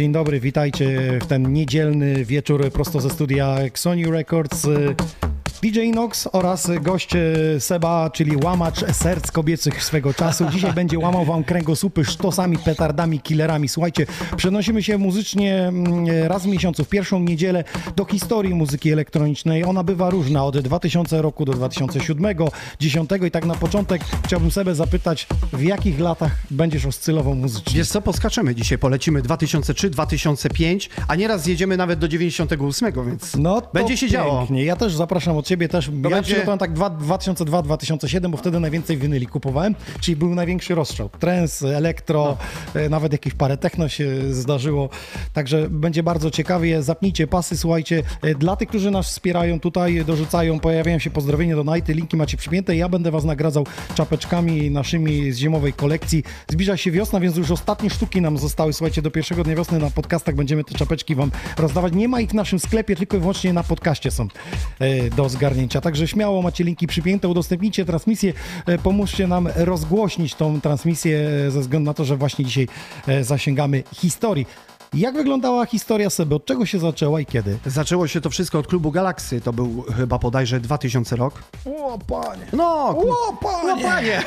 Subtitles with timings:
[0.00, 4.66] Dzień dobry, witajcie w ten niedzielny wieczór prosto ze studia Sony Records.
[5.62, 7.10] DJ Inox oraz gość
[7.58, 10.44] Seba, czyli łamacz serc kobiecych swego czasu.
[10.50, 13.68] Dzisiaj będzie łamał wam kręgosłupy sztosami, petardami, killerami.
[13.68, 17.64] Słuchajcie, przenosimy się muzycznie mm, raz w miesiącu, w pierwszą niedzielę
[17.96, 19.64] do historii muzyki elektronicznej.
[19.64, 22.36] Ona bywa różna od 2000 roku do 2007,
[22.80, 27.78] 10 i tak na początek chciałbym Sebę zapytać, w jakich latach będziesz oscylował muzycznie?
[27.78, 33.62] Wiesz co, poskaczemy dzisiaj, polecimy 2003, 2005, a nieraz zjedziemy nawet do 98, więc No
[33.74, 34.38] będzie się działo.
[34.38, 34.64] pięknie.
[34.64, 35.86] Ja też zapraszam od ciebie też.
[35.86, 41.08] ja będzie- przygotowałem tak dwa- 2002-2007, bo wtedy najwięcej winyli kupowałem, czyli był największy rozstrzał.
[41.08, 42.36] Trends, elektro,
[42.74, 42.80] No.
[42.80, 44.88] e, nawet jakieś parę techno się zdarzyło.
[45.32, 46.82] Także będzie bardzo ciekawie.
[46.82, 48.02] Zapnijcie pasy, słuchajcie.
[48.22, 52.36] E, Dla tych, którzy nas wspierają tutaj, dorzucają, pojawiają się pozdrowienia do Nighty, linki macie
[52.36, 52.76] przypięte.
[52.76, 56.22] Ja będę was nagradzał czapeczkami naszymi z zimowej kolekcji.
[56.50, 58.72] Zbliża się wiosna, więc już ostatnie sztuki nam zostały.
[58.72, 61.92] Słuchajcie, do pierwszego dnia wiosny na podcastach będziemy te czapeczki wam rozdawać.
[61.92, 64.28] Nie ma ich w naszym sklepie, tylko i wyłącznie na podcaście są
[64.78, 65.80] e, do zgarnięcia.
[65.80, 68.32] Także śmiało macie linki przypięte, udostępnijcie transmisję,
[68.66, 72.68] e, pomóżcie nam rozgłośnić tą transmisję e, ze względu na to, że właśnie dzisiaj
[73.08, 74.46] e, zasięgamy historii.
[74.94, 76.34] Jak wyglądała historia Seby?
[76.34, 77.58] Od czego się zaczęła i kiedy?
[77.66, 81.42] Zaczęło się to wszystko od klubu Galaksy, to był chyba bodajże 2000 rok.
[81.66, 82.42] O panie!
[82.52, 83.82] No, O panie!
[83.82, 84.22] no panie!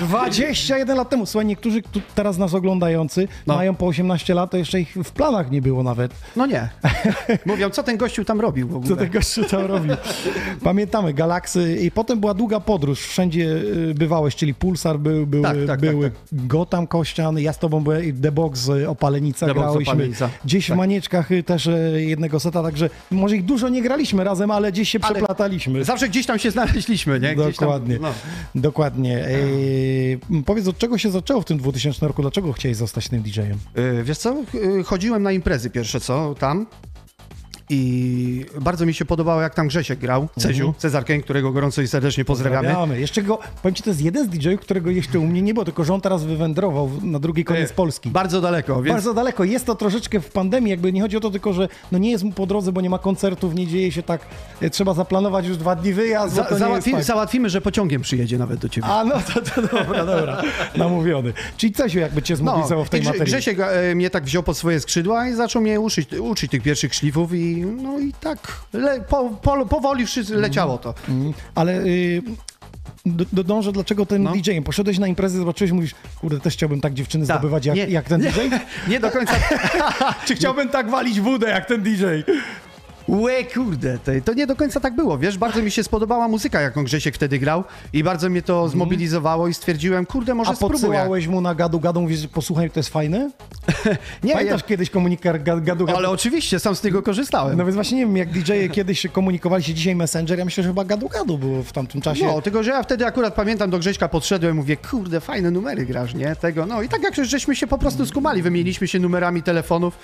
[0.00, 1.26] 21 lat temu.
[1.26, 3.54] Słuchaj, niektórzy tu teraz nas oglądający No.
[3.56, 6.12] mają po 18 lat, to jeszcze ich w planach nie było nawet.
[6.36, 6.68] No nie.
[7.46, 8.88] Mówią, co ten gościu tam robił w ogóle?
[8.88, 9.92] Co tego jeszcze tam robił?
[10.64, 13.00] Pamiętamy Galaksy i potem była długa podróż.
[13.00, 13.44] Wszędzie
[13.90, 17.80] y, bywałeś, czyli Pulsar był, były, Tak, tak, były tak, Gotham Kościan, ja z tobą
[17.84, 20.78] byłem The Box y, Opalenica The Box Opalenica, Gdzieś w tak.
[20.78, 24.88] Manieczkach y, też y, jednego seta, także może ich dużo nie graliśmy razem, ale gdzieś
[24.88, 25.84] się Ale przeplataliśmy.
[25.84, 27.34] Zawsze gdzieś tam się znaleźliśmy, nie?
[27.36, 27.94] Gdzieś Dokładnie.
[27.94, 28.02] Tam,
[28.54, 28.60] no.
[28.60, 29.26] Dokładnie.
[29.26, 32.22] Ej, powiedz, od czego się zaczęło w tym 2000 roku?
[32.22, 33.58] Dlaczego chciałeś zostać tym DJ-em?
[34.04, 34.36] Wiesz co,
[34.84, 36.66] chodziłem na imprezy pierwsze co, tam
[37.70, 41.88] i bardzo mi się podobało jak tam Grzesiek grał, Ceziu, Cezar Kęk, którego gorąco i
[41.88, 42.68] serdecznie pozdrawiamy.
[42.68, 43.00] Pozdrawiamy.
[43.00, 45.64] Jeszcze go, powiem ci, to jest jeden z DJ-ów, którego jeszcze u mnie nie było,
[45.64, 48.10] tylko że on teraz wywędrował na drugi koniec Y, Polski.
[48.10, 49.44] Bardzo daleko, więc Bardzo daleko.
[49.44, 52.24] Jest to troszeczkę w pandemii, jakby nie chodzi o to tylko, że no nie jest
[52.24, 54.20] mu po drodze, bo nie ma koncertów, nie dzieje się tak.
[54.60, 57.04] e, Trzeba zaplanować już dwa dni wyjazd, za, załatwi, tak.
[57.04, 58.86] załatwimy, że pociągiem przyjedzie nawet do ciebie.
[58.86, 60.42] A no to, to dobra, dobra.
[60.76, 61.32] Namówiony.
[61.56, 63.32] Czyli Cesiu jakby cię zmobilizował w tej No, Grze- materii.
[63.32, 66.94] Grzesiek e, mnie tak wziął pod swoje skrzydła i zaczął mnie uczyć, uczyć tych pierwszych
[66.94, 68.38] szlifów i no i tak
[68.72, 70.94] le, po, po, powoli wszyscy leciało to.
[71.08, 72.22] Mm, Ale y,
[73.06, 74.32] do, dążę, dlaczego ten No.
[74.32, 74.64] DJ-em?
[74.64, 77.36] Poszedłeś na imprezę, zobaczyłeś, mówisz, kurde, też chciałbym tak dziewczyny Tak.
[77.36, 77.86] zdobywać jak, Nie.
[77.86, 78.40] jak ten DJ?
[78.90, 79.34] Nie do końca.
[80.26, 82.04] Czy chciałbym tak walić wódę jak ten DJ?
[83.12, 86.84] Łe, kurde, to, nie do końca tak było, wiesz, bardzo mi się spodobała muzyka, jaką
[86.84, 90.80] Grzesiek wtedy grał i bardzo mnie to zmobilizowało i stwierdziłem, kurde, może A spróbuję.
[90.80, 93.30] podsyłałeś mu na gadu gadu, mówisz, posłuchaj, to jest fajne?
[94.24, 95.96] Nie, Pamiętasz ja, kiedyś komunikat gadu gadu?
[95.96, 97.58] ale oczywiście, sam z tego korzystałem.
[97.58, 100.62] No więc właśnie nie wiem, jak DJ-e kiedyś się komunikowali się dzisiaj Messenger, ja myślę,
[100.62, 102.26] że chyba gadu gadu było w tamtym czasie.
[102.26, 106.14] No, tylko że ja wtedy akurat pamiętam, do Grześka podszedłem, mówię, kurde, fajne numery grasz,
[106.14, 106.36] nie?
[106.36, 109.98] Tego, no i tak jak żeśmy się po prostu skumali, wymieniliśmy się numerami telefonów.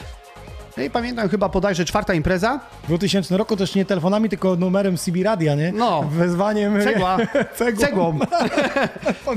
[0.79, 2.61] No i pamiętam chyba bodajże czwarta impreza.
[2.85, 5.73] W 2000 roku też nie telefonami, tylko numerem CB Radia, nie?
[5.73, 6.03] No.
[6.03, 6.83] Wezwaniem...
[6.83, 7.17] Cegła.
[7.59, 7.87] Cegłą.
[7.87, 8.19] Cegłą.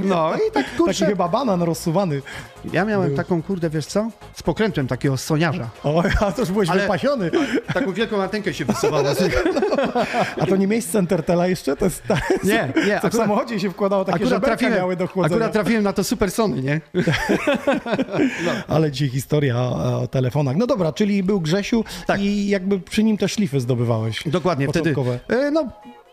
[0.04, 1.06] No i tak Taki kurczę.
[1.06, 2.22] chyba banan rozsuwany.
[2.74, 4.10] Ja miałem taką kurde, wiesz co?
[4.34, 5.70] Z pokrętłem takiego soniarza.
[5.84, 7.32] O, a to już byłeś Ale- wypasiony.
[7.74, 9.04] Taką wielką antenkę się wysuwała.
[10.42, 11.76] A to nie miejsce Centertela jeszcze?
[11.76, 12.04] To jest...
[12.44, 15.36] Nie, nie, To w samochodzie się wkładało takie Akurat trafiłem, miały do chłodzenia.
[15.36, 16.82] akurat trafiłem na to super Sony, nie?
[18.68, 20.56] Ale dzisiaj historia o, o telefonach.
[20.58, 22.22] No dobra, czyli był Grzesiu Tak.
[22.22, 24.24] i jakby przy nim te szlify zdobywałeś.
[24.26, 24.94] Dokładnie, wtedy.
[24.96, 25.20] Początkowe.
[25.46, 25.68] e, No,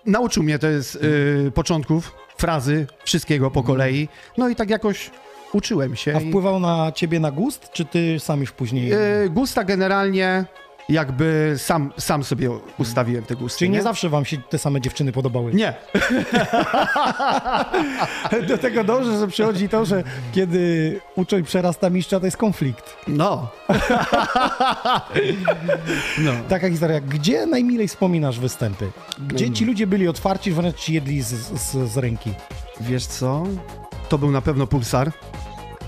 [0.07, 0.99] nauczył mnie to jest
[1.47, 4.09] e, początków, frazy, wszystkiego po kolei.
[4.39, 5.11] No i tak jakoś
[5.53, 6.17] uczyłem się.
[6.17, 8.93] A wpływał na ciebie na gust, czy ty sam już później...
[8.93, 8.99] E,
[9.31, 10.45] gusta generalnie
[10.89, 13.59] jakby sam, sam sobie ustawiłem te gusty.
[13.59, 15.55] Czyli nie zawsze wam się te same dziewczyny podobały?
[15.55, 15.75] Nie.
[18.49, 22.97] Do tego dążę, że przychodzi to, że kiedy uczeń przerasta mistrza, to jest konflikt.
[23.09, 23.49] No.
[26.25, 26.33] no.
[26.49, 27.01] Taka historia.
[27.01, 28.91] Gdzie najmilej wspominasz występy?
[29.19, 31.29] Gdzie ci ludzie byli otwarci, wręcz ci jedli z,
[31.61, 32.31] z, z ręki?
[32.81, 33.47] Wiesz co?
[34.09, 35.13] To był na pewno pulsar,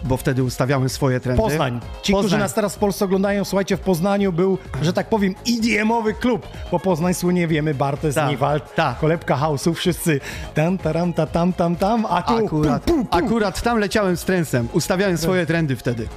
[0.05, 1.43] bo wtedy ustawiałem swoje trendy.
[1.43, 1.81] Poznań.
[2.03, 2.29] Ci, Poznań.
[2.29, 6.47] którzy nas teraz w Polsce oglądają, słuchajcie, w Poznaniu był, że tak powiem, IDM-owy klub,
[6.73, 8.99] bo Poznań słynie, wiemy, Bartes, Tak, Niwald, tak.
[8.99, 10.21] kolebka house'u, wszyscy
[10.55, 14.17] tam, taram, ta, tam, tam, tam, a tu Akurat, pum, pum, pum, akurat tam leciałem
[14.17, 14.69] z trensem.
[14.73, 16.09] Ustawiałem swoje trendy wtedy.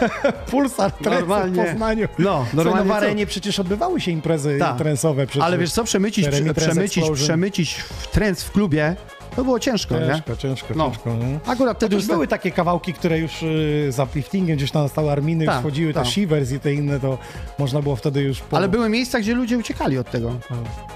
[0.50, 1.64] pulsar trensy w Normalnie.
[1.64, 2.08] Poznaniu.
[2.18, 3.04] No, Słuchaj, normalnie no w co?
[3.06, 4.78] arenie przecież odbywały się imprezy Tak.
[4.78, 5.26] trensowe.
[5.26, 5.44] Przecież.
[5.44, 6.28] Ale wiesz co, przemycić,
[6.62, 8.96] przemycić, przemycić w trens w klubie,
[9.36, 10.06] to było ciężko, nie?
[10.06, 10.88] Ciężko, ciężko, No.
[10.90, 11.10] ciężko.
[11.14, 11.38] Nie?
[11.52, 15.10] Akurat wtedy Już już były takie kawałki, które już y, z upliftingiem gdzieś tam stały
[15.12, 16.08] arminy, już Tak, wchodziły, te tak.
[16.08, 17.18] shivers i te inne, to
[17.58, 18.40] można było wtedy już...
[18.40, 18.56] Po...
[18.56, 20.32] Ale były miejsca, gdzie ludzie uciekali od tego.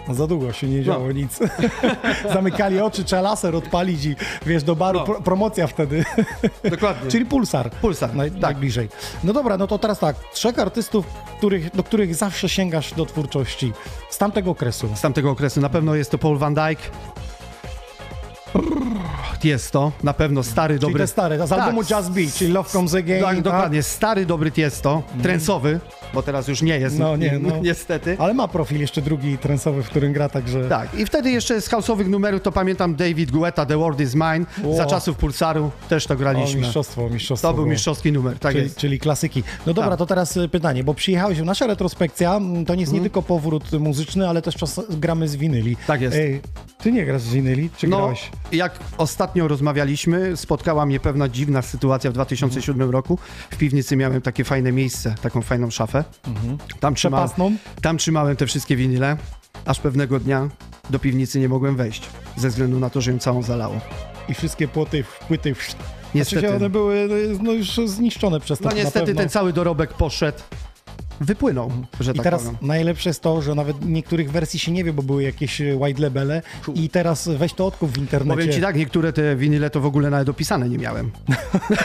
[0.09, 1.13] No, Za długo się nie działo No.
[1.13, 1.39] nic.
[2.33, 4.17] Zamykali oczy, trzeba laser odpalić i
[4.47, 5.05] wiesz, do baru No.
[5.05, 6.05] pro, promocja wtedy.
[6.71, 7.11] Dokładnie.
[7.11, 7.71] Czyli pulsar.
[7.71, 8.41] Pulsar, Naj, tak.
[8.41, 8.89] Najbliżej.
[9.25, 10.17] No dobra, no to teraz tak.
[10.33, 11.07] Trzech artystów,
[11.39, 13.73] których, do których zawsze sięgasz do twórczości
[14.11, 14.89] z tamtego okresu.
[14.95, 15.61] z tamtego okresu.
[15.61, 16.83] Na pewno jest to Paul Van Dyke.
[19.45, 20.99] Jest to, na pewno stary, Czyli dobry.
[21.01, 23.21] te stare, z albumu Tak, Just Beat, czyli Love Comes Again.
[23.23, 23.43] Tak, tak?
[23.45, 25.81] dokładnie, stary, dobry Tiesto, trensowy,
[26.15, 27.51] bo teraz już nie jest, No nie, no.
[27.63, 28.17] niestety.
[28.19, 30.69] Ale ma profil jeszcze drugi trensowy, w którym gra, także...
[30.69, 34.47] Tak, i wtedy jeszcze z house'owych numerów to pamiętam David Guetta, The World Is Mine,
[34.65, 34.77] Ło.
[34.77, 36.61] za czasów Pulsaru też to O, graliśmy.
[36.61, 37.49] mistrzostwo, mistrzostwo.
[37.49, 38.77] to był mistrzowski numer, tak czyli, jest.
[38.77, 39.43] czyli klasyki.
[39.67, 39.99] No dobra, Tak.
[39.99, 43.73] to teraz y, pytanie, bo przyjechałeś, nasza retrospekcja mm, to nie jest nie tylko powrót
[43.73, 45.71] muzyczny, ale też czas gramy z winyli.
[45.71, 45.87] Mhm.
[45.87, 46.17] Tak jest.
[46.17, 46.41] Ej,
[46.79, 48.31] ty nie grasz z winyli, czy No, grałeś?
[48.53, 53.19] Jak ostatnio rozmawialiśmy, spotkała mnie pewna dziwna sytuacja w 2007 roku.
[53.51, 56.05] W piwnicy miałem takie fajne miejsce, taką fajną szafę.
[56.81, 57.29] Tam, trzymałem,
[57.83, 59.17] tam trzymałem te wszystkie winyle,
[59.65, 60.49] aż pewnego dnia
[60.91, 63.81] do piwnicy nie mogłem wejść, ze względu na to, że ją całą zalało.
[64.29, 65.55] I wszystkie płoty, płyty,
[66.15, 66.41] Niestety.
[66.41, 67.09] Znaczy, one były
[67.43, 68.69] no, już zniszczone przez to.
[68.69, 70.39] No niestety ten cały dorobek poszedł,
[71.21, 72.57] wypłynął, że I tak teraz powiem.
[72.63, 76.43] najlepsze jest to, że nawet niektórych wersji się nie wie, bo były jakieś white labele
[76.75, 79.87] i teraz weź to odkup w internecie, Powiem ci tak, niektóre te winyle to w
[79.87, 81.11] ogóle nawet opisane nie miałem.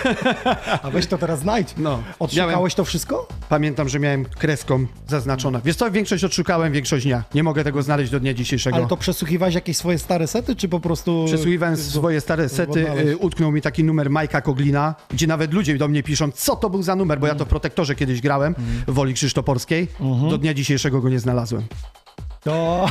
[0.83, 1.73] a weź to teraz znajdź.
[1.77, 3.27] No, Odszukałeś miałem- to wszystko?
[3.49, 5.61] Pamiętam, że miałem kreską zaznaczone.
[5.65, 7.23] Wiesz co, większość odszukałem, większość nie.
[7.35, 8.75] Nie mogę tego znaleźć do dnia dzisiejszego.
[8.75, 11.23] Ale to przesłuchiwałeś jakieś swoje stare sety, czy po prostu...
[11.27, 15.87] Przesłuchiwałem swoje stare sety, y, utknął mi taki numer Majka Koglina, gdzie nawet ludzie do
[15.87, 18.55] mnie piszą, co to był za numer, bo ja to w Protektorze kiedyś grałem,
[18.87, 19.87] w Woli Krzysztoporskiej.
[20.29, 21.63] Do dnia dzisiejszego go nie znalazłem.
[22.45, 22.85] To,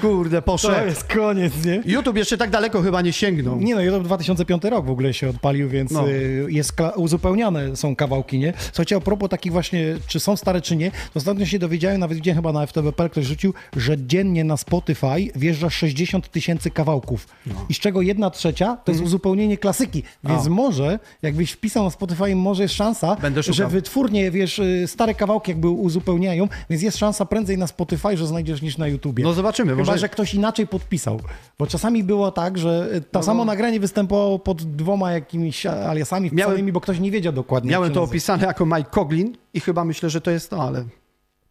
[0.00, 0.86] Kurde, to poszedł.
[0.86, 1.82] jest koniec, nie?
[1.84, 3.56] YouTube jeszcze tak daleko chyba nie sięgnął.
[3.60, 6.08] Nie no, YouTube 2005 rok w ogóle się odpalił, więc No.
[6.08, 8.52] y, jest uzupełniane są kawałki, nie?
[8.58, 12.16] Słuchajcie, a propos takich właśnie, czy są stare, czy nie, to ostatnio się dowiedziałem, nawet
[12.18, 15.06] widziałem chyba na FTBP, ktoś rzucił, że dziennie na Spotify
[15.36, 17.26] wjeżdża 60 tysięcy kawałków.
[17.46, 17.54] No.
[17.68, 18.94] I z czego jedna trzecia to Mhm.
[18.94, 20.02] jest uzupełnienie klasyki.
[20.24, 23.16] Więc może, jakbyś wpisał na Spotify, może jest szansa,
[23.48, 28.27] że wytwórnie, wiesz, y, stare kawałki jakby uzupełniają, więc jest szansa prędzej na Spotify, że
[28.28, 29.24] znajdziesz niż na YouTubie.
[29.24, 31.20] No zobaczymy, Chyba, może- że ktoś inaczej podpisał.
[31.58, 36.50] Bo czasami było tak, że y, to samo nagranie występowało pod dwoma jakimiś aliasami Miałem-
[36.52, 37.70] wpisanymi, bo ktoś nie wiedział dokładnie.
[37.70, 38.10] Miałem to nazywa.
[38.10, 40.84] opisane jako Mike Koglin i chyba myślę, że to jest to, ale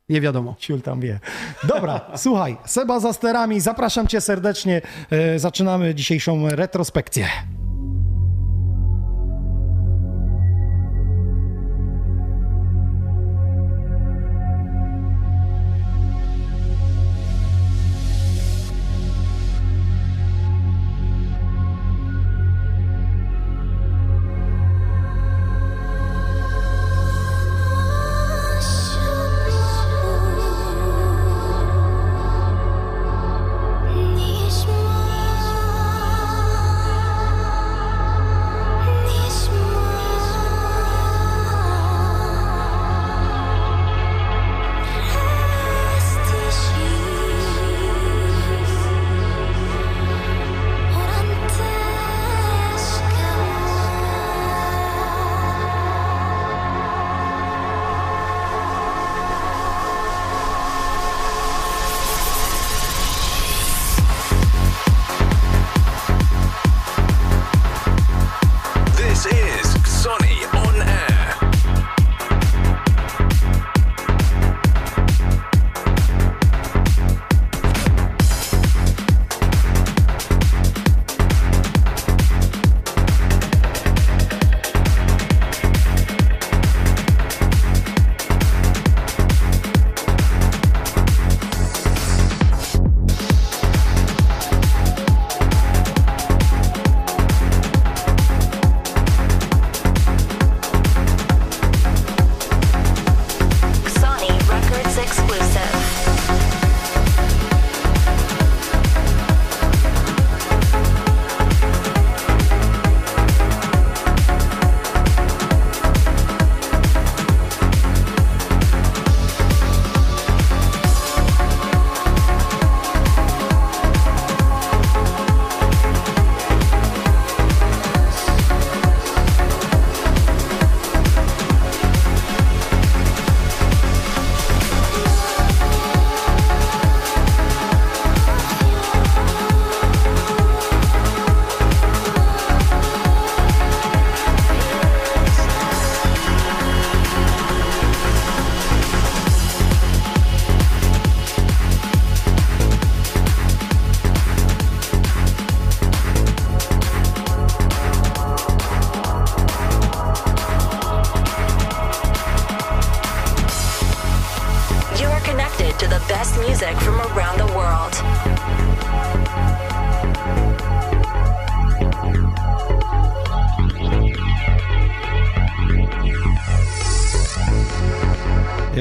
[0.10, 0.56] nie wiadomo.
[0.60, 1.20] Ciul tam wie.
[1.64, 4.82] Dobra, słuchaj, Seba za sterami, zapraszam cię serdecznie.
[5.12, 7.28] E, zaczynamy dzisiejszą retrospekcję.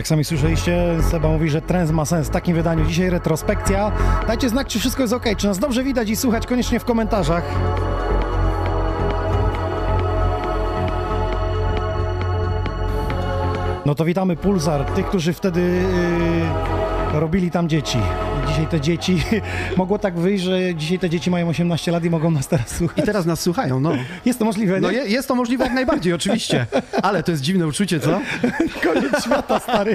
[0.07, 2.85] Jak sami słyszeliście, Seba mówi, że trend ma sens w takim wydaniu.
[2.85, 3.93] Dzisiaj retrospekcja.
[4.27, 7.45] Dajcie znak, czy wszystko jest ok, czy nas dobrze widać i słychać koniecznie w komentarzach.
[13.87, 15.61] No to witamy Pulsar, tych, którzy wtedy
[17.13, 17.99] yy, robili tam dzieci.
[18.57, 19.23] I dzisiaj te dzieci,
[19.77, 22.75] mogło tak wyjść, że dzisiaj te dzieci mają 18 lat i mogą nas teraz I
[22.75, 23.05] słuchać.
[23.05, 23.93] teraz nas słuchają, no.
[24.25, 24.97] Jest to możliwe, No nie?
[24.99, 26.67] je, jest to możliwe jak najbardziej, oczywiście.
[27.03, 28.21] Ale to jest dziwne uczucie, co?
[28.85, 29.95] Koniec świata, stary.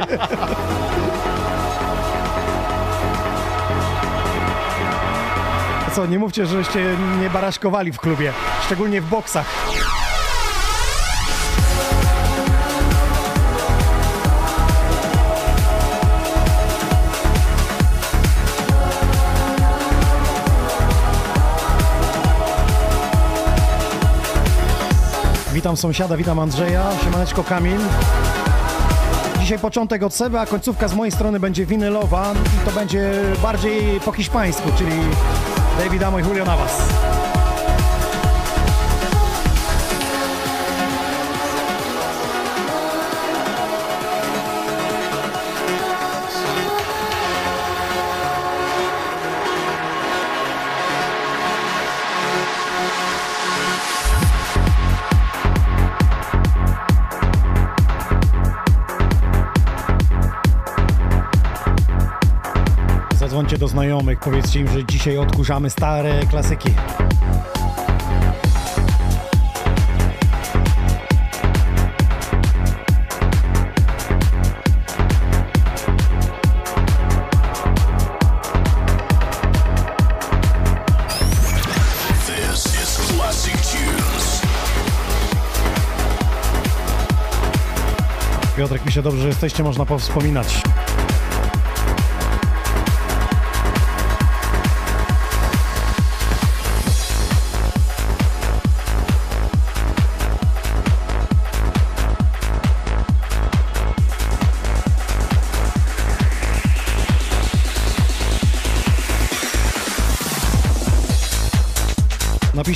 [5.95, 8.33] Co, nie mówcie, żeście nie baraszkowali w klubie,
[8.65, 9.70] szczególnie w boksach.
[25.61, 27.77] Witam sąsiada, witam Andrzeja, siemaneczko Kamil.
[29.39, 33.11] Dzisiaj początek od Seby, a końcówka z mojej strony będzie winylowa i to będzie
[33.43, 34.91] bardziej po hiszpańsku, czyli
[35.79, 36.45] David Amo i Julio
[63.61, 66.69] do znajomych, powiedzcie im, że dzisiaj odkurzamy stare klasyki.
[88.57, 90.61] Piotrek pisze, dobrze, że jesteście, można powspominać.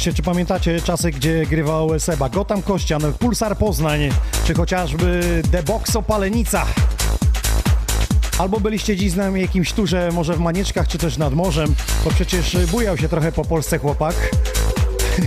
[0.06, 4.10] Napiszcie, czy pamiętacie czasy, gdzie grywał Seba Gotam Kościan, Pulsar Poznań,
[4.48, 6.66] czy chociażby The Box Opalenica.
[8.38, 12.12] Albo byliście dziś z nami jakimś turze, może w Manieczkach, czy też nad morzem, bo
[12.12, 14.16] przecież bujał się trochę po Polsce chłopak.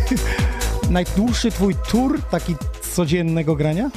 [0.91, 2.57] Najdłuższy twój tur, taki
[2.95, 3.91] codziennego grania?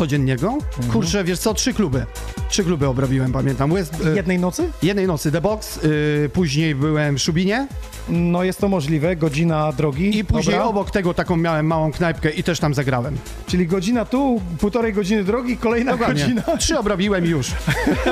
[0.00, 0.58] Codzienniego?
[0.92, 2.06] Kurczę, wiesz co, trzy kluby.
[2.48, 3.72] Trzy kluby obrobiłem, pamiętam.
[3.74, 4.70] West, e, Jednej nocy?
[4.82, 7.66] jednej nocy The Box, y, później byłem w Szubinie
[8.08, 10.18] No jest to możliwe, godzina drogi.
[10.18, 10.68] i później Dobra.
[10.68, 13.18] obok tego taką miałem małą knajpkę i też tam zagrałem.
[13.46, 16.22] Czyli godzina tu, półtorej godziny drogi, kolejna Dokładnie.
[16.22, 16.42] godzina.
[16.58, 17.50] Trzy obrobiłem już.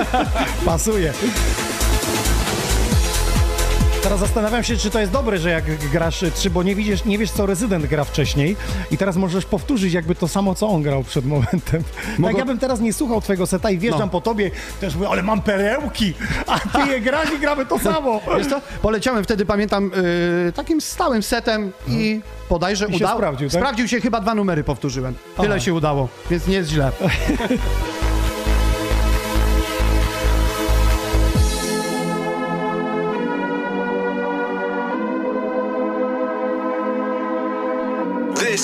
[0.67, 1.13] Pasuje.
[4.03, 7.19] Teraz zastanawiam się, czy to jest dobre, że jak grasz trzy, bo nie widzisz, nie
[7.19, 8.57] wiesz, co rezydent gra wcześniej
[8.91, 11.83] i teraz możesz powtórzyć jakby to samo, co on grał przed momentem.
[11.83, 14.09] Tak Mogę- ja bym teraz nie słuchał twojego seta i wjeżdżam No.
[14.13, 14.51] po tobie,
[14.81, 16.15] też mówię, ale mam perełki,
[16.47, 18.21] a ty je grasz i gramy to samo.
[18.39, 19.91] Wiesz co, poleciałem wtedy, pamiętam,
[20.49, 23.17] y, takim stałym setem i bodajże I się udało.
[23.19, 23.61] sprawdził, tak?
[23.61, 25.15] Sprawdził się, chyba dwa numery powtórzyłem.
[25.37, 25.61] Tyle Aha.
[25.61, 26.93] się udało, więc nie jest źle.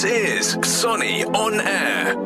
[0.05, 2.17] Is Sonny on Air.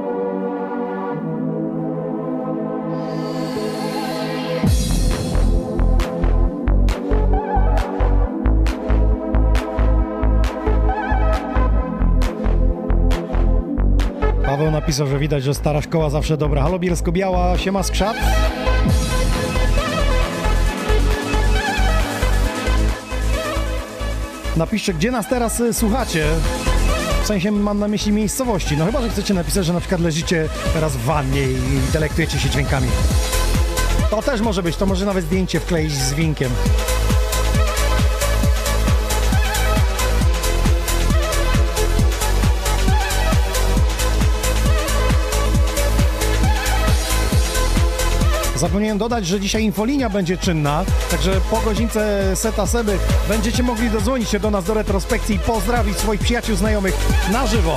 [14.46, 16.62] Paweł napisał, że widać, że stara szkoła zawsze dobra.
[16.62, 18.16] Halo Bielsko-Biała, siema skrzat.
[24.56, 26.24] Napiszcie, gdzie nas teraz y, słuchacie.
[27.28, 28.76] Sensie mam na myśli miejscowości.
[28.76, 31.56] No chyba, że chcecie napisać, że na przykład leżycie teraz w wannie i
[31.92, 32.88] delektujecie się dźwiękami.
[34.10, 36.50] To też może być, to może nawet zdjęcie wkleić z winkiem.
[48.58, 52.98] Zapomniałem dodać, że dzisiaj infolinia będzie czynna, także po godzince seta Seby
[53.28, 56.94] będziecie mogli dodzwonić się do nas do retrospekcji i pozdrowić swoich przyjaciół, znajomych
[57.32, 57.74] na żywo.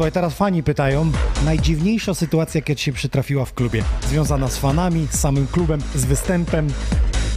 [0.00, 1.12] Słuchaj, teraz fani pytają,
[1.44, 3.82] najdziwniejsza sytuacja, jaka ci się przytrafiła w klubie?
[4.08, 6.66] Związana z fanami, z samym klubem, z występem?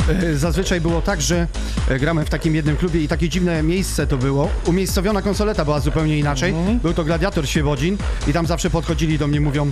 [0.09, 1.47] E, Zazwyczaj było tak, że
[1.89, 4.49] e, gramy w takim jednym klubie i takie dziwne miejsce to było.
[4.65, 6.53] Umiejscowiona konsoleta była zupełnie inaczej.
[6.83, 7.97] Był to Gladiator Świebodzin
[8.27, 9.71] i tam zawsze podchodzili do mnie, mówią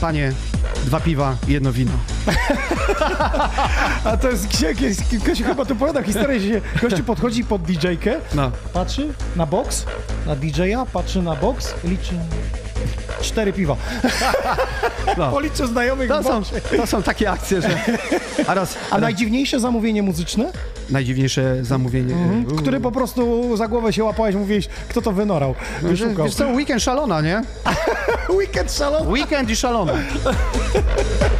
[0.00, 0.32] panie,
[0.84, 1.92] dwa piwa i jedno wino.
[4.04, 8.50] A to jest, jakieś, ktoś chyba tu opowiada historię, że gościu podchodzi pod DJ-kę, No.
[8.72, 9.86] patrzy na box,
[10.26, 12.14] na DJ-a, patrzy na box, liczy
[13.20, 13.76] cztery piwa.
[15.18, 15.30] No.
[15.30, 16.42] Policzę znajomych To są,
[16.76, 17.68] to są takie akcje, że...
[18.46, 20.52] A raz, A najdziwniejsze zamówienie muzyczne,
[20.90, 22.14] najdziwniejsze zamówienie.
[22.14, 22.56] Mhm.
[22.56, 26.24] które po prostu za głowę się łapałeś, mówiłeś, kto to wynorał, wyszukał.
[26.26, 27.42] Wiesz co, weekend szalona, nie?
[28.38, 29.10] Weekend szalony.
[29.10, 29.92] Weekend i szalona.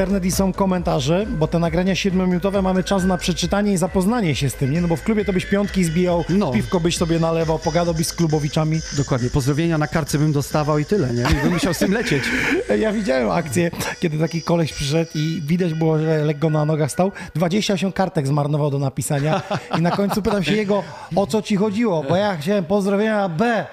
[0.00, 4.50] internet i są komentarze, bo te nagrania 7-minutowe mamy czas na przeczytanie i zapoznanie się
[4.50, 4.80] z tym, nie?
[4.80, 6.50] No bo w klubie to byś piątki zbijał, No.
[6.50, 8.80] piwko byś sobie nalewał, pogadałbyś z klubowiczami.
[8.96, 11.22] Dokładnie, pozdrowienia na kartce bym dostawał i tyle, nie?
[11.22, 12.24] I bym musiał z tym lecieć.
[12.80, 17.12] Ja widziałem akcję, kiedy taki koleś przyszedł i widać było, że lekko na nogach stał.
[17.34, 19.42] 28 kartek zmarnował do napisania
[19.78, 20.82] i na końcu pytam się jego,
[21.16, 23.66] o co ci chodziło, bo ja chciałem pozdrowienia na B.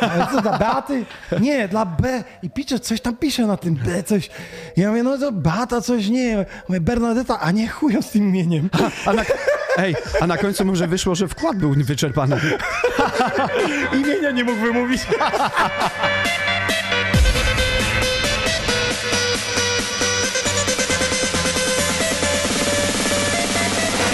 [0.00, 1.04] Ale co, dla Beaty?
[1.40, 2.24] Nie, dla B.
[2.42, 4.30] I pisze, coś tam pisze na tym B, coś.
[4.76, 6.46] Ja mówię, no to Beata coś, nie.
[6.68, 8.70] Mówię, Bernadetta, a nie chują z tym imieniem.
[9.06, 9.22] A na,
[9.76, 12.40] ej, a na końcu może wyszło, że wkład był wyczerpany.
[14.00, 15.02] Imienia nie mógł wymówić.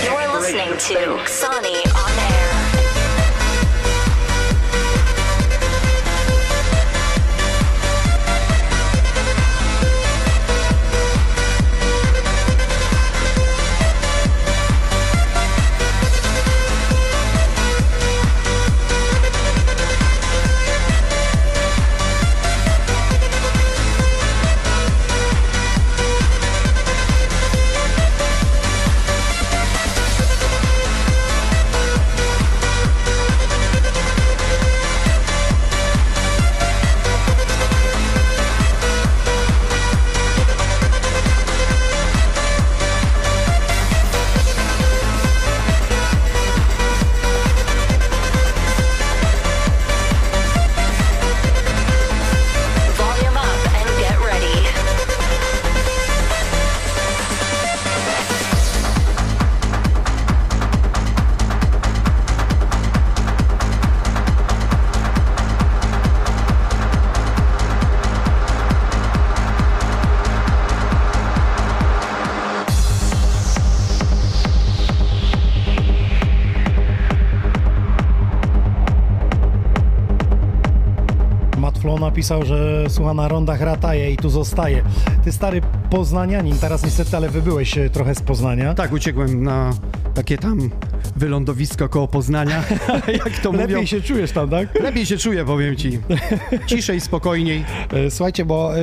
[0.04, 2.09] You're listening to Sonny
[82.20, 84.82] napisał, że słucha na rondach Rataje i tu zostaje.
[85.24, 88.74] Ty stary poznanianin, teraz niestety, ale wybyłeś trochę z Poznania.
[88.74, 89.70] Tak, uciekłem na
[90.14, 90.70] takie tam
[91.20, 92.64] wylądowisko koło Poznania,
[93.24, 93.66] jak to mówią.
[93.66, 94.80] Lepiej się czujesz tam, tak?
[94.82, 95.98] Lepiej się czuję, powiem ci.
[96.66, 97.64] Ciszej, spokojniej.
[97.92, 98.80] E, Słuchajcie, bo e,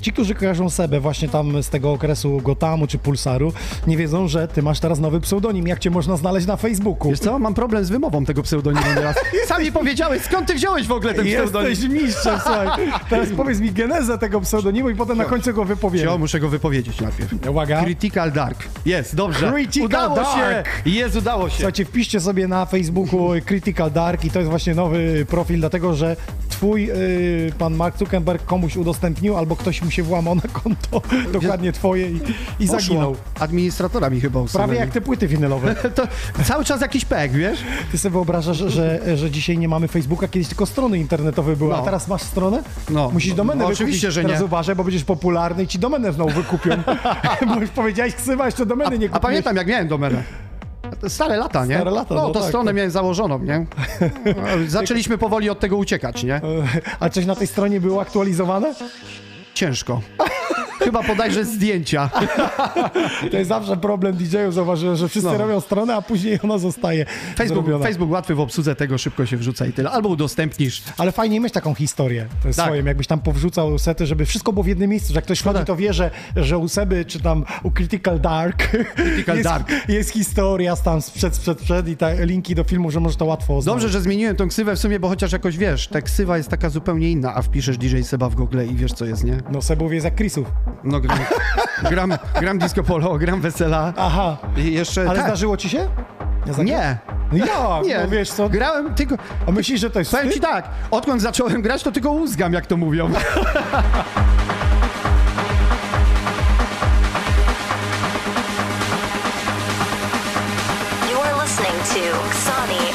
[0.00, 3.52] ci, którzy kojarzą Sebę właśnie tam z tego okresu Gotamu czy Pulsaru,
[3.86, 5.68] nie wiedzą, że ty masz teraz nowy pseudonim.
[5.68, 7.10] Jak cię można znaleźć na Facebooku?
[7.10, 9.16] Wiesz co, mam problem z wymową tego pseudonimu teraz.
[9.48, 11.70] Sami powiedziałeś, skąd ty wziąłeś w ogóle ten pseudonim?
[11.70, 12.68] Jesteś mistrzem, słuchaj.
[13.10, 16.04] Teraz powiedz mi genezę tego pseudonimu i potem na końcu go wypowiemy.
[16.06, 17.48] Jo, muszę go wypowiedzieć najpierw.
[17.48, 17.82] Uwaga.
[17.82, 18.64] Critical Dark.
[18.86, 19.52] Jest, dobrze.
[19.52, 20.66] Critical udało Dark.
[20.84, 20.90] się.
[20.90, 21.59] Jest, udało się.
[21.60, 26.16] Słuchajcie, wpiszcie sobie na Facebooku Critical Dark i to jest właśnie nowy profil, dlatego że
[26.48, 31.02] twój y, pan Mark Zuckerberg komuś udostępnił albo ktoś mu się włamał na konto,
[31.40, 32.20] dokładnie twoje i,
[32.60, 33.16] i zaginął.
[33.40, 34.66] Administratora mi chyba usunęli.
[34.68, 35.74] Prawie jak te płyty winylowe.
[35.94, 36.06] To
[36.44, 37.58] cały czas jakiś pek, wiesz?
[37.92, 41.76] Ty sobie wyobrażasz, że, że dzisiaj nie mamy Facebooka, kiedyś tylko strony internetowe były, a
[41.76, 41.82] No.
[41.84, 42.62] teraz masz stronę?
[42.90, 43.10] No.
[43.10, 43.80] Musisz domenę No, wykupić.
[43.80, 44.44] oczywiście, że Teraz nie.
[44.44, 46.70] uważaj, bo będziesz popularny i ci domenę znowu wykupią.
[47.54, 49.22] bo już powiedziałeś ksywa, jeszcze domeny nie A kupiłeś.
[49.22, 50.22] pamiętam, jak miałem domenę.
[51.08, 51.74] Stare lata, nie?
[51.74, 52.76] Stare lata, no, no to tak, stronę tak.
[52.76, 53.66] miałem założoną, nie?
[54.68, 56.40] Zaczęliśmy powoli od tego uciekać, nie?
[57.00, 58.74] A coś na tej stronie było aktualizowane?
[59.54, 60.00] Ciężko.
[60.84, 62.10] Chyba podajże zdjęcia.
[63.30, 65.38] To jest zawsze problem DJ-ów, zauważyłem, że wszyscy No.
[65.38, 67.04] robią stronę, a później ona zostaje
[67.36, 67.84] Facebook, zrobiona.
[67.84, 69.90] Facebook łatwy w obsłudze tego, szybko się wrzuca i tyle.
[69.90, 70.82] Albo udostępnisz.
[70.98, 72.54] Ale fajnie mieć taką historię Tak.
[72.54, 75.64] swoim, jakbyś tam powrzucał sety, żeby wszystko było w jednym miejscu, że jak ktoś wchodzi,
[75.64, 79.68] to wie, że, że u Seby, czy tam u Critical Dark, Critical jest, Dark.
[79.88, 83.62] jest historia tam sprzed, sprzed, sprzed i te linki do filmu, że może to łatwo
[83.62, 83.66] znaleźć.
[83.82, 86.70] Dobrze, że zmieniłem tą ksywę w sumie, bo chociaż jakoś wiesz, ta ksywa jest taka
[86.70, 89.39] zupełnie inna, a wpiszesz DJ Seba w Google i wiesz co jest, nie?
[89.50, 90.46] No Sebów jest jak Chrisów.
[90.84, 91.18] No gram,
[91.90, 95.00] gram, gram disco polo, gram wesela Aha, i jeszcze...
[95.00, 95.26] ale tak.
[95.26, 95.88] zdarzyło ci się?
[96.58, 96.64] Nie.
[96.64, 96.98] Nie,
[97.32, 97.86] No jak?
[97.86, 97.98] nie.
[97.98, 99.16] No wiesz co, Grałem tylko...
[99.48, 102.66] a myślisz, że to jest Powiem ci tak, odkąd zacząłem grać, to tylko łzgam, jak
[102.66, 103.10] to mówią.
[111.10, 112.89] You are listening to Xani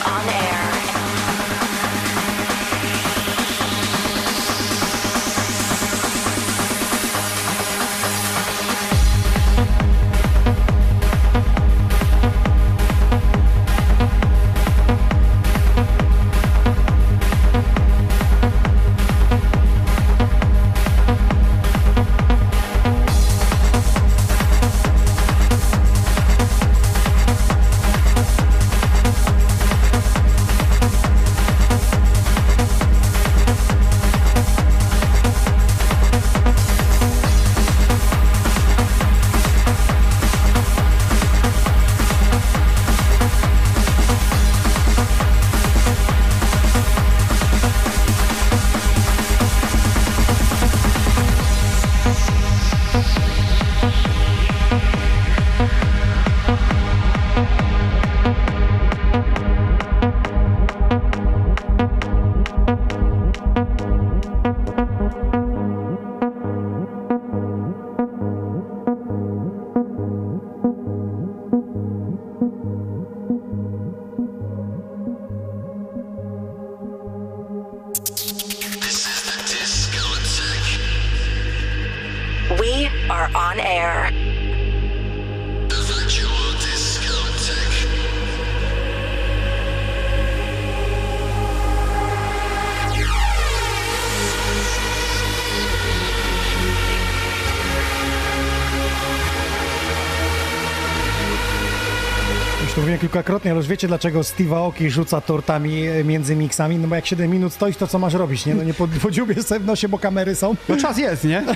[103.45, 106.77] kilkakrotnie, ale już wiecie dlaczego Steve Aoki rzuca tortami e, między miksami?
[106.77, 108.55] No bo jak 7 minut stoisz, to co masz robić, nie?
[108.55, 110.55] No nie pod- podziubiesz sobie w nosie, bo kamery są.
[110.69, 111.43] No czas jest, nie?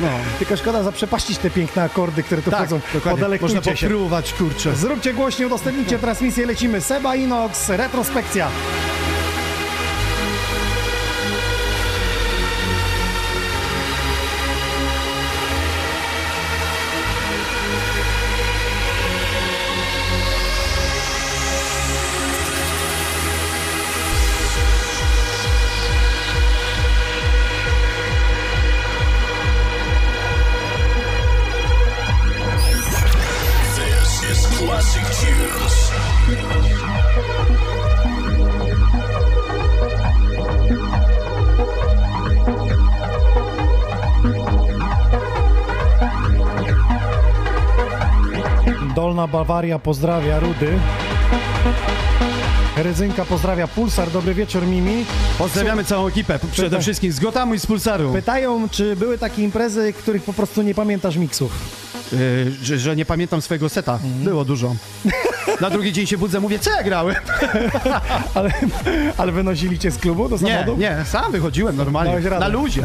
[0.00, 2.80] No, Tylko szkoda zaprzepaścić te piękne akordy, które tu tak, wchodzą.
[2.94, 3.38] dokładnie.
[3.40, 4.76] Można popróbować, kurczę.
[4.76, 6.80] Zróbcie głośniej, udostępnijcie transmisję, lecimy.
[6.80, 8.48] Seba Inox, retrospekcja.
[49.32, 50.78] Bawaria pozdrawia Rudy.
[52.76, 55.04] Rydzynka pozdrawia Pulsar, dobry wieczór Mimi.
[55.38, 58.12] Pozdrawiamy całą ekipę, przede Pyta- wszystkim z Gotamu i z Pulsaru.
[58.12, 61.52] Pytają, czy były takie imprezy, których po prostu nie pamiętasz miksów.
[62.12, 63.98] Yy, że, że nie pamiętam swojego seta.
[64.04, 64.74] Było dużo.
[65.60, 67.16] Na drugi dzień się budzę, mówię, co ja grałem?
[68.34, 68.50] Ale,
[69.18, 70.76] ale wynosili cię z klubu do Nie, samochodu?
[70.76, 72.30] nie, sam wychodziłem normalnie.
[72.40, 72.82] Na luzie.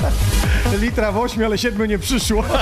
[0.80, 2.44] Litra w ośmiu, ale siedmiu nie przyszło.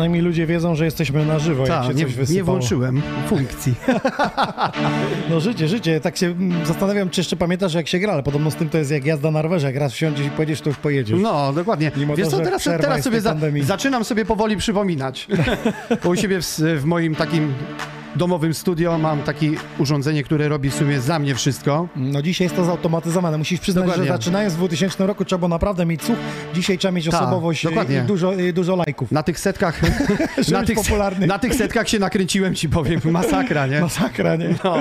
[0.00, 2.36] Przynajmniej ludzie wiedzą, że jesteśmy na żywo, jak się Tak, nie, coś wysypało.
[2.36, 3.74] nie włączyłem funkcji.
[5.30, 6.00] No życie, życie.
[6.00, 8.78] Tak się mm, zastanawiam, czy jeszcze pamiętasz, jak się gra, ale podobno z tym to
[8.78, 9.66] jest jak jazda na rowerze.
[9.66, 11.20] Jak raz wsiądziesz i pojedziesz, to już pojedziesz.
[11.22, 11.90] No, dokładnie.
[11.96, 15.26] Mimo Wiesz to, co, teraz, teraz sobie za, zaczynam sobie powoli przypominać.
[16.10, 16.44] U siebie w,
[16.76, 17.54] w moim takim
[18.20, 21.88] domowym studio mam takie urządzenie, które robi w sumie za mnie wszystko.
[21.96, 23.38] No dzisiaj jest to zautomatyzowane.
[23.38, 24.06] Musisz przyznać, Dokładnie.
[24.06, 26.18] że zaczynając w 2000 roku trzeba było naprawdę mieć słuch.
[26.54, 27.98] Dzisiaj trzeba mieć Tak, osobowość i- dokładnie.
[27.98, 29.12] i dużo, i dużo lajków.
[29.12, 29.80] Na tych setkach,
[30.52, 31.26] na tych, popularny.
[31.26, 33.80] na tych setkach się nakręciłem, ci powiem, masakra, nie?
[33.90, 34.54] Masakra, nie?
[34.64, 34.76] No.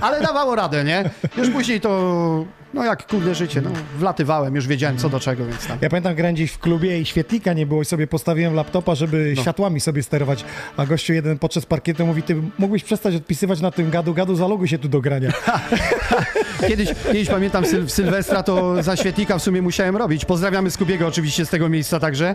[0.00, 1.10] Ale dawało radę, nie?
[1.38, 2.44] Już później to,
[2.74, 5.78] no jak kurde życie, no wlatywałem, już wiedziałem co do czego, więc tam.
[5.80, 9.32] Ja pamiętam, grałem gdzieś w klubie i świetlika nie było i sobie postawiłem laptopa, żeby
[9.36, 9.42] No.
[9.42, 10.44] światłami sobie sterować.
[10.76, 14.68] A gościu jeden podczas parkietu mówi, ty mógłbyś przestać odpisywać na tym gadu, gadu, zaloguj
[14.68, 15.30] się tu do grania.
[16.68, 20.24] Kiedyś, kiedyś pamiętam syl, w Sylwestra, to za świetlika w sumie musiałem robić.
[20.24, 22.34] Pozdrawiamy Skubiego oczywiście z tego miejsca także.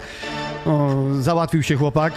[0.66, 2.14] O, załatwił się chłopak.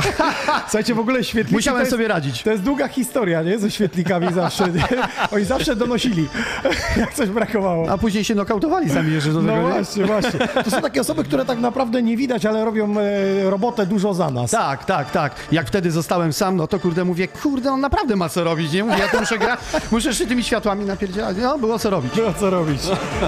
[0.68, 2.42] Słuchajcie, w ogóle świetliki Musiałem jest, sobie radzić.
[2.42, 3.58] To jest długa historia, nie?
[3.58, 4.68] Ze świetlikami zawsze.
[4.68, 4.84] Nie?
[5.30, 6.28] Oni zawsze donosili,
[6.96, 7.90] jak coś brakowało.
[7.90, 9.52] A później się nokautowali sami jeszcze do tego.
[9.52, 9.72] No nie?
[9.74, 10.48] właśnie, właśnie.
[10.64, 14.30] To są takie osoby, które tak naprawdę nie widać, ale robią e, robotę dużo za
[14.30, 14.50] nas.
[14.50, 15.34] Tak, tak, tak.
[15.52, 18.84] Jak wtedy zostałem sam, no to kurde mówię, kurde, on naprawdę ma co robić, nie?
[18.84, 21.36] Mówię, ja tu muszę grać, muszę jeszcze tymi światłami napierdzielać.
[21.42, 22.14] No, było co robić.
[22.14, 22.80] Było co robić.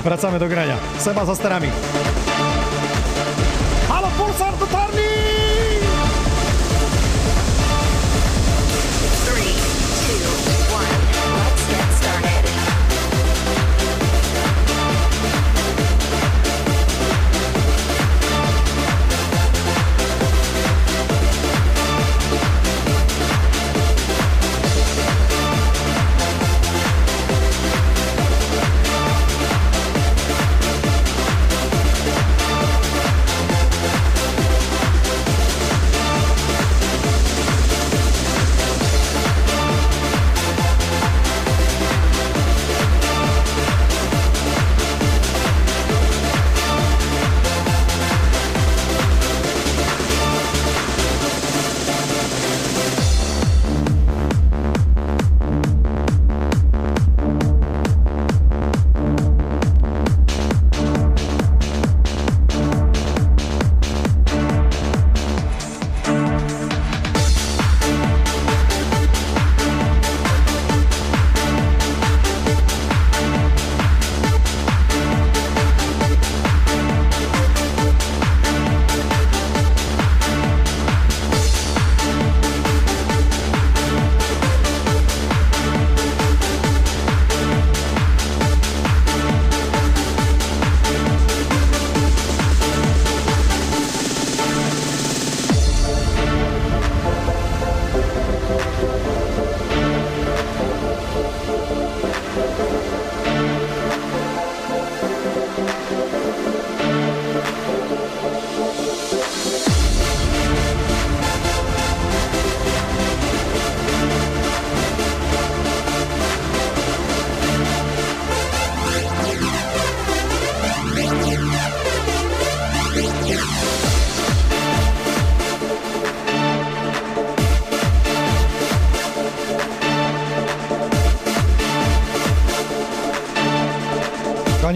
[0.05, 0.77] Wracamy do grania.
[0.99, 1.69] Seba za sterami.
[3.89, 5.44] Halo, Pulsar, dotarli!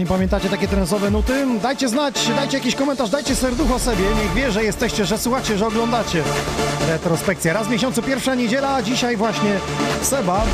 [0.09, 1.45] Pamiętacie takie trensowe nuty?
[1.61, 4.05] Dajcie znać, dajcie jakiś komentarz, dajcie serducho sobie.
[4.23, 6.23] Niech wie, że jesteście, że słuchacie, że oglądacie.
[6.87, 7.53] Retrospekcja.
[7.53, 9.59] Raz w miesiącu, pierwsza niedziela, dzisiaj właśnie
[10.01, 10.45] Seba.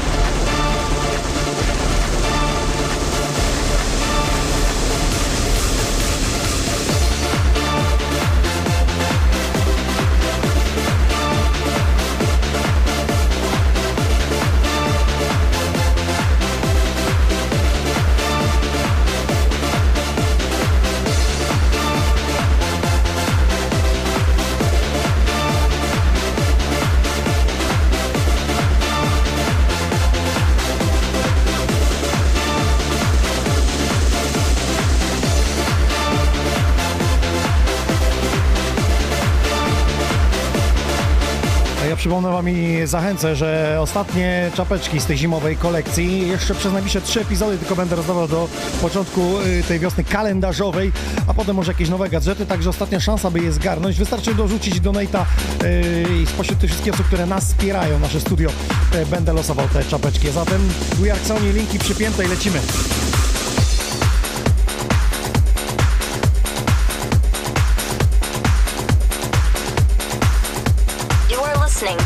[42.16, 47.22] Przypomnę wam i zachęcę, że ostatnie czapeczki z tej zimowej kolekcji, jeszcze przez najbliższe trzy
[47.22, 48.47] epizody tylko będę rozdawał do
[48.82, 50.91] początku y, tej wiosny kalendarzowej,
[51.28, 53.97] a potem może jakieś nowe gadżety, także ostatnia szansa, by je zgarnąć.
[53.97, 55.26] Wystarczy dorzucić donata
[55.63, 58.49] yy, i spośród tych wszystkich osób, które nas wspierają, nasze studio,
[58.95, 60.32] y, będę losował te czapeczki.
[60.32, 62.59] Zatem We Are Sony, linki przypięte i lecimy.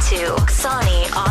[0.10, 1.29] To Sony on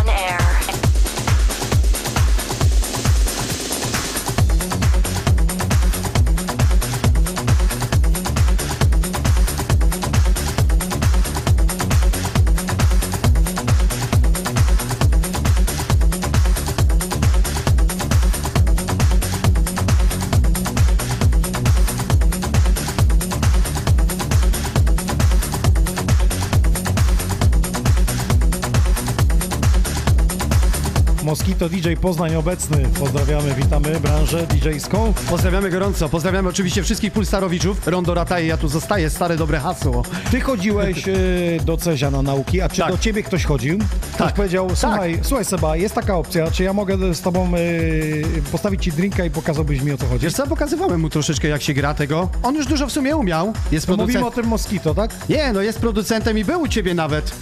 [31.60, 32.76] Moskito DJ Poznań obecny.
[33.00, 35.12] Pozdrawiamy, witamy branżę DJ-ską.
[35.30, 37.86] Pozdrawiamy gorąco, pozdrawiamy oczywiście wszystkich pulsarowiczów.
[37.86, 40.02] Rondo Rataje, ja tu zostaję, stare dobre hasło.
[40.30, 42.90] Ty chodziłeś y, do Cezia na nauki, a czy Tak.
[42.92, 43.78] do ciebie ktoś chodził?
[43.78, 44.34] Ktoś Tak.
[44.34, 48.92] powiedział, słuchaj, słuchaj Seba, jest taka opcja, czy ja mogę z tobą y, postawić ci
[48.92, 50.24] drinka i pokazałbyś mi o co chodzi?
[50.24, 52.28] Wiesz co, pokazywałem mu troszeczkę jak się gra tego.
[52.42, 53.52] On już dużo w sumie umiał.
[53.72, 54.38] Jest To mówimy producent...
[54.38, 55.10] o tym Moskito, tak?
[55.28, 57.32] Nie, no jest producentem i był u ciebie nawet.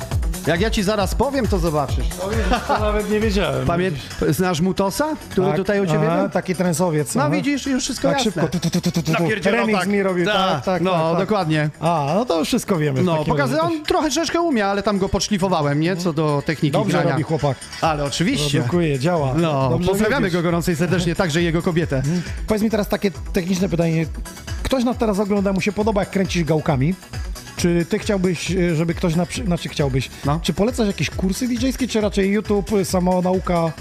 [0.46, 2.06] Jak ja ci zaraz powiem, to zobaczysz.
[2.68, 3.66] To nawet nie wiedziałem.
[3.66, 3.90] Pamię...
[4.28, 6.30] Znasz Mutosa, który Tak, tutaj u ciebie aha, był?
[6.30, 7.14] taki trensowiec.
[7.14, 7.30] No aha.
[7.30, 8.42] widzisz, już wszystko Tak jasne.
[8.42, 8.48] szybko.
[8.48, 9.12] Tu, tu, tu, tu, tu, tu.
[9.12, 9.88] Napierdzielał Remix tak.
[9.88, 11.18] mi robił, tak, Tak, tak, No, tak, tak.
[11.18, 11.70] dokładnie.
[11.80, 13.00] A, no to już wszystko wiemy.
[13.02, 13.66] w No, takim pokazy, razie.
[13.68, 15.96] on trochę troszeczkę umie, ale tam go podszlifowałem, nie?
[15.96, 17.10] Co do techniki Dobrze grania.
[17.10, 17.56] robi chłopak.
[17.80, 18.58] Ale oczywiście.
[18.58, 19.34] Produkuje, działa.
[19.36, 20.32] No, Dobrze pozdrawiamy robisz.
[20.32, 22.02] go gorąco i serdecznie, także jego kobietę.
[22.46, 24.06] Powiedz mi teraz takie techniczne pytanie.
[24.62, 26.94] Ktoś nas teraz ogląda, mu się podoba, jak kręcisz gałkami.
[27.66, 30.40] Czy ty chciałbyś, e, żeby ktoś, na, znaczy chciałbyś, No.
[30.42, 33.72] czy polecasz jakieś kursy DJ-skie, czy raczej YouTube, y, samonauka?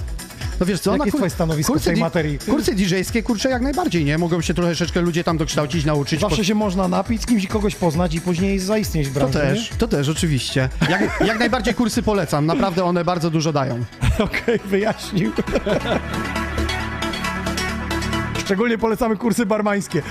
[0.59, 2.39] No wiesz co, Jakie jest twoje stanowisko w tej materii?
[2.39, 4.17] Kursy DJ-skie, kurczę, jak najbardziej, nie?
[4.17, 6.21] Mogą się troszeczkę ludzie tam dokształcić, nauczyć.
[6.21, 9.39] Zawsze się można napić, z kimś i kogoś poznać i później zaistnieć w To branży,
[9.39, 10.69] też, to też, oczywiście.
[10.89, 13.77] Jak, jak najbardziej kursy polecam, naprawdę one bardzo dużo dają.
[13.77, 13.85] nie?
[14.25, 15.31] Okej, wyjaśnił.
[18.39, 20.01] Szczególnie polecamy kursy barmańskie.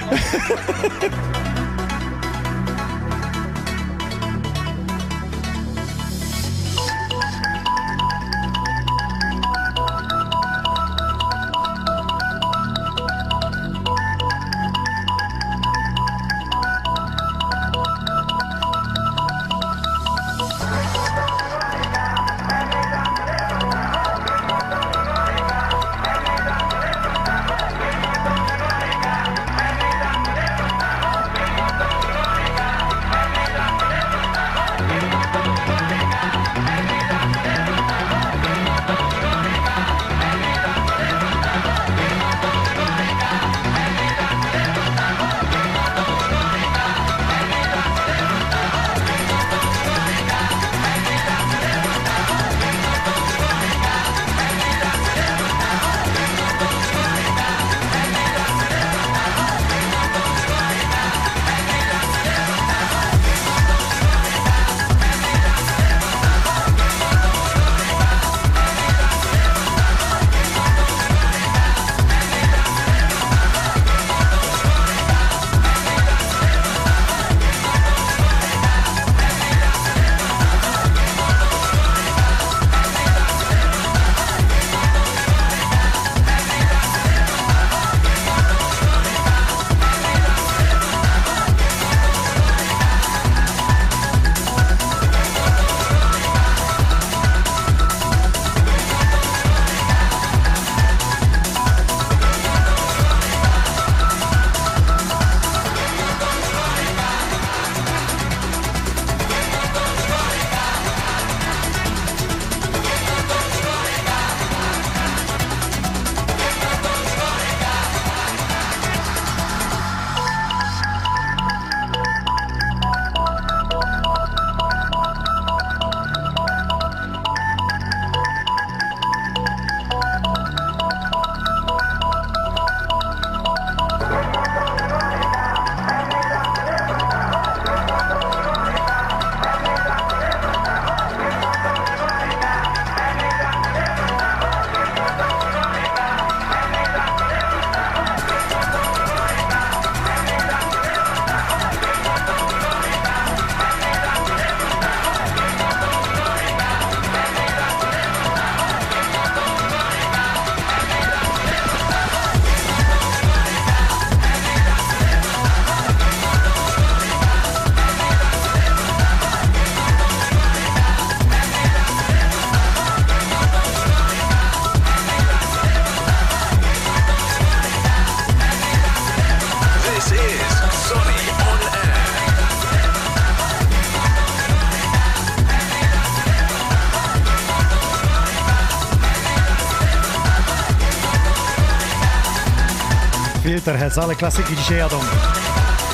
[193.65, 195.01] Filterheads, ale klasyki dzisiaj jadą.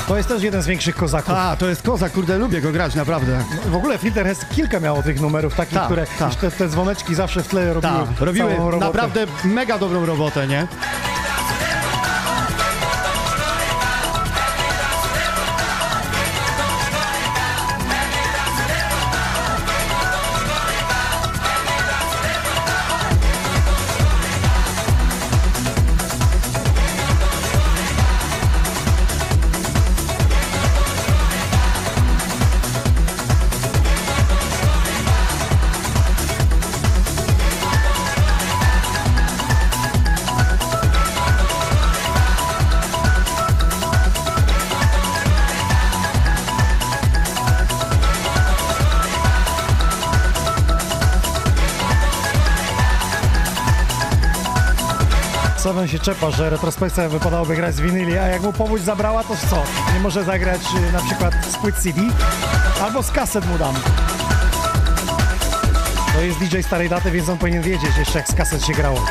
[0.07, 1.33] To jest też jeden z większych kozaków.
[1.37, 3.43] A, to jest kozak, kurde, lubię go grać, naprawdę.
[3.65, 6.35] W ogóle Filterheads kilka miało tych numerów takich, Tak, które tak.
[6.35, 8.85] te, te dzwoneczki zawsze w tle robiły, Tak, robiły robotę.
[8.85, 10.67] naprawdę mega dobrą robotę, nie?
[56.01, 59.63] Czepa, że retrospekcja wypadałoby grać z winyli, a jak mu powódź zabrała, to co?
[59.93, 62.01] Nie może zagrać y, na przykład z płyt CD?
[62.81, 63.75] Albo z kaset mu dam.
[66.13, 69.05] To jest DJ starej daty, więc on powinien wiedzieć jeszcze jak z kaset się grało.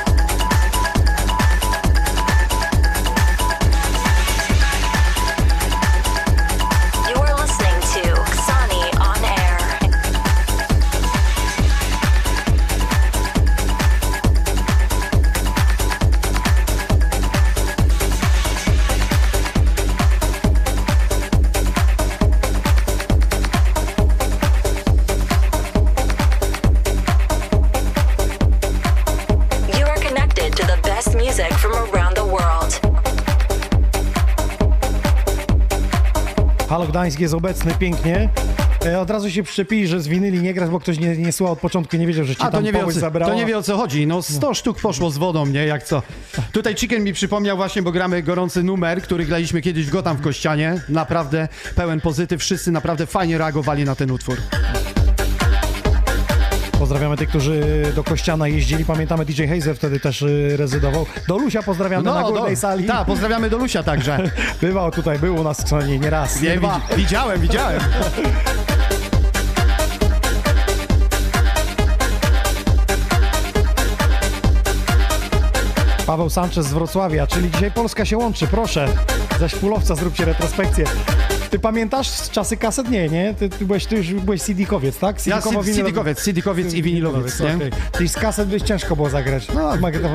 [37.01, 38.29] Gdańsk jest obecny pięknie.
[38.87, 41.53] E, Od razu się przyczepili, że z winyli nie grasz, bo ktoś nie, nie słuchał
[41.53, 43.33] od początku, nie wiedział, że ci A to tam nie, wie co, zabrała.
[43.33, 44.07] to nie wie o co chodzi.
[44.07, 45.67] No 100 sztuk poszło z wodą, nie?
[45.67, 46.03] Jak co?
[46.53, 50.21] Tutaj Chicken mi przypomniał właśnie, bo gramy gorący numer, który graliśmy kiedyś w Gotam w
[50.21, 50.81] Kościanie.
[50.89, 52.41] Naprawdę pełen pozytyw.
[52.41, 54.37] Wszyscy naprawdę fajnie reagowali na ten utwór.
[56.81, 57.63] Pozdrawiamy tych, którzy
[57.95, 58.85] do Kościana jeździli.
[58.85, 61.07] Pamiętamy DJ Hazer wtedy też y, rezydował.
[61.29, 62.85] Do Lusia pozdrawiamy na górnej sali.
[62.85, 64.31] Tak, pozdrawiamy do Lusia także.
[64.63, 67.81] Bywał tutaj, był u nas w Stronie nie raz, nie, Nie, widziałem, widziałem.
[76.07, 78.89] Paweł Sanchez z Wrocławia, czyli dzisiaj Polska się łączy, proszę.
[79.39, 80.85] Ze Szpulowca zróbcie retrospekcję.
[81.51, 82.91] Ty pamiętasz z czasy kaset?
[82.91, 83.35] Nie, nie?
[83.35, 85.27] Ty, ty, byłeś, ty już byłeś CD-kowiec, tak?
[85.27, 87.57] Ja CD-kowo- winylowy- CD-kowiec, CD-kowiec i winylowiec, nie?
[87.57, 87.71] okej.
[87.97, 89.49] Czyli z kaset byś ciężko było zagrać.
[89.55, 89.73] No,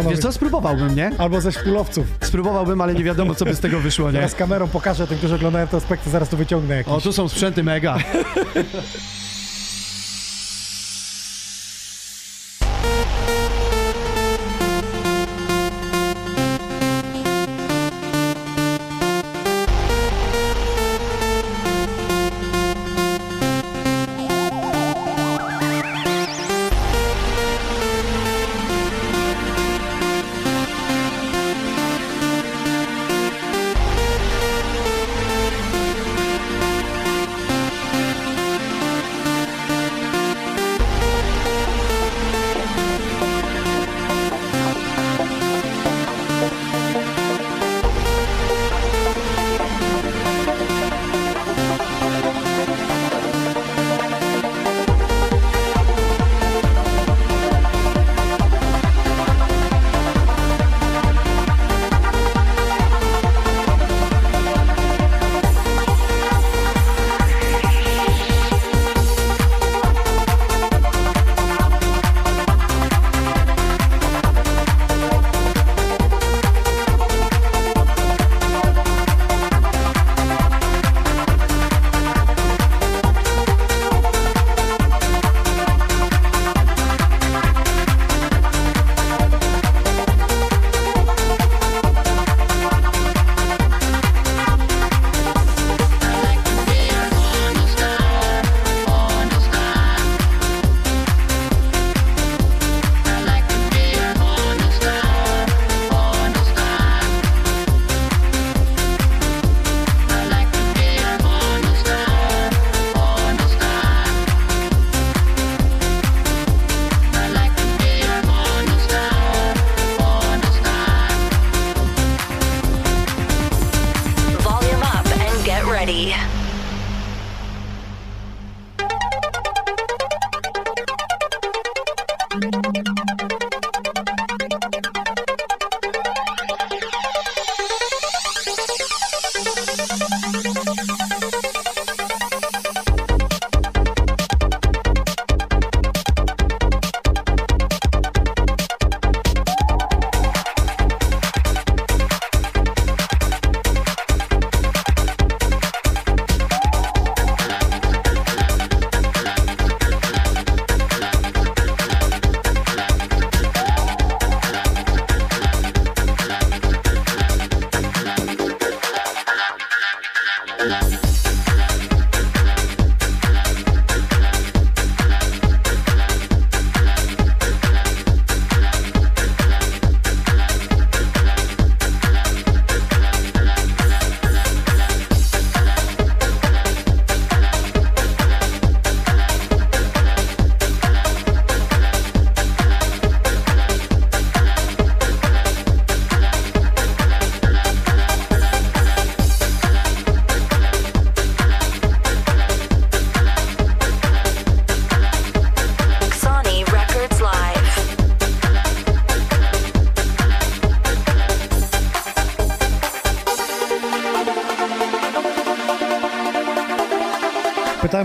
[0.10, 1.12] wiesz co, spróbowałbym, nie?
[1.18, 2.06] Albo ze szpulowców.
[2.22, 4.20] Spróbowałbym, ale nie wiadomo, co by z tego wyszło, nie?
[4.20, 6.94] Ja z kamerą pokażę tym, którzy oglądają te aspekty, zaraz tu wyciągnę jakiś.
[6.94, 7.98] O, tu są sprzęty mega.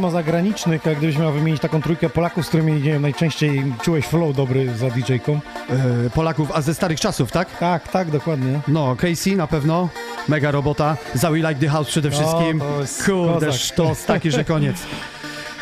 [0.00, 3.64] Pytałem o zagranicznych, a gdybyś miał wymienić taką trójkę Polaków, z którymi nie wiem, najczęściej
[3.82, 5.40] czułeś flow dobry za DJ-ką.
[6.06, 7.58] E, Polaków, a ze starych czasów, tak?
[7.58, 8.60] Tak, tak, dokładnie.
[8.68, 9.88] No, Casey na pewno,
[10.28, 10.96] mega robota.
[11.14, 12.60] Za We Like The House przede wszystkim.
[12.60, 13.60] to jest Kurde, kozak.
[13.60, 14.76] sztos taki, że koniec.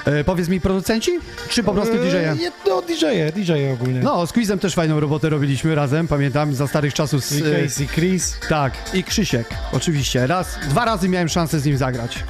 [0.05, 1.11] E, powiedz mi, producenci?
[1.49, 2.31] Czy po prostu DJ-e?
[2.33, 4.01] Eee, No, DJ-e, DJ-e ogólnie.
[4.01, 7.25] No, z Quizem też fajną robotę robiliśmy razem, pamiętam, za starych czasów.
[7.25, 8.39] Z, I e, Casey, Chris.
[8.49, 10.27] tak, i Krzysiek, oczywiście.
[10.27, 12.25] Raz, dwa razy miałem szansę z nim zagrać.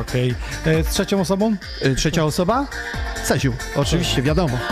[0.00, 0.34] Okej.
[0.66, 1.56] E, Z trzecią osobą?
[1.82, 2.66] E, trzecia osoba?
[3.24, 4.58] Ceziu, oczywiście, wiadomo.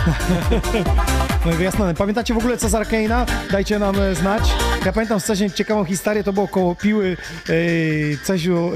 [1.46, 1.94] No wyjaśnione.
[1.94, 3.26] Pamiętacie w ogóle co z Arkane'a?
[3.50, 4.42] Dajcie nam e, znać.
[4.86, 7.16] Ja pamiętam strasznie ciekawą historię, to było koło piły.
[8.24, 8.72] Ceziu e,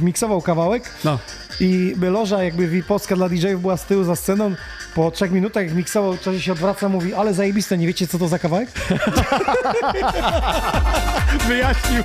[0.00, 1.18] wmiksował kawałek No.
[1.60, 4.54] i loża jakby VIP-owska dla DJ-ów była z tyłu za sceną.
[4.94, 8.38] Po trzech minutach jak miksował, się odwraca, mówi, ale zajebiste, nie wiecie co to za
[8.38, 8.68] kawałek?
[11.48, 12.02] Wyjaśnił.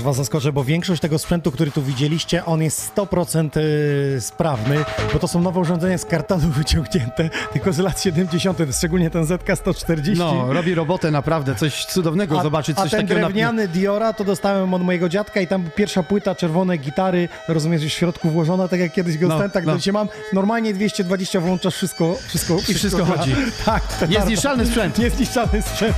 [0.00, 4.76] Teraz was zaskoczę, bo większość tego sprzętu, który tu widzieliście, on jest 100% y, sprawny,
[5.12, 10.16] bo to są nowe urządzenia z kartonu wyciągnięte, tylko z lat 70., szczególnie ten ZK-140.
[10.16, 13.26] No, robi robotę naprawdę, coś cudownego zobaczyć, a coś ten takiego na...
[13.26, 17.88] drewniany Diora to dostałem od mojego dziadka i tam pierwsza płyta czerwone gitary, rozumiesz, w
[17.88, 19.72] środku włożona, tak jak kiedyś go No, dostałem, tak no.
[19.72, 20.08] do dzisiaj mam.
[20.32, 23.34] Normalnie 220 włączasz, wszystko, wszystko, I wszystko chodzi.
[23.64, 23.82] Tak.
[24.08, 24.98] Niezniszczalny sprzęt.
[24.98, 25.96] Niezniszczalny sprzęt.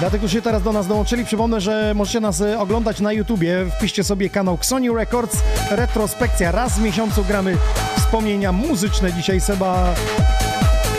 [0.00, 3.66] Dlatego, którzy teraz do nas dołączyli, przypomnę, że możecie nas e, oglądać na YouTubie.
[3.78, 5.36] Wpiszcie sobie kanał Xoni Records,
[5.70, 6.52] retrospekcja.
[6.52, 7.56] Raz w miesiącu gramy
[7.96, 9.12] wspomnienia muzyczne.
[9.12, 9.94] Dzisiaj Seba,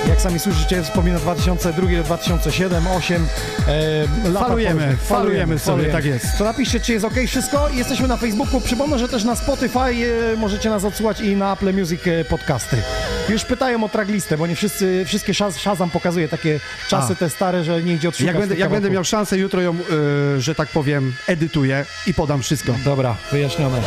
[0.09, 3.27] jak sami słyszycie, wspomina 2002 do 2007, 8
[3.67, 4.97] e, lata Falujemy, później.
[4.97, 6.25] falujemy sobie, tak jest.
[6.37, 7.69] To napiszcie, czy jest ok wszystko.
[7.69, 8.61] Jesteśmy na Facebooku.
[8.61, 12.77] Przypomnę, że też na Spotify e, możecie nas odsłuchać i na Apple Music e, podcasty.
[13.29, 17.15] Już pytają o tracklistę, bo nie wszyscy, wszystkie Shaz- Shazam pokazuje takie czasy A.
[17.15, 19.75] te stare, że nie idzie odszukać Jak będę, jak będę miał szansę, jutro ją,
[20.37, 22.75] y, że tak powiem, edytuję i podam wszystko.
[22.85, 23.81] Dobra, wyjaśnione.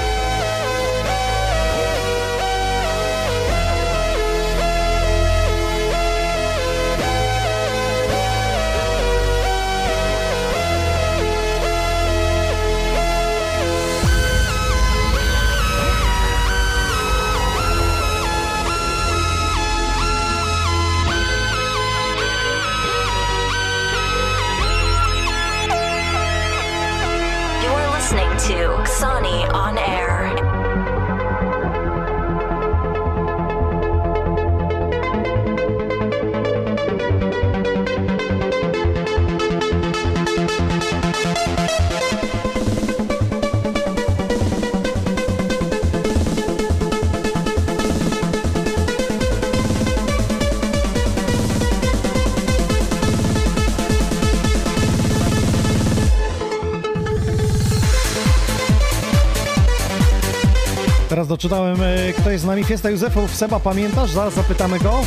[61.43, 62.64] Teraz doczytałem, e, kto jest z nami.
[62.64, 63.36] Fiesta Józefów.
[63.36, 64.11] Seba, pamiętasz?
[64.11, 65.01] Zaraz zapytamy go.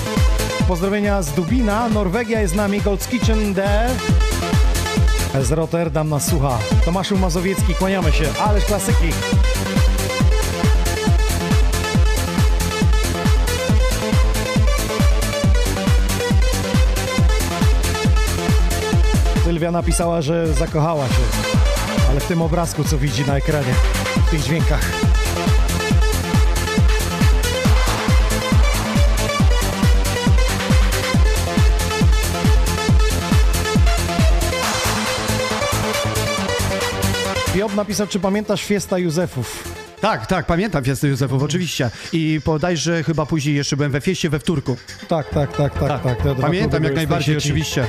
[0.67, 1.89] Pozdrowienia z Dubina.
[1.89, 2.81] Norwegia jest z nami.
[2.81, 3.89] Gold's Kitchen D.
[5.41, 6.57] Z Rotterdam nas słucha.
[6.85, 8.25] Tomaszu Mazowiecki, kłaniamy się.
[8.47, 9.07] Ależ klasyki.
[19.43, 21.13] Sylwia napisała, że zakochała się.
[22.09, 23.73] Ale w tym obrazku, co widzi na ekranie,
[24.27, 25.14] w tych dźwiękach.
[37.65, 39.63] Job napisał, czy pamiętasz Fiesta Józefów?
[40.01, 41.89] Tak, tak, pamiętam Fiestę Józefów, oczywiście.
[42.13, 44.77] I bodajże chyba później jeszcze byłem we Fieście we Wtórku.
[45.07, 46.17] Tak, tak, tak, tak, tak.
[46.17, 47.87] Kluby Pamiętam jak najbardziej, oczywiście.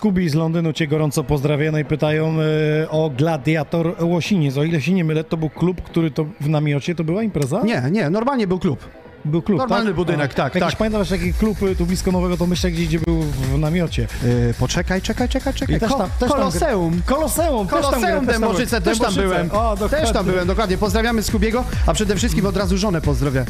[0.00, 4.56] Skubi z Londynu cię gorąco pozdrawiają i pytają e, o Gladiator Łosiniec.
[4.56, 7.62] O ile się nie mylę, to był klub, który to w namiocie, to była impreza?
[7.64, 8.88] Nie, nie, normalnie był klub.
[9.24, 9.94] Był klub, Normalny tak?
[9.96, 10.78] budynek, tak, Jakiś tak.
[10.78, 14.06] pamiętasz taki klub y, tu blisko Nowego Tomyśla, gdzie, gdzie był w namiocie.
[14.22, 15.76] Yy, poczekaj, czekaj, czekaj, czekaj.
[15.76, 17.02] I też tam- też Koloseum.
[17.06, 19.50] Koloseum, tam Koloseum tam Dębożyce, też tam byłem.
[19.52, 20.78] O, też tam byłem, dokładnie.
[20.78, 23.44] Pozdrawiamy Skubiego, a przede wszystkim od razu żonę pozdrowię.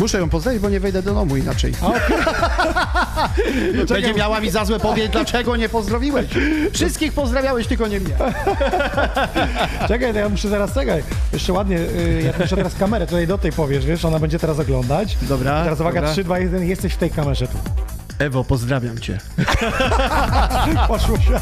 [0.00, 1.72] Muszę ją pozdrowić, bo nie wejdę do domu inaczej.
[3.88, 6.26] Będzie miała mi za złe powiedz, dlaczego nie pozdrowiłeś.
[6.72, 8.14] Wszystkich pozdrawiałeś, tylko nie mnie.
[9.88, 11.02] Czekaj, to ja muszę zaraz, czekaj.
[11.32, 14.58] Jeszcze ładnie, y, jak muszę teraz kamerę tutaj do tej powiesz, wiesz, ona będzie teraz
[14.58, 14.95] oglądać.
[15.22, 16.12] Dobra, I teraz uwaga, dobra.
[16.12, 17.58] 3, 2, 1, jesteś w tej kamerze tu.
[18.18, 19.18] Ewo, pozdrawiam cię.
[20.88, 21.40] Poszło się.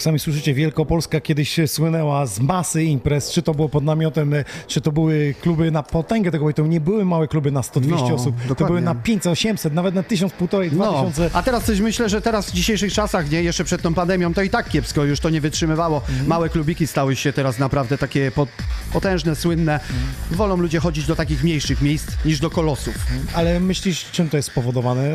[0.00, 4.34] Jak sami słyszycie, Wielkopolska kiedyś słynęła z masy imprez, czy to było pod namiotem,
[4.66, 8.14] czy to były kluby na potęgę tego, to nie były małe kluby na 100-200 No,
[8.14, 8.66] osób, to dokładnie.
[8.66, 11.30] były na 500, 800, nawet na 1000, 1500, No, 2000.
[11.32, 14.42] a teraz coś myślę, że teraz w dzisiejszych czasach, nie, jeszcze przed tą pandemią, to
[14.42, 16.02] i tak kiepsko już to nie wytrzymywało.
[16.26, 18.48] Małe klubiki stały się teraz naprawdę takie pot,
[18.92, 19.80] potężne, słynne.
[20.30, 22.94] Wolą ludzie chodzić do takich mniejszych miejsc niż do kolosów.
[23.34, 25.12] Ale myślisz, czym to jest spowodowane?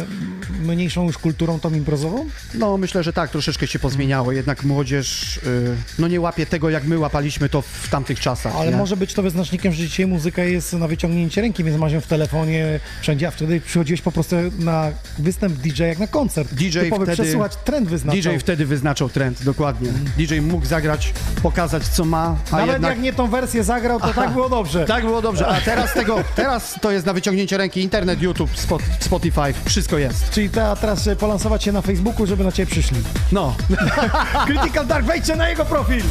[0.64, 2.26] Mniejszą już kulturą tą imprezową?
[2.54, 4.32] No, myślę, że tak, troszeczkę się pozmieniało.
[4.32, 8.56] Jednak młodzież y, no nie łapie tego, jak my łapaliśmy to w tamtych czasach.
[8.56, 8.78] Ale nie?
[8.78, 12.08] może być to wyznacznikiem, że dzisiaj muzyka jest na wyciągnięcie ręki, więc masz ją w
[12.08, 16.54] telefonie wszędzie, a wtedy przychodziłeś po prostu na występ DJ jak na koncert.
[16.54, 18.22] DJ Typowy wtedy- przesuwać trend wyznaczał.
[18.22, 19.90] DJ wtedy wyznaczał trend, dokładnie.
[20.18, 21.14] DJ mógł zagrać,
[21.44, 22.92] pokazać co ma, a Nawet jednak...
[22.92, 24.86] jak nie tą wersję zagrał, to tak było dobrze.
[24.96, 28.82] Tak było dobrze, a teraz tego, teraz to jest na wyciągnięcie ręki, internet, YouTube, Spot,
[29.00, 30.30] Spotify, wszystko jest.
[30.30, 32.98] Czyli te, teraz e, polansować się na Facebooku, żeby na ciebie przyszli.
[33.32, 33.56] No,
[34.66, 36.02] Critical Dark, wejdźcie na jego profil!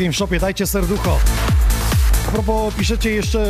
[0.00, 1.18] Ogień w szopie, dajcie serducho.
[2.28, 3.40] A propos, piszecie jeszcze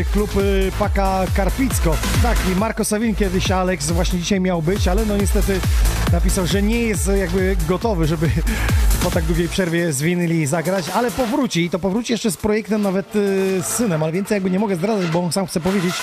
[0.00, 1.96] e, klub e, Paka Karpicko.
[2.22, 5.60] Tak, i Marko Sawin kiedyś, Alex właśnie dzisiaj miał być, ale no niestety
[6.12, 8.30] napisał, że nie jest jakby gotowy, żeby
[9.04, 12.82] po tak długiej przerwie z winyli zagrać, ale powróci i to powróci jeszcze z projektem
[12.82, 13.18] nawet e,
[13.62, 15.94] z synem, ale więcej jakby nie mogę zdradzać, bo sam chce powiedzieć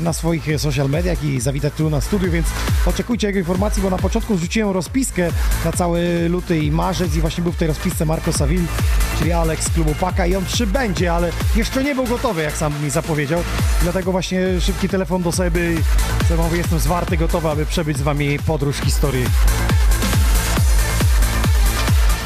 [0.00, 2.46] na swoich social mediach i zawitać tu na studiu, więc
[2.86, 5.30] oczekujcie jego informacji, bo na początku wrzuciłem rozpiskę
[5.64, 8.62] na cały luty i marzec i właśnie był w tej rozpisce Marco Savil,
[9.18, 12.84] czyli Alex z klubu Paka i on przybędzie, ale jeszcze nie był gotowy, jak sam
[12.84, 13.40] mi zapowiedział.
[13.82, 15.76] Dlatego właśnie szybki telefon do Seby.
[16.28, 19.24] Seba mówi, jestem zwarty, gotowy, aby przebyć z wami podróż historii.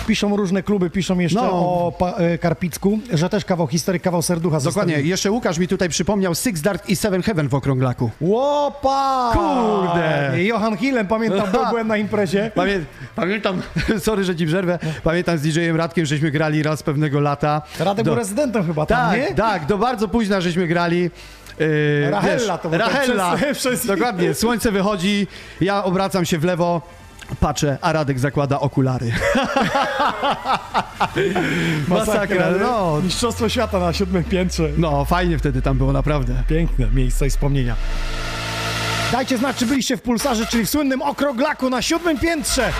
[0.08, 1.50] Piszą różne kluby, piszą jeszcze No.
[1.52, 4.94] o pa- e, Karpicku, że też kawał historii, kawał serducha dokładnie.
[5.00, 8.10] Jeszcze Łukasz mi tutaj przypomniał Six Dart i Seven Heaven w Okrąglaku.
[8.20, 9.30] Łopa!
[9.34, 10.32] Kurde!
[10.44, 12.50] Johan Hillem, pamiętam, bo byłem na imprezie.
[12.54, 12.80] Pamię,
[13.16, 13.62] pamiętam,
[14.06, 17.62] sorry, że ci przerwę, pamiętam z DJ-em Radkiem, żeśmy grali raz pewnego lata.
[17.78, 19.34] Radek Do- był rezydentem chyba tam, Tak, nie?
[19.34, 21.10] tak, do bardzo późna żeśmy grali.
[21.58, 25.26] Yy, Rachella to był ten Rachella, przez- przez- dokładnie, słońce wychodzi,
[25.60, 26.82] ja obracam się w lewo,
[27.40, 29.12] patrzę, a Radek zakłada okulary.
[31.88, 33.00] Masakra, no.
[33.02, 34.68] Mistrzostwo świata na siódmym piętrze.
[34.76, 36.34] No, fajnie wtedy tam było, naprawdę.
[36.48, 37.74] Piękne miejsca i wspomnienia.
[39.12, 42.72] Dajcie znać, czy byliście w Pulsarze, czyli w słynnym Okroglaku na siódmym piętrze.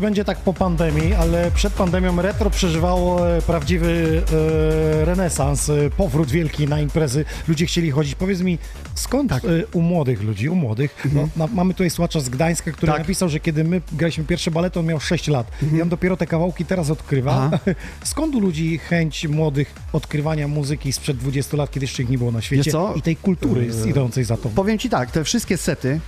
[0.00, 4.22] Czy będzie tak po pandemii, ale przed pandemią retro przeżywało e, prawdziwy
[5.02, 7.24] e, renesans, e, powrót wielki na imprezy.
[7.48, 8.14] Ludzie chcieli chodzić.
[8.14, 8.58] Powiedz mi,
[8.94, 9.44] skąd Tak.
[9.44, 13.00] e, u młodych ludzi, u młodych, no, na, mamy tutaj słuchacza z Gdańska, który Tak.
[13.00, 15.46] napisał, że kiedy my graliśmy pierwsze balety, on miał 6 lat.
[15.76, 17.50] I on dopiero te kawałki teraz odkrywa.
[17.52, 17.58] Aha.
[18.04, 22.32] Skąd u ludzi chęć młodych odkrywania muzyki sprzed 20 lat, kiedy jeszcze ich nie było
[22.32, 24.48] na świecie i tej kultury idącej za to?
[24.48, 26.00] Powiem ci tak, te wszystkie sety,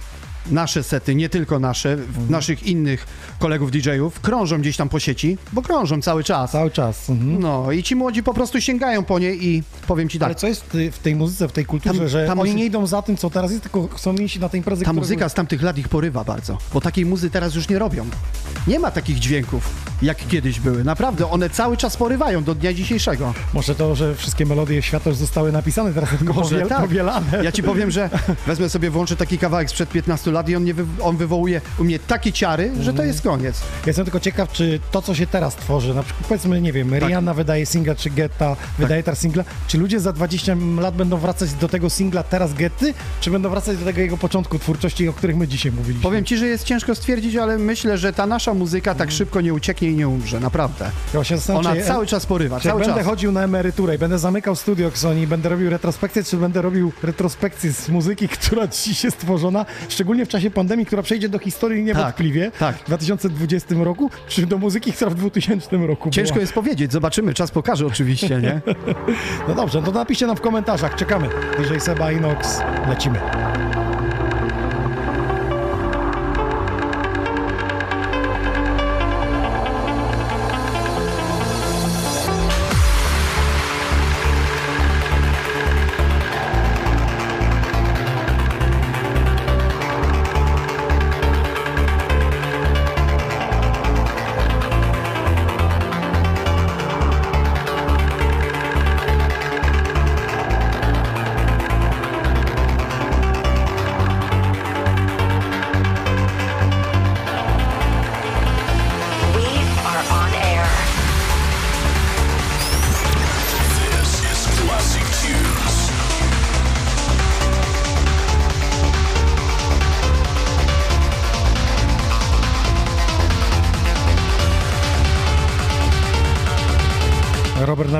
[0.50, 1.96] nasze sety, nie tylko nasze,
[2.28, 3.06] naszych innych
[3.38, 6.50] kolegów DJ-ów, krążą gdzieś tam po sieci, bo krążą cały czas.
[6.52, 7.10] Cały czas.
[7.10, 7.40] Mhm.
[7.40, 10.46] No i ci młodzi po prostu sięgają po nie i powiem ci tak, Ale co
[10.46, 13.02] jest w tej- muzyce, w tej kulturze, Tam- że ta oni muzy- nie idą za
[13.02, 15.62] tym, co teraz jest, tylko chcą iść na te imprezy, ta które muzyka z tamtych
[15.62, 18.06] lat ich porywa bardzo, bo takiej muzy teraz już nie robią.
[18.66, 19.70] Nie ma takich dźwięków,
[20.02, 20.84] jak kiedyś były.
[20.84, 23.34] Naprawdę, one cały czas porywają do dnia dzisiejszego.
[23.54, 26.80] Może to, że wszystkie melodie świata już zostały napisane, teraz tylko Może powiel- tak.
[26.80, 27.44] powielane.
[27.44, 28.10] Ja ci powiem, że
[28.46, 31.84] wezmę sobie, włączę taki kawałek sprzed 15 lat i on, nie wy, on wywołuje u
[31.84, 33.60] mnie takie ciary, że to jest koniec.
[33.60, 36.90] Ja jestem tylko ciekaw, czy to, co się teraz tworzy, na przykład powiedzmy, nie wiem,
[36.90, 37.02] Tak.
[37.02, 41.52] Rihanna wydaje singla, czy Getta wydaje teraz singla, czy ludzie za 20 lat będą wracać
[41.52, 45.36] do tego singla teraz Getty, czy będą wracać do tego jego początku twórczości, o których
[45.36, 46.02] my dzisiaj mówiliśmy?
[46.02, 49.54] Powiem ci, że jest ciężko stwierdzić, ale myślę, że ta nasza muzyka tak szybko nie
[49.54, 50.90] ucieknie i nie umrze, naprawdę.
[51.14, 53.06] Ja się Ona czy- cały czas porywa, Czy cały będę czas.
[53.06, 57.72] chodził na emeryturę i będę zamykał studio Sony, będę robił retrospekcję, czy będę robił retrospekcję
[57.72, 62.50] z muzyki, która dziś jest stworzona, szczególnie w czasie pandemii, która przejdzie do historii niewątpliwie
[62.58, 62.76] tak.
[62.76, 66.40] w 2020 roku, czy do muzyki, która w 2000 roku Ciężko była.
[66.40, 68.60] jest powiedzieć, zobaczymy, czas pokaże oczywiście, nie?
[69.48, 71.28] No dobrze, no to napiszcie nam w komentarzach, czekamy.
[71.58, 73.18] DJ Seba Inox, lecimy.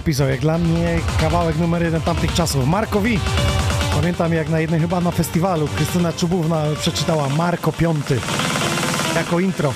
[0.02, 2.66] Napisał, jak dla mnie kawałek numer jeden tamtych czasów.
[2.66, 3.18] Markowi.
[3.94, 8.20] Pamiętam jak na jednym chyba na festiwalu Krystyna Czubówna przeczytała Marko Piąty
[9.14, 9.72] jako intro.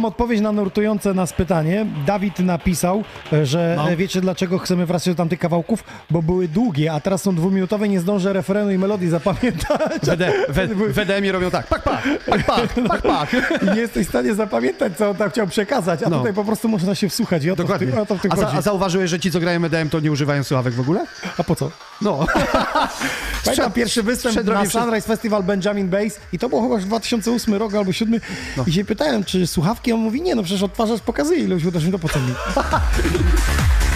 [0.00, 1.86] Mam odpowiedź na nurtujące nas pytanie.
[2.06, 3.90] Dawid napisał, e, że No.
[3.90, 5.84] e, wiecie dlaczego chcemy wracać do tamtych kawałków?
[6.10, 10.00] Bo były długie, a teraz są dwuminutowe, nie zdążę referenu i melodii zapamiętać.
[10.02, 10.54] WD, w,
[10.94, 13.30] w EDM-ie robią tak, pak, pak, pak, pak, pak, pak.
[13.62, 16.18] I nie jesteś w stanie zapamiętać, co on tam chciał przekazać, a No.
[16.18, 17.86] tutaj po prostu można się wsłuchać i o to, w Dokładnie.
[17.86, 20.00] tym, o to w tym A, za, a zauważyłeś, że ci, co grają EDM, to
[20.00, 21.06] nie używają słuchawek w ogóle?
[21.38, 21.70] A po co?
[22.02, 22.26] No.
[23.44, 24.66] Pamiętam pierwszy występ na.
[24.66, 28.20] Sunrise Festival Benjamin Bass i to było chyba już 2008 rok albo 2007
[28.56, 28.64] No.
[28.66, 31.92] i się pytałem, czy słuchawki, on mówi, nie no przecież odtwarzasz pokazy i ludzie uderzył
[31.92, 32.34] to po mi?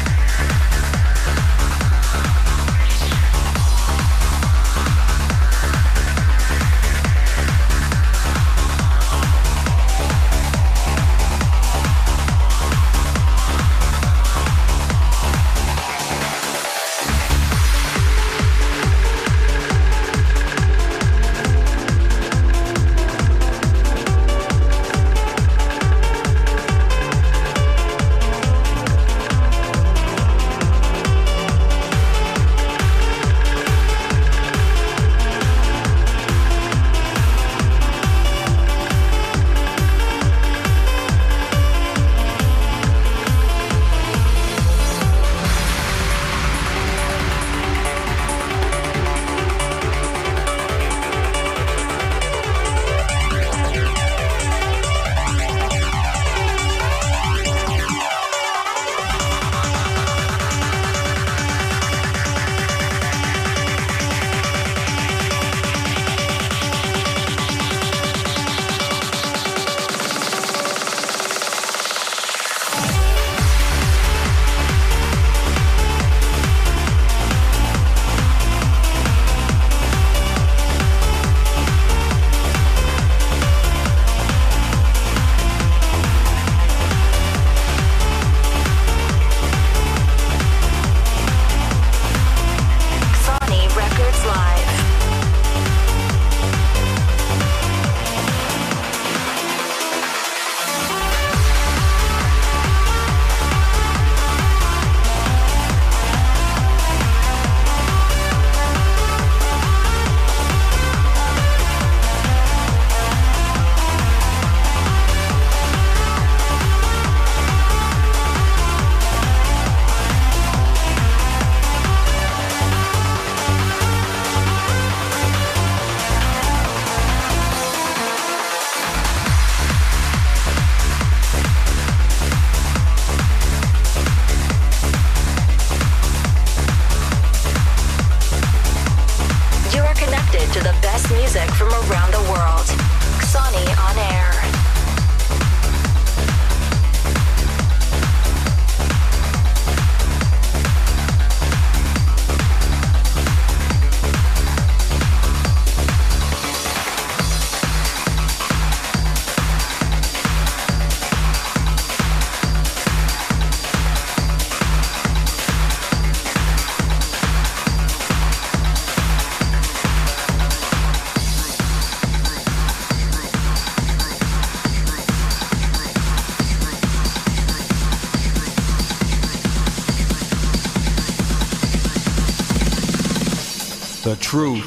[184.30, 184.64] truth.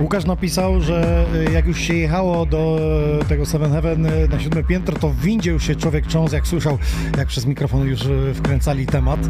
[0.00, 2.80] Łukasz napisał, że y, jak już się jechało do
[3.22, 6.32] y, tego Seven Heaven y, na siódme piętro, to w windzie już się człowiek cząs,
[6.32, 6.78] jak słyszał,
[7.18, 8.00] jak przez mikrofon już
[8.34, 9.20] wkręcali temat.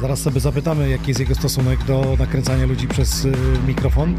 [0.00, 3.32] Zaraz sobie zapytamy, jaki jest jego stosunek do nakręcania ludzi przez y,
[3.66, 4.14] mikrofon.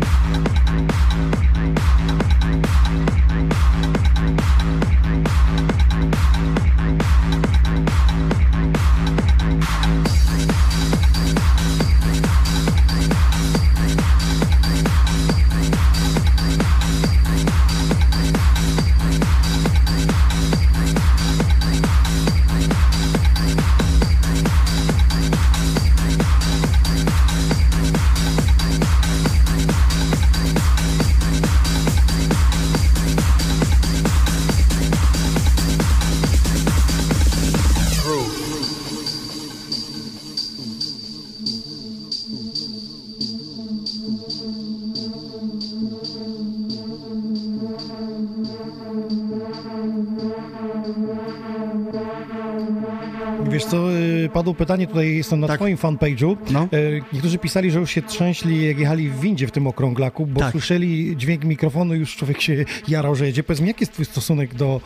[54.46, 55.58] Padło pytanie, tutaj jestem na Tak.
[55.58, 56.38] twoim fanpage'u.
[56.52, 56.68] No.
[56.74, 60.40] Y, Niektórzy pisali, że już się trzęśli, jak jechali w windzie w tym okrąglaku, bo
[60.40, 60.52] Tak.
[60.52, 63.44] słyszeli dźwięk mikrofonu i już człowiek się jarał, że jedzie.
[63.44, 64.82] Powiedz mi, jaki jest twój stosunek do,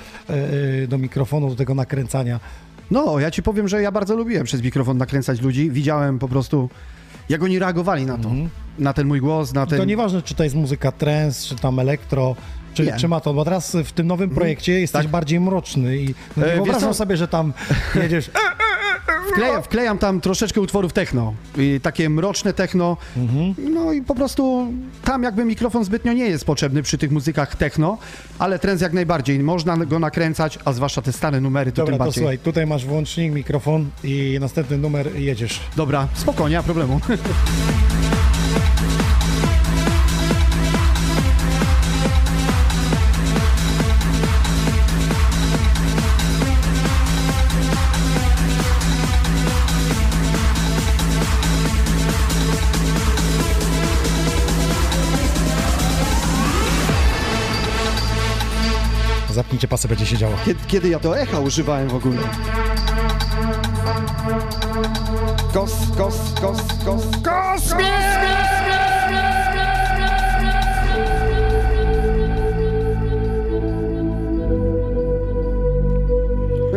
[0.83, 2.39] y, do mikrofonu, do tego nakręcania?
[2.91, 5.71] No, ja ci powiem, że ja bardzo lubiłem przez mikrofon nakręcać ludzi.
[5.71, 6.69] Widziałem po prostu,
[7.29, 8.29] jak oni reagowali na to.
[8.79, 9.77] Na ten mój głos, na ten...
[9.79, 12.35] To nieważne, czy to jest muzyka trance, czy tam elektro,
[12.73, 12.93] czy, Nie.
[12.97, 15.11] czy ma to, bo teraz w tym nowym projekcie jesteś Tak.
[15.11, 17.53] bardziej mroczny i no, nie E, wyobrażam sobie, że tam
[18.03, 18.31] jedziesz...
[19.31, 21.33] Wklejam, wklejam tam troszeczkę utworów techno.
[21.57, 22.97] I takie mroczne techno.
[23.71, 24.67] No i po prostu
[25.03, 27.97] tam jakby mikrofon zbytnio nie jest potrzebny przy tych muzykach techno,
[28.39, 29.39] ale trends jak najbardziej.
[29.39, 32.21] Można go nakręcać, a zwłaszcza te stare numery to Dobra, tym to bardziej.
[32.21, 35.59] słuchaj, tutaj masz włącznik, mikrofon i następny numer jedziesz.
[35.75, 36.99] Dobra, spokojnie, nie ma problemu.
[59.39, 60.33] Zapnijcie pasy, będzie się działo.
[60.45, 62.17] Kiedy, kiedy ja to echa używałem w ogóle?
[65.53, 67.75] Kos, kos, kos, kos, kos!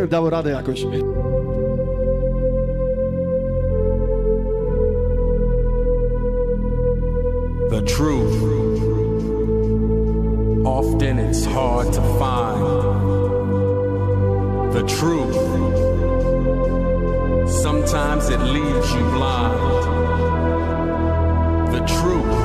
[0.09, 0.85] Dało radę jakoś.
[7.69, 8.62] The truth.
[10.65, 12.61] Often it's hard to find.
[14.73, 15.35] The truth.
[17.61, 19.59] Sometimes it leaves you blind.
[21.73, 22.39] The truth.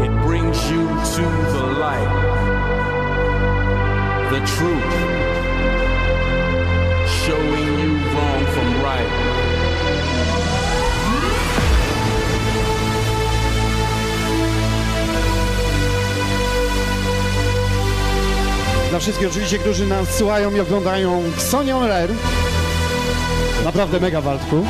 [0.00, 2.12] It brings you to the light.
[4.32, 4.96] The truth.
[7.20, 9.23] Showing you wrong from right.
[18.94, 22.14] Dla wszystkich oczywiście, którzy nas słuchają i oglądają Sonią Rare.
[23.64, 24.66] Naprawdę mega Waldku.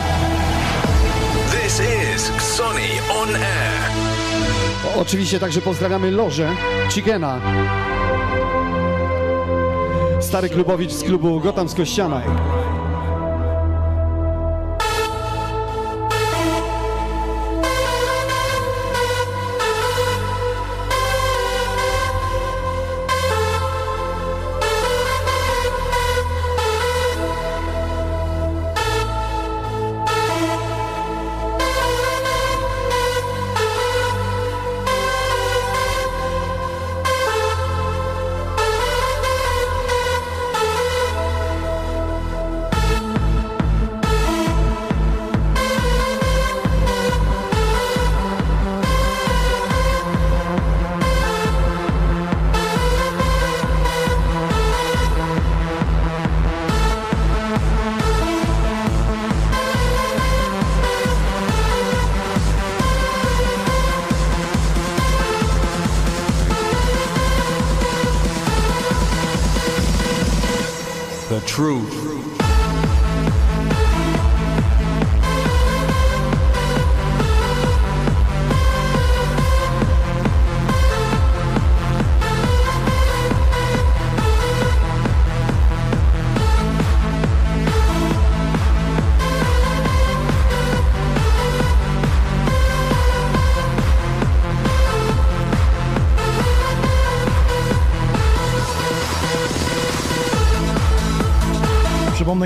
[1.50, 2.88] This is Xoni
[3.22, 3.90] on Air.
[4.86, 6.50] O, oczywiście także pozdrawiamy Lożę
[6.88, 7.40] Cigena.
[10.20, 12.22] Stary klubowicz z klubu Gotham z Kościana.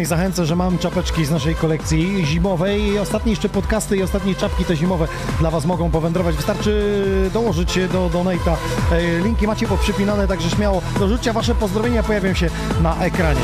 [0.09, 4.65] Zachęcę, że mam czapeczki z naszej kolekcji zimowej i ostatnie jeszcze podcasty i ostatnie czapki
[4.65, 5.09] te zimowe
[5.41, 6.37] dla Was mogą powędrować.
[6.37, 8.55] Wystarczy dołożyć się do donate'a.
[8.93, 12.51] E, Linki macie poprzypinane, także śmiało dorzućcie Wasze pozdrowienia, pojawią się
[12.83, 13.41] na ekranie.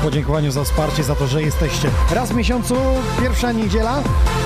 [0.00, 1.88] Podziękowaniu za wsparcie, za to, że jesteście.
[2.10, 2.74] Raz w miesiącu,
[3.20, 4.02] pierwsza niedziela.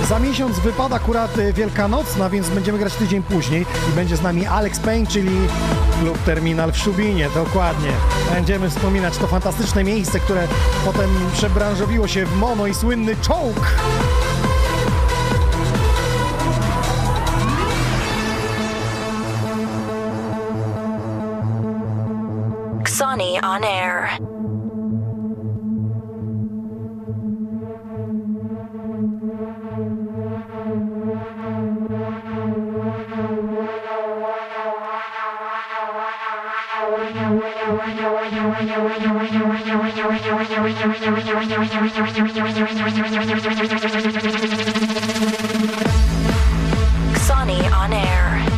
[0.09, 4.45] Za miesiąc wypada akurat y, Wielkanocna, więc będziemy grać tydzień później i będzie z nami
[4.45, 5.37] Alex Payne, czyli
[5.99, 7.91] klub Terminal w Szubinie, dokładnie.
[8.33, 10.47] Będziemy wspominać to fantastyczne miejsce, które
[10.85, 13.61] potem przebranżowiło się w mono i słynny czołg.
[47.25, 48.54] Sony on air.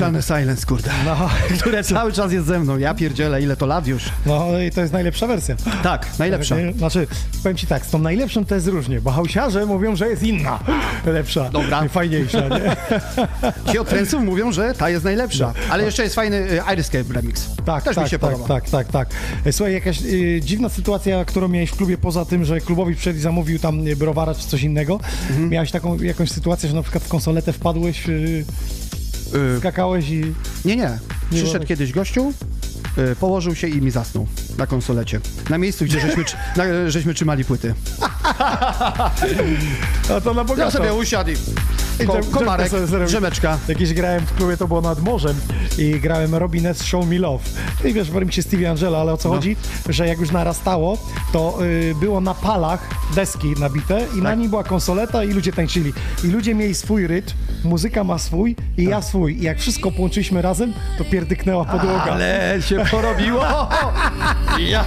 [0.00, 0.90] Niezniszczalny silence, kurde.
[1.04, 1.28] No,
[1.60, 2.78] Które cały czas jest ze mną.
[2.78, 4.02] Ja pierdzielę, ile to lat już.
[4.26, 5.56] no i to jest najlepsza wersja.
[5.82, 6.56] Tak, najlepsza.
[6.60, 6.72] Nie?
[6.72, 7.06] Znaczy,
[7.42, 10.58] powiem ci tak, z tą najlepszą to jest różnie, bo hałsiarze mówią, że jest inna,
[11.06, 11.88] lepsza, Dobra.
[11.88, 12.76] fajniejsza, nie?
[13.72, 15.52] Ci od trendców mówią, że ta jest najlepsza.
[15.70, 17.46] Ale jeszcze jest fajny y, Iriscape remix.
[17.64, 18.48] Tak, Też tak, mi się tak, podoba.
[18.54, 19.08] tak, tak, tak.
[19.44, 23.18] E, Słuchaj, jakaś y, dziwna sytuacja, którą miałeś w klubie, poza tym, że klubowi przyszedł
[23.18, 25.00] i zamówił tam browara czy coś innego,
[25.30, 25.48] Mhm.
[25.50, 28.44] miałeś taką jakąś sytuację, że na przykład w konsoletę wpadłeś, y,
[29.34, 30.34] Y, skakałeś i...
[30.64, 30.98] nie, nie.
[31.30, 32.32] Przyszedł kiedyś gościu,
[33.12, 34.26] y, położył się i mi zasnął
[34.58, 35.20] na konsolecie.
[35.50, 36.24] Na miejscu, gdzie żeśmy,
[36.56, 37.74] na, żeśmy trzymali płyty.
[40.16, 40.70] A to na Ja bogato.
[40.70, 41.34] sobie usiadł I
[42.06, 42.72] ko, komarek,
[43.06, 43.58] drzemeczka.
[43.68, 45.36] Jakieś grałem w klubie, to było nad morzem
[45.78, 46.82] i grałem Robin S.
[46.82, 47.44] Show Me Love.
[47.84, 49.34] I wiesz, w remixie Stevie Angela, ale o co No.
[49.34, 49.56] chodzi?
[49.88, 50.98] Że jak już narastało,
[51.32, 54.38] to y, było na palach deski nabite i na Tak.
[54.38, 55.92] nim była konsoleta i ludzie tańczyli.
[56.24, 59.38] I ludzie mieli swój rytm, muzyka ma swój i ja swój.
[59.38, 62.02] I jak wszystko połączyliśmy razem, to pierdyknęła podłoga.
[62.04, 63.44] Ale się porobiło!
[64.72, 64.84] ja.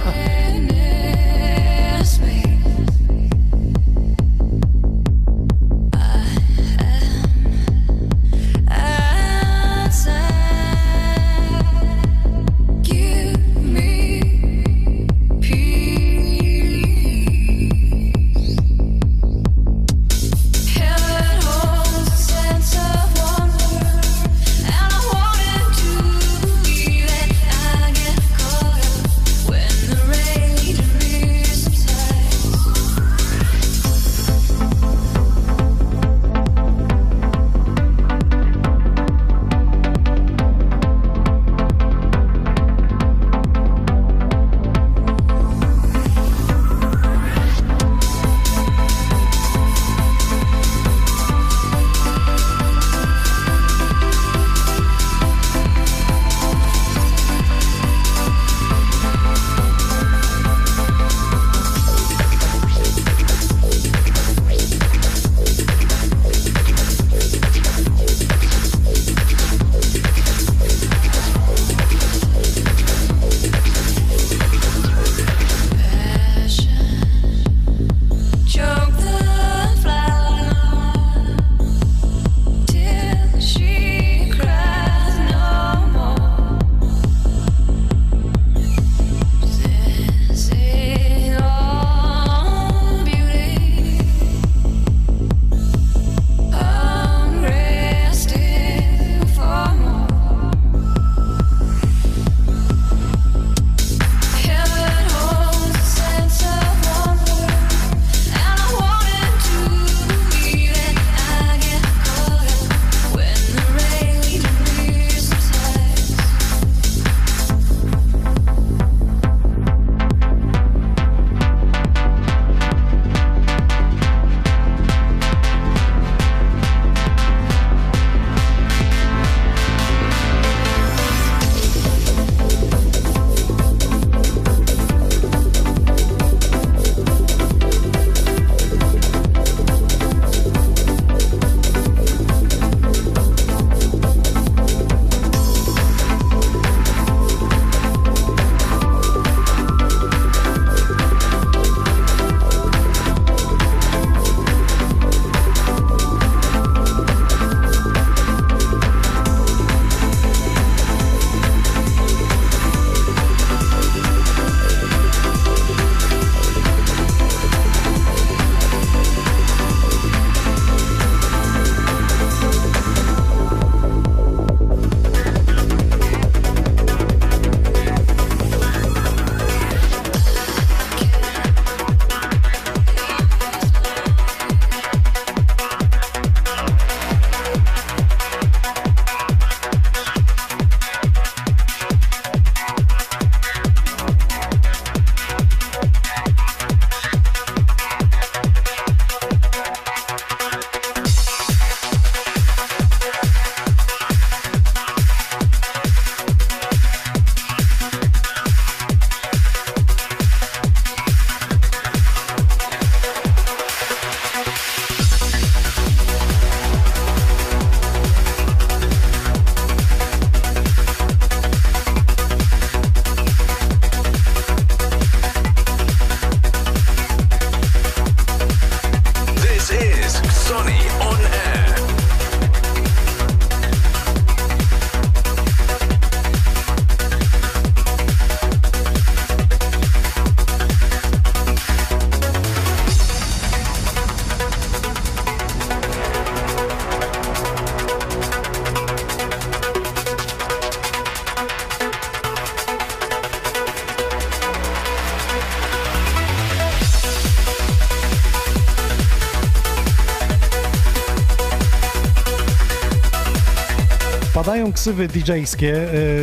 [264.80, 265.74] Ksywy DJ-skie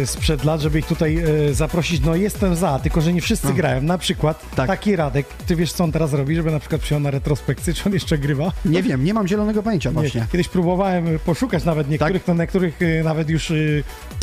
[0.01, 1.17] e, sprzed lat, żeby ich tutaj
[1.49, 2.01] e, zaprosić.
[2.05, 3.81] No jestem za, tylko że nie wszyscy grają.
[3.81, 4.67] Na przykład Tak.
[4.67, 5.27] taki Radek.
[5.47, 8.17] Ty wiesz, co on teraz robi, żeby na przykład przyjął na retrospekcję, czy on jeszcze
[8.17, 8.51] grywa?
[8.65, 9.93] Nie wiem, nie mam zielonego pojęcia Nie.
[9.93, 10.25] właśnie.
[10.31, 13.55] Kiedyś próbowałem e, poszukać nawet niektórych, to niektórych e, nawet już e,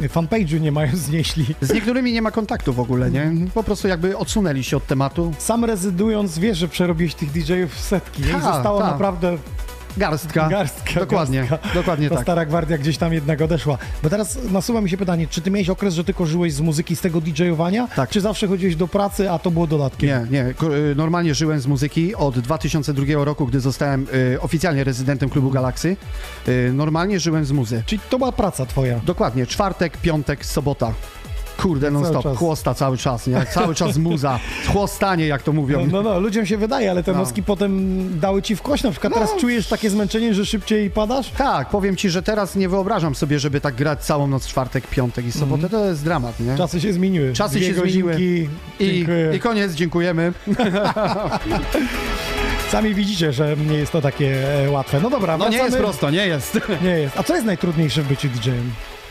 [0.02, 1.46] fanpage'u nie mają, znieśli.
[1.60, 3.32] Z niektórymi nie ma kontaktu w ogóle, nie?
[3.54, 5.34] Po prostu jakby odsunęli się od tematu.
[5.38, 8.28] Sam rezydując, wiesz, że przerobiłeś tych DJ-ów w setki nie?
[8.28, 8.90] i Tak, zostało tak.
[8.90, 9.38] naprawdę
[9.96, 10.48] Garstka.
[10.48, 11.00] garstka.
[11.00, 11.74] Dokładnie, garstka.
[11.74, 12.24] dokładnie Ta tak.
[12.24, 13.78] stara gwardia gdzieś tam jednak odeszła.
[14.02, 16.96] Bo teraz nasuwa mi się pytanie, czy ty miałeś okres, że tylko żyłeś z muzyki,
[16.96, 17.88] z tego DJ-owania?
[17.96, 18.10] Tak.
[18.10, 20.08] Czy zawsze chodziłeś do pracy, a to było dodatkiem?
[20.08, 20.46] Nie, nie.
[20.90, 25.96] Y, Normalnie żyłem z muzyki od 2002 roku, gdy zostałem y, oficjalnie rezydentem klubu Galaksy.
[26.48, 27.82] Y, normalnie żyłem z muzy.
[27.86, 29.00] Czyli to była praca twoja?
[29.06, 30.92] Dokładnie, czwartek, piątek, sobota.
[31.64, 32.36] Kurde, non Cały stop, czas.
[32.38, 33.46] chłosta cały czas, nie?
[33.54, 34.38] Cały czas muza,
[34.72, 35.86] chłostanie, jak to mówią.
[35.90, 37.18] No, no, no, ludziom się wydaje, ale te No.
[37.18, 38.82] noski potem dały ci w kość.
[38.82, 41.30] Na przykład teraz czujesz takie zmęczenie, że szybciej padasz?
[41.30, 45.26] Tak, powiem ci, że teraz nie wyobrażam sobie, żeby tak grać całą noc, czwartek, piątek
[45.26, 45.68] i sobotę.
[45.68, 46.56] To jest dramat, nie?
[46.56, 47.32] Czasy się zmieniły.
[47.32, 48.16] Czasy Dwie się zmieniły.
[48.20, 48.48] I.
[49.34, 50.32] I koniec, dziękujemy.
[52.70, 55.00] Sami widzicie, że nie jest to takie e, łatwe.
[55.00, 55.84] No dobra, No nie jest wracamy.
[55.84, 56.58] prosto, nie jest.
[56.82, 57.18] Nie jest.
[57.18, 58.70] A co jest najtrudniejsze w byciu DJ-em?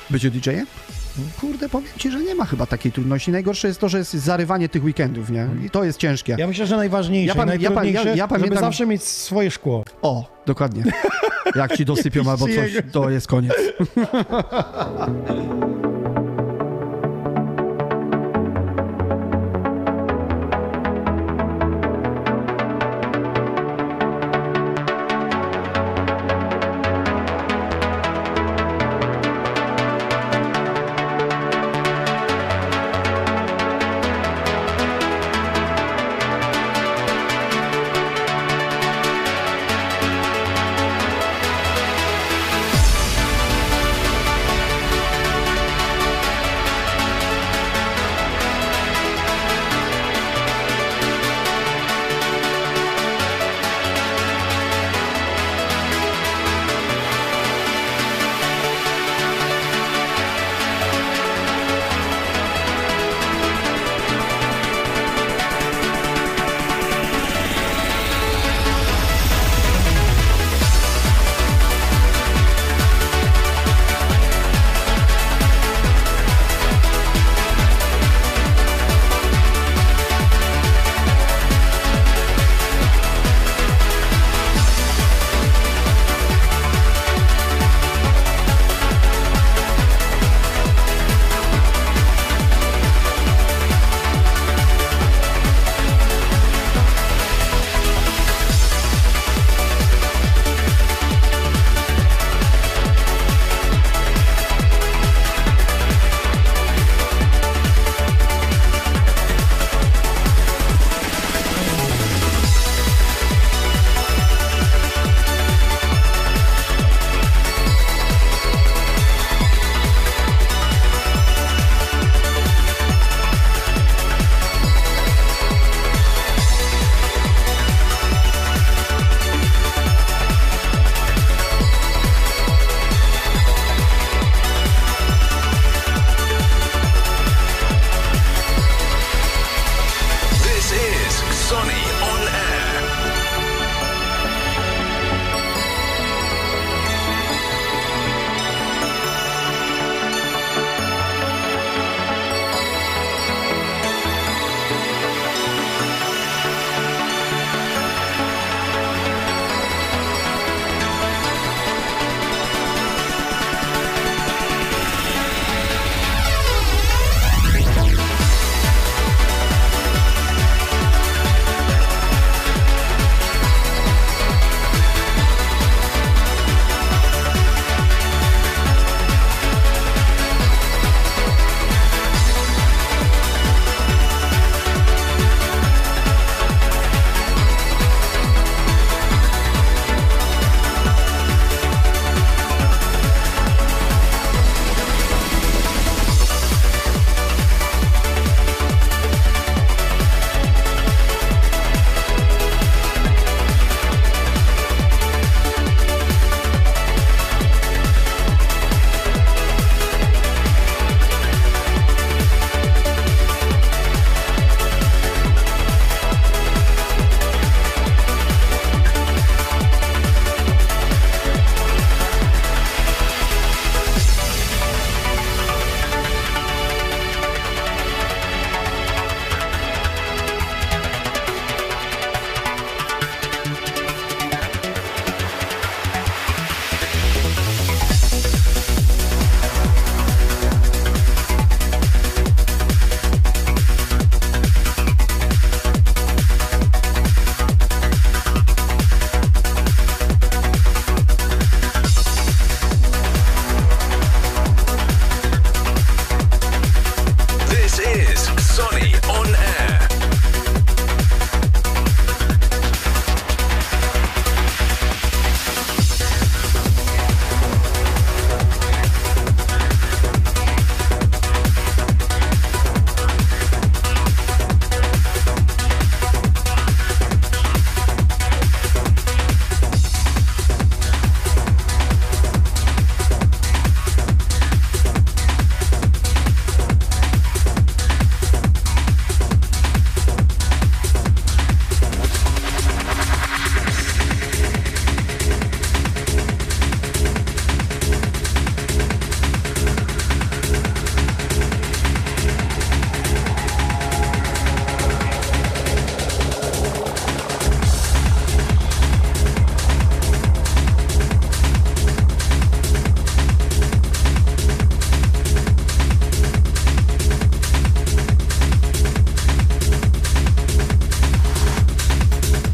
[0.10, 0.66] Bycie DJ-em?
[1.41, 3.31] Kurde, powiem ci, że nie ma chyba takiej trudności.
[3.31, 5.48] Najgorsze jest to, że jest zarywanie tych weekendów, nie?
[5.65, 6.35] I to jest ciężkie.
[6.40, 9.84] Ja myślę, że najważniejsze, Ja pam- ja ja- ja żeby pamiętam- zawsze mieć swoje szkło.
[10.02, 10.84] O, dokładnie.
[11.56, 13.53] Jak ci dosypią albo coś, to jest koniec.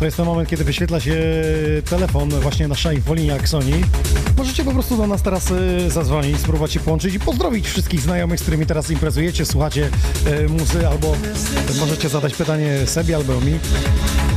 [0.10, 1.15] jest ten moment, kiedy wyświetla się
[1.90, 3.84] telefon właśnie na Shine Axoni.
[4.38, 8.40] Możecie po prostu do nas teraz e, zadzwonić, spróbować się połączyć i pozdrowić wszystkich znajomych,
[8.40, 9.90] z którymi teraz imprezujecie, słuchacie
[10.26, 11.15] e, muzy, albo
[11.80, 13.60] możecie zadać pytanie Sebi albo mi.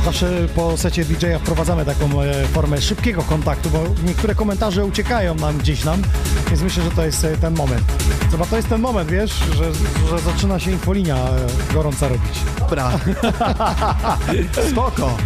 [0.05, 5.57] Zawsze po secie DJ-a wprowadzamy taką e, formę szybkiego kontaktu, bo niektóre komentarze uciekają nam
[5.57, 6.01] gdzieś nam,
[6.47, 7.83] więc myślę, że to jest e, ten moment.
[8.31, 9.73] Zobacz, to jest ten moment, wiesz, że,
[10.09, 12.39] że zaczyna się infolinia e, gorąca robić.
[12.59, 12.91] Dobra.
[14.71, 15.17] Spoko.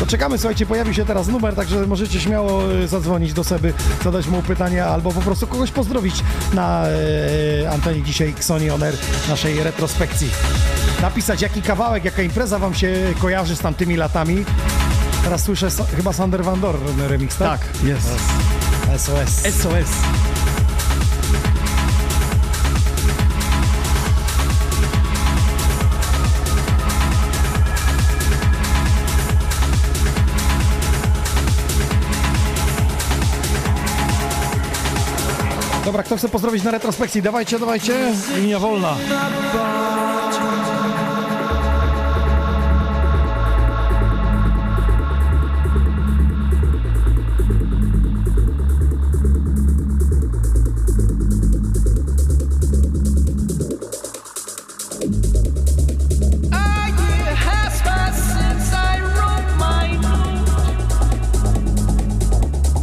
[0.00, 3.72] To czekamy, słuchajcie, pojawi się teraz numer, także możecie śmiało zadzwonić do Seby,
[4.04, 6.14] zadać mu pytanie albo po prostu kogoś pozdrowić
[6.54, 8.94] na e, antenie dzisiaj Xoni On Air
[9.28, 10.30] naszej retrospekcji.
[11.02, 14.44] Napisać jaki kawałek, jaka impreza wam się kojarzy z tamtymi latami.
[15.24, 17.60] Teraz słyszę sa- chyba Sander Van Dorn remix, tak?
[17.60, 18.08] Tak, jest.
[18.98, 19.30] SOS.
[19.62, 19.88] SOS.
[35.84, 37.22] Dobra, kto chce pozdrowić na retrospekcji?
[37.22, 38.12] Dawajcie, dawajcie.
[38.36, 38.96] Linia wolna.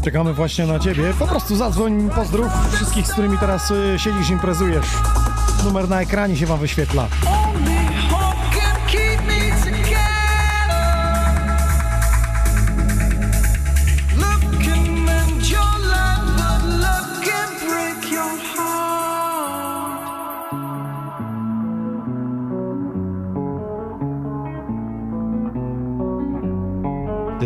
[0.09, 1.13] Czekamy właśnie na ciebie.
[1.19, 4.85] Po prostu zadzwoń, pozdrów wszystkich, z którymi teraz y, siedzisz, imprezujesz.
[5.63, 7.07] Numer na ekranie się wam wyświetla.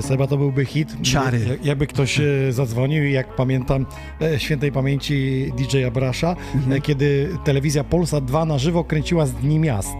[0.03, 0.95] Seba to byłby hit.
[1.01, 1.39] Ciary.
[1.49, 3.85] Jak- Jakby ktoś e, zadzwonił i jak pamiętam
[4.21, 6.73] e, świętej pamięci DJ Abrasza, Mhm.
[6.73, 9.95] e, kiedy telewizja Polsat 2 na żywo kręciła z Dni Miast.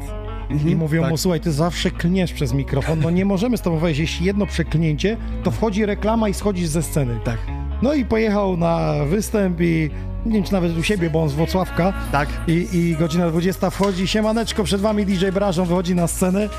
[0.68, 1.12] I mówią tak.
[1.12, 4.46] mu, słuchaj, ty zawsze klniesz przez mikrofon, no nie możemy z tobą wejść, jeśli jedno
[4.46, 7.20] przeklnięcie, to wchodzi reklama i schodzisz ze sceny.
[7.24, 7.38] Tak.
[7.82, 9.90] No i pojechał na występ i
[10.26, 11.94] nie wiem, czy nawet u siebie, bo on z Włocławka.
[12.12, 12.30] Tak.
[12.48, 16.50] I, I godzina 20 wchodzi, siemaneczko, przed wami DJ Brażą wychodzi na scenę,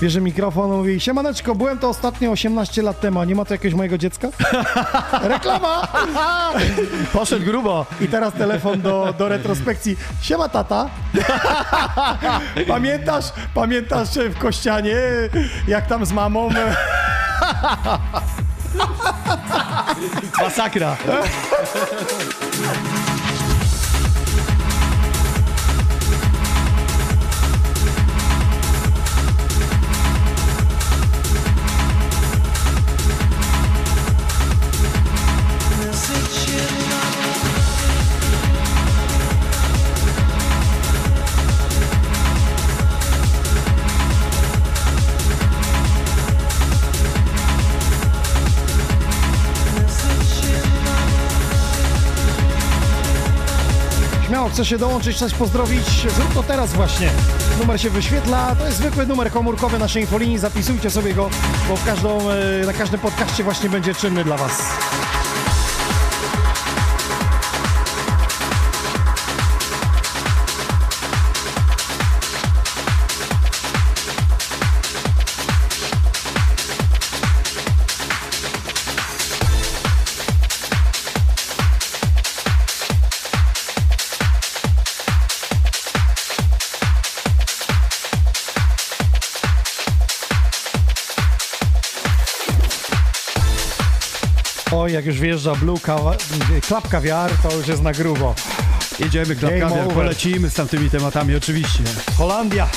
[0.00, 3.74] bierze mikrofon, mówi, siemaneczko, byłem to ostatnio 18 lat temu, a nie ma tu jakiegoś
[3.74, 4.28] mojego dziecka?
[5.22, 5.88] Reklama!
[7.12, 7.86] Poszedł grubo.
[8.00, 9.96] I teraz telefon do, do retrospekcji.
[10.22, 10.90] Siema tata.
[12.68, 13.24] Pamiętasz,
[13.54, 14.96] pamiętasz w Kościanie,
[15.68, 16.48] jak tam z mamą?
[20.42, 20.96] Masakra.
[54.44, 55.86] Śmiało, chcesz się dołączyć, coś pozdrowić?
[56.16, 57.10] Zrób to teraz właśnie.
[57.60, 61.30] Numer się wyświetla, to jest zwykły numer komórkowy naszej infolinii, zapisujcie sobie go,
[61.68, 64.62] bo w każdą, e, na każdym podcaście właśnie będzie czynny dla Was.
[94.94, 96.16] Jak już wjeżdża Blue Kawa-
[96.66, 98.34] Club Caviar, to już jest na grubo.
[99.36, 99.94] Klapkami, over.
[99.94, 101.82] polecimy z tamtymi tematami, oczywiście.
[102.16, 102.68] Holandia.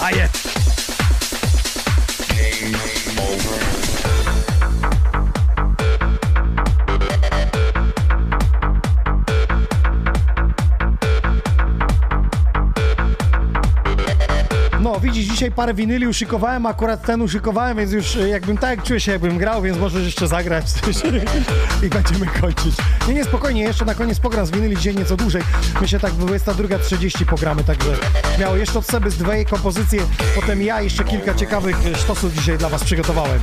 [0.00, 0.57] A jest.
[15.38, 19.38] Dzisiaj parę winyli uszykowałem, akurat ten uszykowałem, więc już e, jakbym tak czuję się, jakbym
[19.38, 20.96] grał, więc możesz jeszcze zagrać coś
[21.84, 22.74] i będziemy kończyć.
[23.08, 25.42] Nie, nie, spokojnie, jeszcze na koniec pogram z winyli dzisiaj nieco dłużej.
[25.80, 27.90] Myślę tak 22.30 pogramy, także
[28.40, 30.02] miało jeszcze od sobie z dwie kompozycje,
[30.34, 33.40] potem ja jeszcze kilka ciekawych e, sztosów dzisiaj dla was przygotowałem.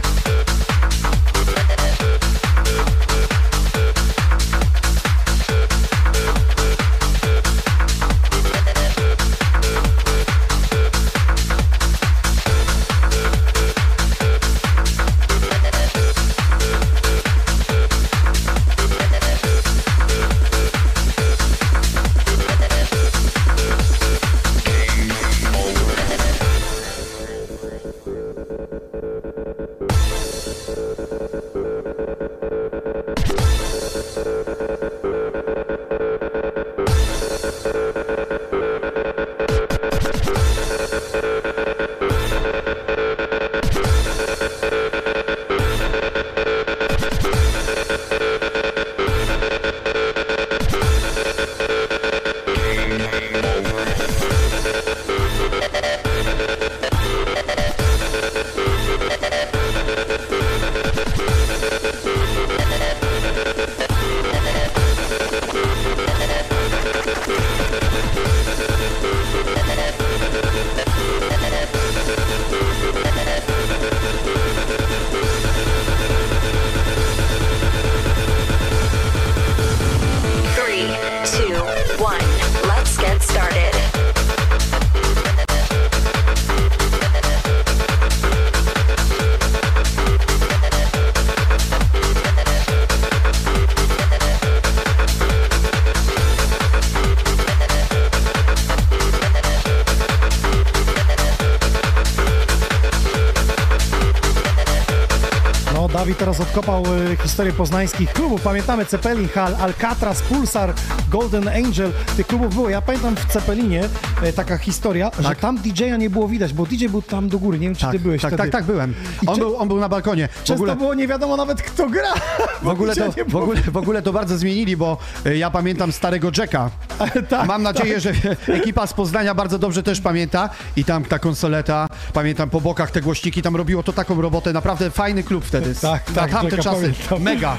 [106.06, 106.84] Dawid teraz odkopał
[107.14, 108.42] y, historię poznańskich klubów.
[108.42, 110.74] Pamiętamy Cepelin Hall, Alcatraz, Pulsar,
[111.10, 111.92] Golden Angel.
[112.18, 112.70] Tych klubów było.
[112.70, 113.84] Ja pamiętam w Cepelinie
[114.24, 115.40] y, taka historia, że Tak.
[115.40, 117.60] tam DJ-a nie było widać, bo DJ był tam do góry.
[117.60, 118.44] Nie wiem, czy Tak, ty byłeś tak, wtedy.
[118.44, 118.94] tak, tak, byłem.
[119.28, 120.28] On czy- był, on był na balkonie.
[120.28, 122.14] W Często ogóle, było nie wiadomo nawet, kto gra.
[122.64, 126.32] w, ogóle to, w, ogóle, w ogóle to bardzo zmienili, bo y, ja pamiętam starego
[126.38, 126.70] Jacka.
[127.30, 128.12] tak, Mam nadzieję, że
[128.48, 130.50] ekipa z Poznania bardzo dobrze też pamięta.
[130.76, 134.54] I tam ta konsoleta, pamiętam po bokach te głośniki, tam robiło to taką robotę.
[134.54, 135.76] Naprawdę fajny klub wtedy.
[135.82, 136.94] Tak, Na tak, tamte Jacka czasy.
[137.10, 137.22] pamiętam.
[137.22, 137.58] Mega.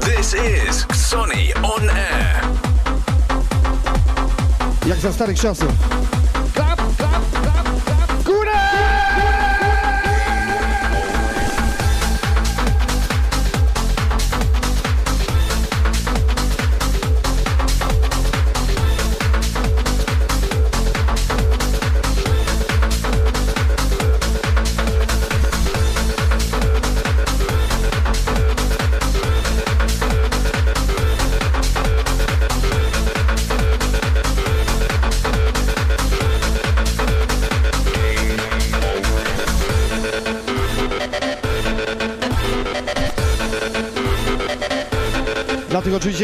[0.00, 2.42] This is Sonny on air.
[4.86, 6.01] Jak za starych czasów.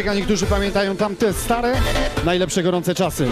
[0.05, 1.73] Jak niektórzy pamiętają tamte stare,
[2.25, 3.27] najlepsze gorące czasy.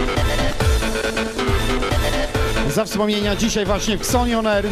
[2.69, 4.65] Za wspomnienia dzisiaj właśnie w Sony On Air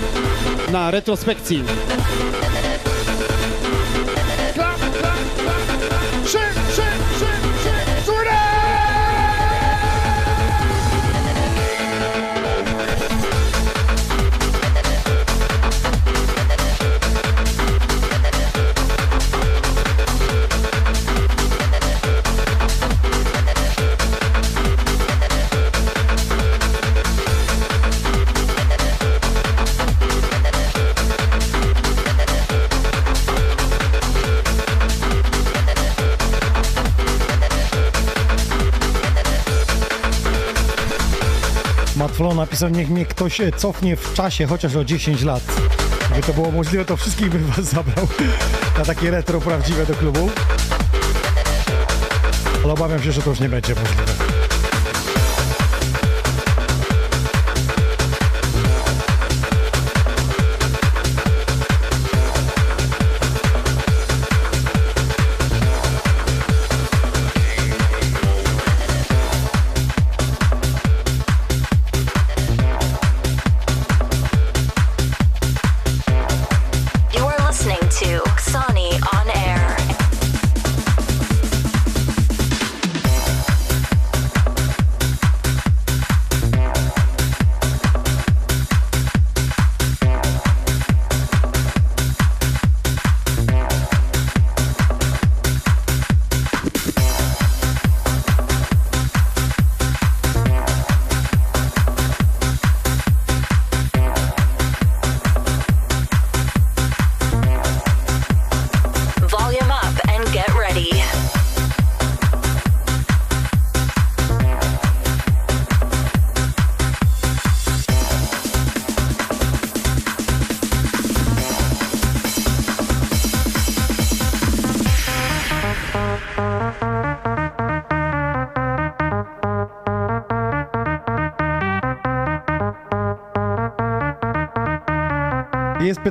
[0.71, 1.63] na retrospekcji.
[42.35, 45.43] Napisał, niech mnie ktoś e, cofnie w czasie, chociaż o 10 lat.
[46.11, 48.07] Gdyby to było możliwe, to wszystkich bym was zabrał
[48.77, 50.29] na takie retro prawdziwe do klubu.
[52.63, 54.24] Ale obawiam się, że to już nie będzie możliwe.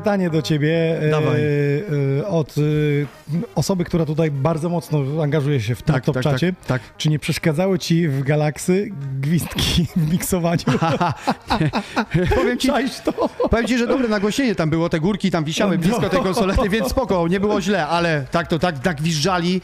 [0.05, 1.41] Pytanie do ciebie e, Dawaj.
[2.21, 2.61] e, od e,
[3.55, 6.53] osoby, która tutaj bardzo mocno angażuje się w Tak, tak, top tak, czacie.
[6.53, 6.97] tak, tak.
[6.97, 8.91] Czy nie przeszkadzały ci w Galaksy
[9.21, 10.63] gwizdki w miksowaniu?
[12.35, 13.13] Powiem ci, Czaisz to?
[13.51, 16.89] Powiem ci, że dobre nagłośnienie tam było, te górki tam wisiały blisko tej konsolety, więc
[16.89, 19.61] spoko, nie było źle, ale tak to tak, tak wizżali.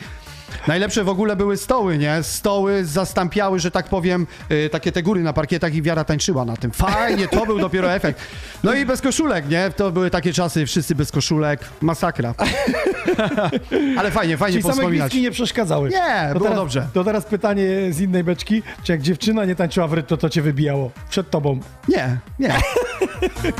[0.66, 2.22] Najlepsze w ogóle były stoły, nie?
[2.22, 6.56] Stoły zastąpiały, że tak powiem, y, takie te góry na parkietach i wiara tańczyła na
[6.56, 6.70] tym.
[6.70, 8.20] Fajnie, to był dopiero efekt.
[8.64, 9.70] No i bez koszulek, nie?
[9.76, 12.34] To były takie czasy, wszyscy bez koszulek, masakra.
[13.98, 15.00] Ale fajnie, fajnie Czyli same powspominać.
[15.10, 15.88] gwizdki nie przeszkadzały.
[15.90, 16.86] Nie, To było teraz, dobrze.
[16.94, 18.62] To teraz pytanie z innej beczki.
[18.82, 20.90] Czy jak dziewczyna nie tańczyła w rytm, to to cię wybijało?
[21.10, 21.60] Przed tobą.
[21.88, 22.54] Nie, nie.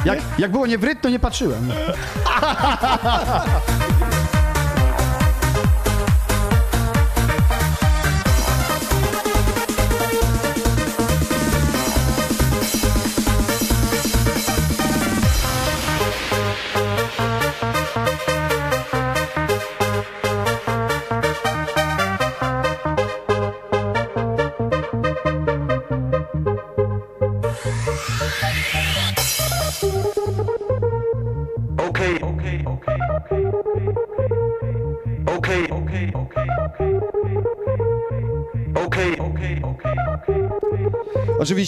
[0.04, 1.70] Jak, jak było nie w rytm, to nie patrzyłem.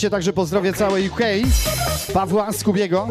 [0.02, 1.20] Oczywiście także pozdrowię całe UK,
[2.14, 3.08] Pawła Skubiego.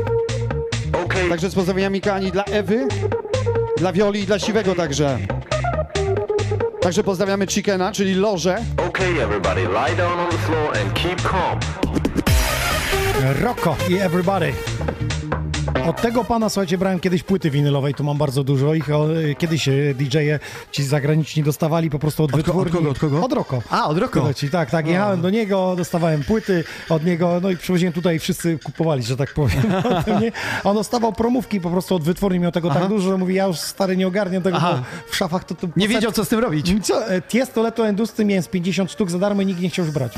[1.05, 2.87] Okay, Także z pozdrowieniami kochani dla Ewy,
[3.77, 5.17] dla Wioli i dla Siwego także.
[6.81, 8.57] Także pozdrawiamy Chickena, czyli Loże.
[8.87, 11.59] okay, everybody, lie down on the floor and keep calm.
[13.41, 14.53] Rocco i Everybody.
[15.87, 18.89] Od tego pana, słuchajcie, brałem kiedyś płyty winylowej, tu mam bardzo dużo ich.
[18.91, 20.39] O, y, Kiedyś y, DJ-e
[20.71, 22.71] ci zagraniczni dostawali po prostu od, Od ko- od wytwórni.
[22.71, 23.21] kogo, od kogo?
[23.25, 23.61] Od Rocco.
[23.69, 23.97] A, od.
[24.13, 28.59] Słuchajcie, tak, tak, jechałem do niego, dostawałem płyty od niego, no i przywoziłem tutaj wszyscy
[28.63, 29.61] kupowali, że tak powiem.
[30.63, 33.57] On dostawał promówki po prostu od wytwórni, miał tego tak dużo, że mówi, ja już
[33.57, 34.73] stary nie ogarniam tego, Aha.
[35.05, 35.55] bo w szafach to...
[35.55, 36.73] to Nie wiedział co z tym robić.
[36.87, 39.85] co, e, Tiesto Leto Endusty miałem z 50 sztuk za darmo i nikt nie chciał
[39.85, 40.13] już brać.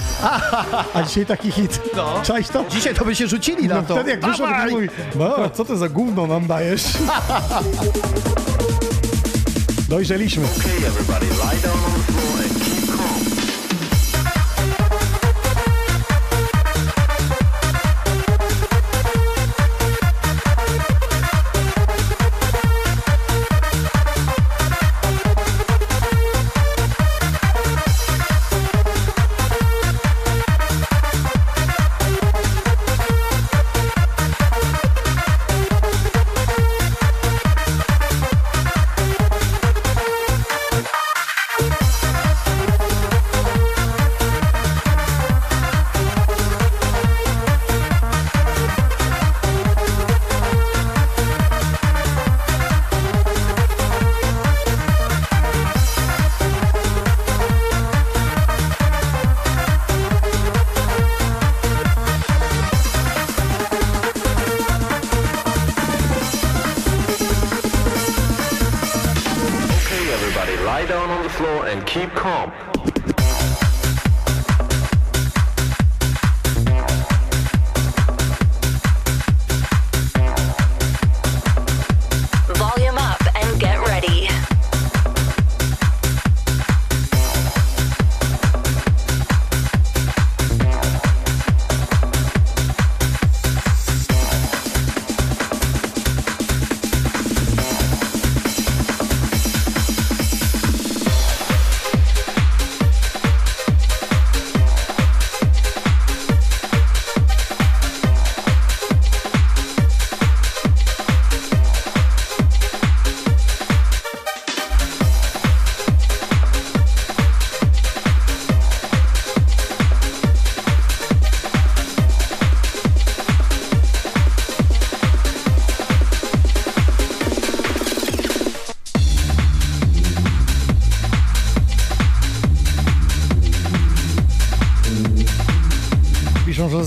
[0.93, 1.79] A dzisiaj taki hit.
[1.95, 2.13] No.
[2.23, 2.65] Cześć to?
[2.69, 3.93] Dzisiaj to by się rzucili na No to.
[3.95, 4.71] wtedy jak wyszło, to Dawaj!
[4.71, 6.83] mówi, no co ty za gówno nam dajesz?
[9.89, 10.47] Dojrzeliśmy.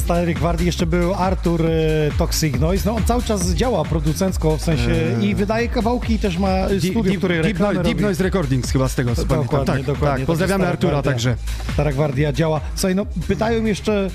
[0.07, 1.71] Starej Gwardii jeszcze był Artur e,
[2.19, 2.91] Toxic Noise.
[2.91, 6.81] No on cały czas działa producencko, w sensie i wydaje kawałki i też ma e,
[6.81, 8.01] studio, deep, które deep, Noise, deep.
[8.01, 9.43] Noise Recordings chyba z tego co pamiętam.
[9.45, 10.19] Dokładnie, Tak, dokładnie.
[10.19, 10.27] tak.
[10.27, 11.13] Pozdrawiamy Artura Gwardia.
[11.13, 11.37] także.
[11.73, 12.61] Stara Gwardia działa.
[12.75, 14.09] Słuchaj, no pytają jeszcze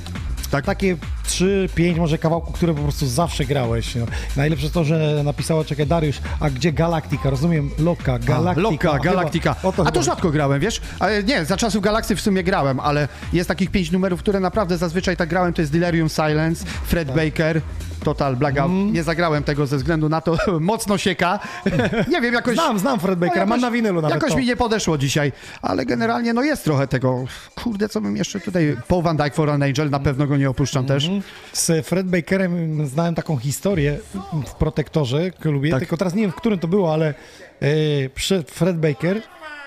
[0.51, 0.65] Tak.
[0.65, 0.97] takie
[1.31, 3.95] 3, 5 może kawałków, które po prostu zawsze grałeś.
[3.95, 4.05] No.
[4.37, 7.29] Najlepsze to, że napisała, czekaj, Dariusz, a gdzie Galaktika?
[7.29, 8.87] Rozumiem, Loka, Galaktika.
[8.93, 9.55] Loka, Galaktika.
[9.55, 10.81] to A to rzadko grałem, wiesz?
[10.99, 14.77] Ale nie, za czasów Galaksy w sumie grałem, ale jest takich pięć numerów, które naprawdę
[14.77, 15.53] zazwyczaj tak grałem.
[15.53, 17.17] To jest Delirium Silence, Fred Tak.
[17.17, 17.61] Baker,
[18.03, 18.71] Total Blackout.
[18.71, 18.93] Mhm.
[18.93, 21.39] Nie zagrałem tego ze względu na to, mocno sieka.
[22.07, 22.53] nie wiem, jakoś...
[22.53, 24.37] Znam, znam Fred Bakera, mam na winylu nawet Jakoś to.
[24.37, 25.31] mi nie podeszło dzisiaj,
[25.61, 27.25] ale generalnie no jest trochę tego.
[27.55, 28.77] Kurde, co bym jeszcze tutaj...
[28.87, 31.09] Paul Van Dyke for an Angel, na pewno go nie opuszczam też.
[31.21, 31.33] Mhm.
[31.53, 33.97] Z Fred Bakerem znałem taką historię
[34.47, 35.79] w Protektorze, lubię, Tak.
[35.79, 37.13] tylko teraz nie wiem, w którym to było, ale
[38.15, 39.21] przyszedł Fred Baker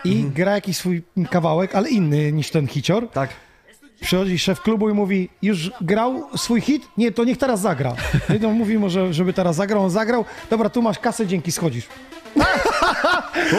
[0.04, 0.32] i Mhm.
[0.32, 3.08] gra jakiś swój kawałek, ale inny niż ten hicior.
[3.10, 3.30] Tak.
[4.00, 6.82] Przychodzi szef klubu i mówi, już grał swój hit?
[6.98, 7.94] Nie, to niech teraz zagra.
[8.42, 10.24] To mówi mu, że, żeby teraz zagrał, on zagrał.
[10.50, 11.84] Dobra, tu masz kasę, dzięki, schodzisz.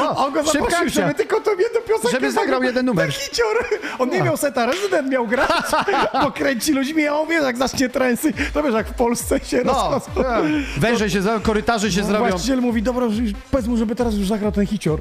[0.01, 3.05] O, On go szybka zaprosił, żeby tylko to jedną piosenkę Żeby zagrał jeden numer.
[3.05, 3.55] Ten hicior.
[3.99, 5.49] On nie miał seta, rezydent miał grać,
[6.23, 9.61] bo kręci ludźmi, a on wie, jak zacznie trensy, to wiesz, jak w Polsce się
[9.65, 10.23] No, rozchodzą.
[10.23, 10.43] tak.
[10.77, 12.27] węże się, za- korytarze się zrobią.
[12.29, 13.05] Właściciel mówi, dobra,
[13.51, 14.99] powiedz mu, żeby teraz już zagrał ten hicior.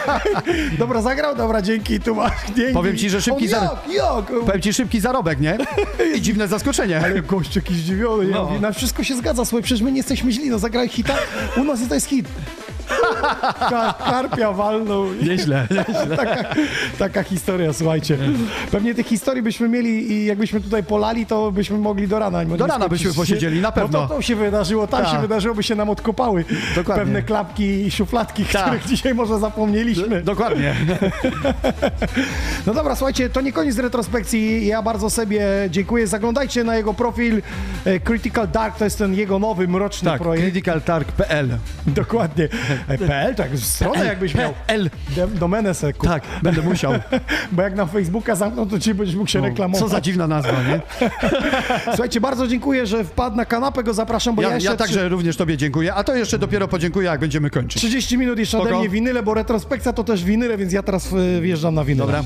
[0.78, 1.36] dobra, zagrał?
[1.36, 2.74] Dobra, dzięki, tu masz dzięki.
[2.74, 4.40] Powiem ci, że szybki On, zar- jak, jak?
[4.46, 5.58] Powiem ci szybki zarobek, nie?
[6.14, 7.00] I dziwne zaskoczenie.
[7.04, 8.44] Ale gość jakiś zdziwiony, ja No.
[8.44, 11.14] mówię, na wszystko się zgadza, słuchaj, przecież my nie jesteśmy źli, no zagraj hita,
[11.56, 12.26] u nas to jest hit.
[13.70, 15.06] Ka- Karpia walnął.
[15.22, 16.16] Nieźle, nieźle.
[16.16, 16.54] taka,
[16.98, 18.18] taka historia, słuchajcie.
[18.70, 22.44] Pewnie tych historii byśmy mieli i jakbyśmy tutaj polali, to byśmy mogli do rana.
[22.44, 24.00] Do rana byśmy posiedzieli, na pewno.
[24.00, 25.12] No to, to się wydarzyło, tam Tak.
[25.12, 26.44] się wydarzyło, by się nam odkopały
[26.76, 27.04] Dokładnie.
[27.04, 28.62] pewne klapki i szufladki, Tak.
[28.62, 30.22] których dzisiaj może zapomnieliśmy.
[30.22, 30.74] Dokładnie.
[32.66, 34.66] No dobra, słuchajcie, to nie koniec retrospekcji.
[34.66, 35.40] Ja bardzo sobie
[35.70, 36.06] dziękuję.
[36.06, 37.42] Zaglądajcie na jego profil
[37.84, 40.44] e, Critical Dark, to jest ten jego nowy, mroczny Tak, projekt.
[40.44, 41.58] criticaltark.pl.
[41.86, 42.48] Dokładnie.
[43.06, 44.54] PL, tak, stronę jakbyś miał.
[44.66, 44.90] L.
[45.16, 46.08] De- Domenę se kup.
[46.08, 46.92] Tak, będę musiał.
[47.52, 49.82] Bo jak na Facebooka zamkną, to ci będziesz mógł się reklamować.
[49.82, 50.80] Co za dziwna nazwa, nie?
[51.94, 55.08] Słuchajcie, bardzo dziękuję, że wpadł na kanapę, go zapraszam, bo ja, Ja, jeszcze ja także
[55.08, 57.82] również tobie dziękuję, a to jeszcze dopiero podziękuję, jak będziemy kończyć.
[57.82, 58.80] 30 minut jeszcze ode Spoko.
[58.80, 62.06] mnie winyle, bo retrospekcja to też winyle, więc ja teraz y, wjeżdżam na winyle.
[62.06, 62.22] Dobra.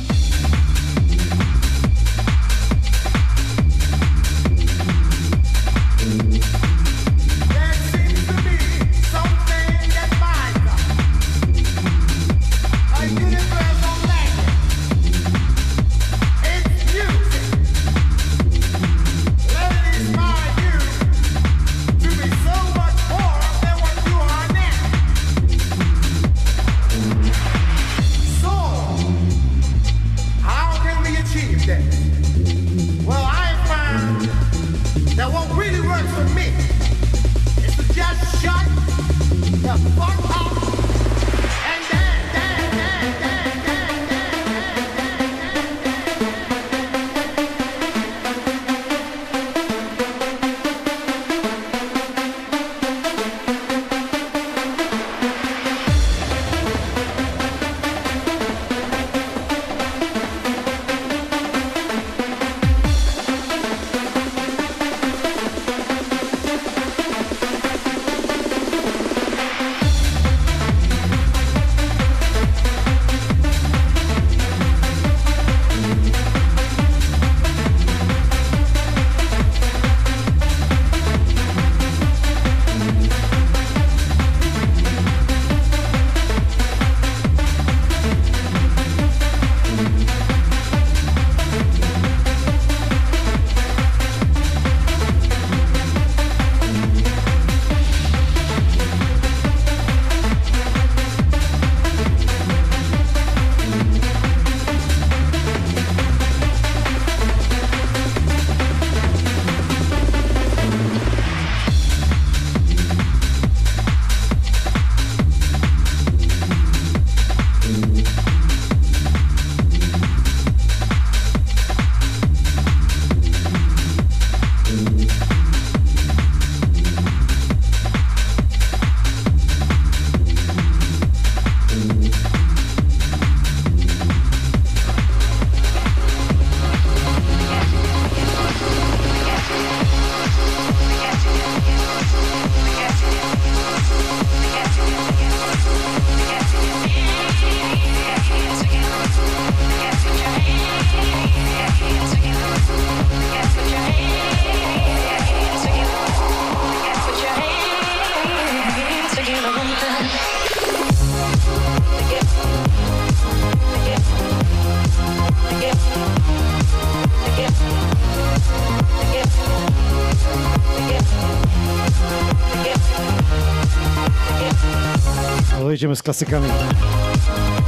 [176.01, 176.49] Z klasykami.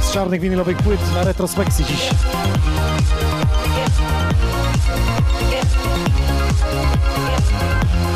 [0.01, 2.09] Z czarnych winylowych płyt na retrospekcji dziś.
[8.09, 8.12] I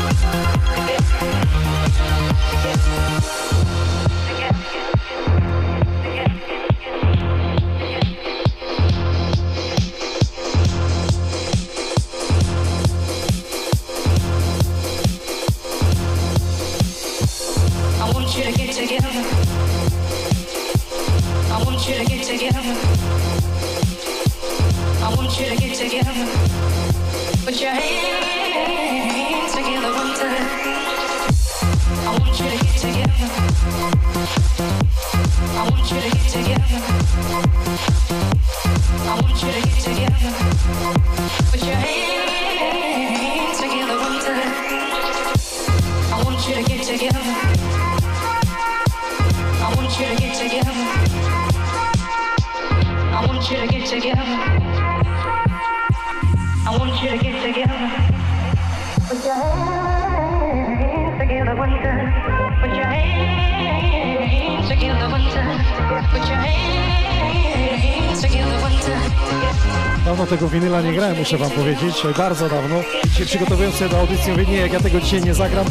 [71.32, 72.76] muszę wam powiedzieć, bardzo dawno.
[73.06, 75.66] Dzisiaj przygotowując się do audycji, mówię, nie, jak ja tego dzisiaj nie zagram,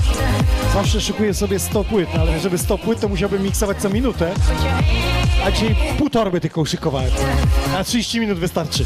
[0.73, 4.33] zawsze szykuję sobie 100 płyt, no, ale żeby 100 płyt, to musiałbym miksować co minutę,
[5.45, 7.11] a dzisiaj pół torby tylko uszykowałem.
[7.71, 8.85] Na 30 minut wystarczy.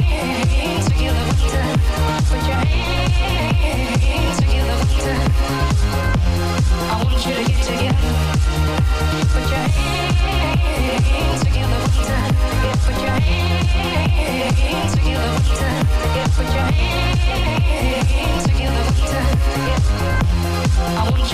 [21.11, 21.33] want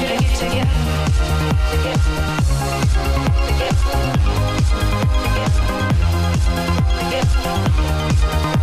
[8.51, 8.56] you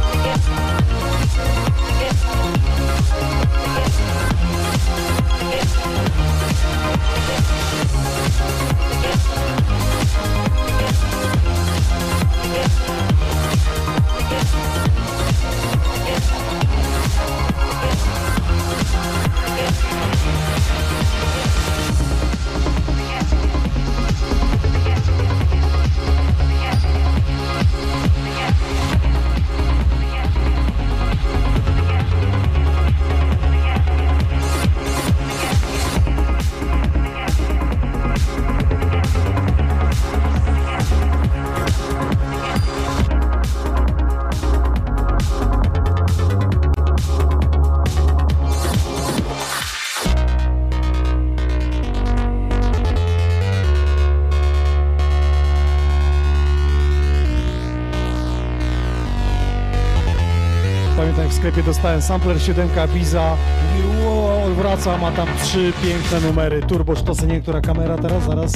[61.66, 63.36] dostałem sampler 7 Biza.
[63.76, 66.62] Mówię, "Ło", Wraca, ma tam trzy piękne numery.
[66.62, 68.52] Turbo sztosy, nie która kamera teraz, zaraz.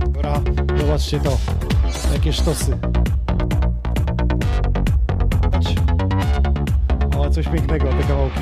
[0.00, 0.40] Dobra,
[0.80, 1.36] zobaczcie to.
[2.12, 2.76] Jakie sztosy.
[7.18, 8.40] O, coś pięknego, te kawałki.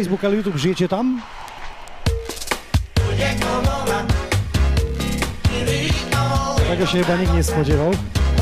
[0.00, 1.22] Facebook, ale YouTube, żyjecie tam?
[6.68, 7.90] Tego się chyba nikt nie spodziewał.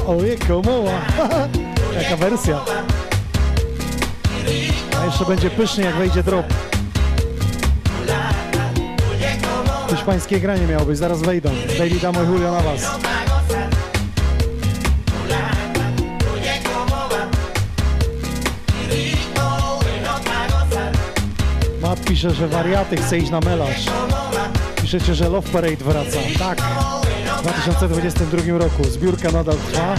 [0.06, 0.92] Oje, komoła!
[2.02, 2.60] Jaka wersja.
[5.02, 6.46] A jeszcze będzie pysznie, jak wejdzie drop.
[9.90, 11.50] Hiszpańskie granie miało być, zaraz wejdą.
[11.78, 12.98] David Damo i Julio na was.
[22.18, 23.86] Pisze, że wariaty chce iść na melarz.
[24.82, 26.18] Piszecie, że Love Parade wraca.
[26.38, 26.60] Tak.
[27.38, 28.84] W 2022 roku.
[28.84, 29.94] Zbiórka nadal trwa.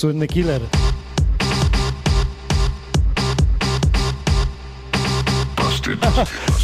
[0.00, 0.60] Słynny killer.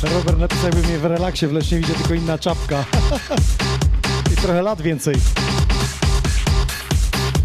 [0.15, 2.85] Robert napisał, jakby mnie w relaksie w Lesznie widzę tylko inna czapka.
[4.33, 5.15] I trochę lat więcej.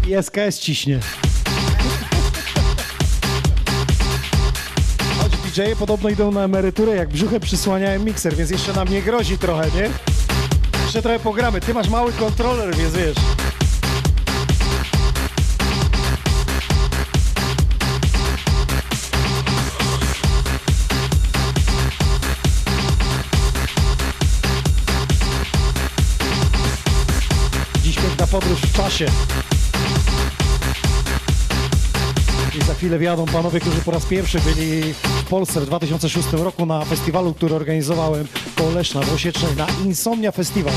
[0.08, 1.00] I SKS ciśnie.
[5.18, 9.38] Choć DJ-e podobno idą na emeryturę, jak brzuchę przysłaniałem mikser, więc jeszcze nam nie grozi
[9.38, 9.90] trochę, nie?
[10.82, 11.60] Jeszcze trochę pogramy.
[11.60, 13.31] Ty masz mały kontroler, więc wiesz.
[28.92, 29.06] Czasie.
[32.60, 36.66] I za chwilę wjadą panowie, którzy po raz pierwszy byli w Polsce w 2006 roku
[36.66, 40.74] na festiwalu, który organizowałem koło Leszna w Osiecznej na Insomnia Festival.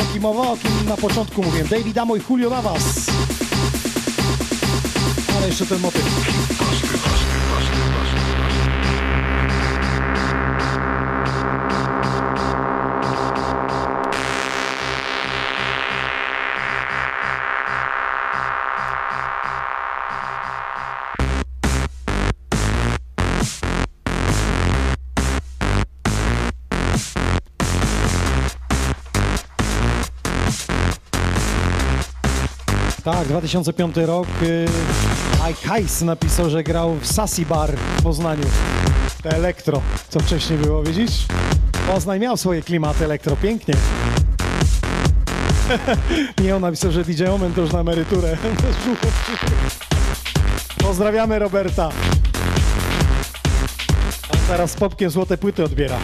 [0.00, 1.68] O kim mowa, o kim na początku mówiłem.
[1.68, 2.82] David Amo i Julio Navas.
[5.36, 7.25] Ale jeszcze ten motyw.
[33.06, 34.28] Tak, 2005 rok.
[34.42, 34.66] y,
[35.46, 38.44] Mike Heiss napisał, że grał w Sassy Bar w Poznaniu.
[39.22, 41.26] Te elektro, co wcześniej było, widzisz?
[41.86, 43.74] Poznań miał swoje klimaty elektro, pięknie.
[46.42, 48.36] Nie, on napisał, że DJ Omen to już na emeryturę.
[50.84, 51.90] Pozdrawiamy Roberta.
[54.32, 55.98] A teraz z popkiem złote płyty odbiera.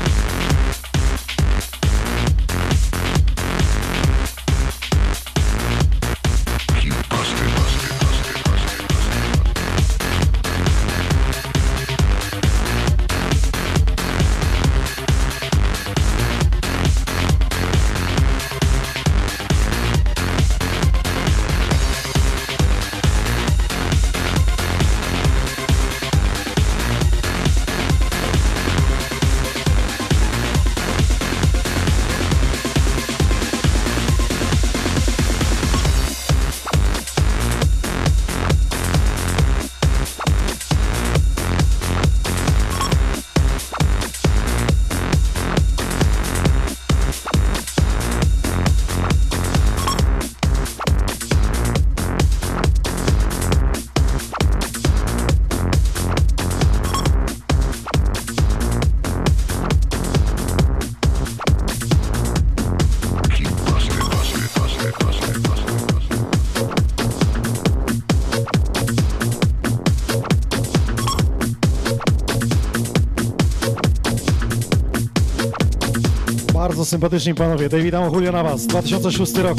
[76.92, 77.68] Sympatyczni panowie.
[77.68, 79.58] David Julio Navas, 2006 rok.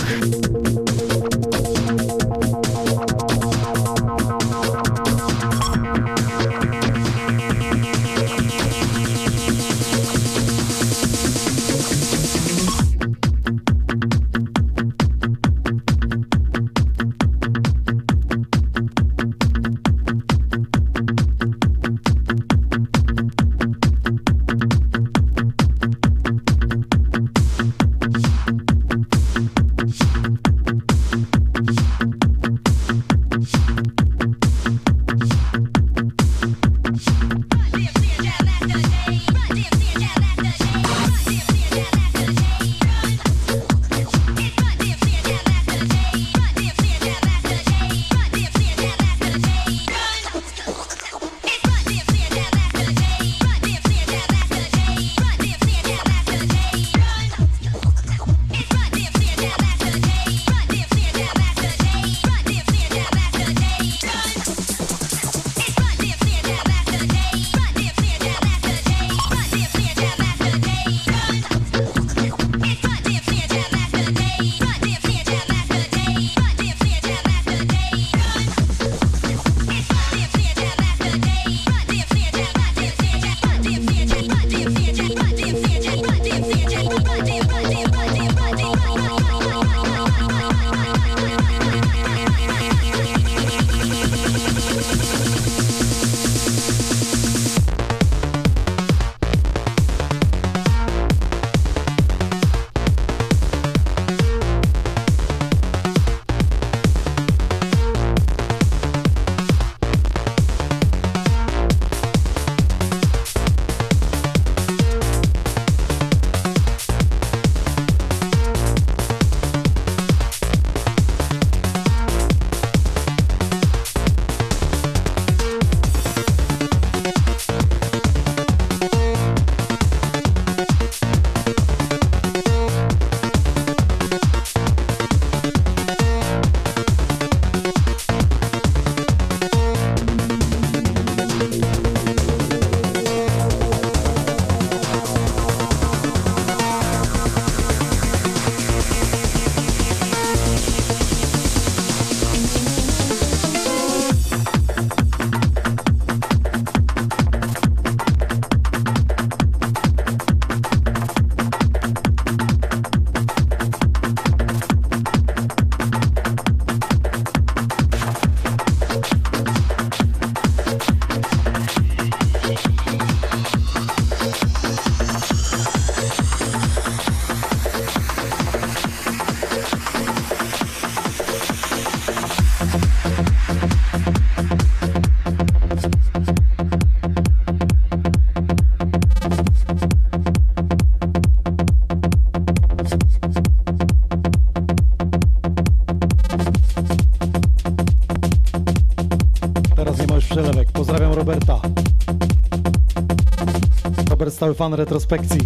[204.44, 205.40] Stały fan retrospekcji.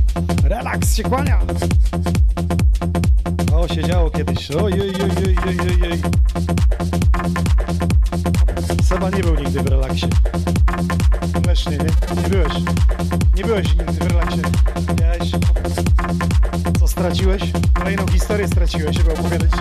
[0.43, 1.39] Relaks się kłania!
[3.55, 4.51] O, się działo kiedyś.
[4.51, 6.01] Oj, oj, oj, oj, oj, oj, oj.
[8.83, 10.07] Seba nie był nigdy w relaksie.
[11.43, 12.29] Też nie, nie?
[12.29, 12.53] Byłeś.
[13.35, 14.41] Nie byłeś nigdy w relaksie.
[15.01, 15.31] Miałeś...
[16.79, 17.43] Co straciłeś?
[17.73, 19.51] Kolejną historię straciłeś, żeby opowiadać.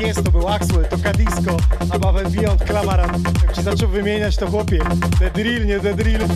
[0.00, 1.56] Jest, to był Axwell, to Cadisko,
[1.90, 3.22] Above and Beyond, Klamaran.
[3.42, 4.78] Jak ci zaczął wymieniać, to chłopie.
[5.18, 6.20] The drill, nie the drill.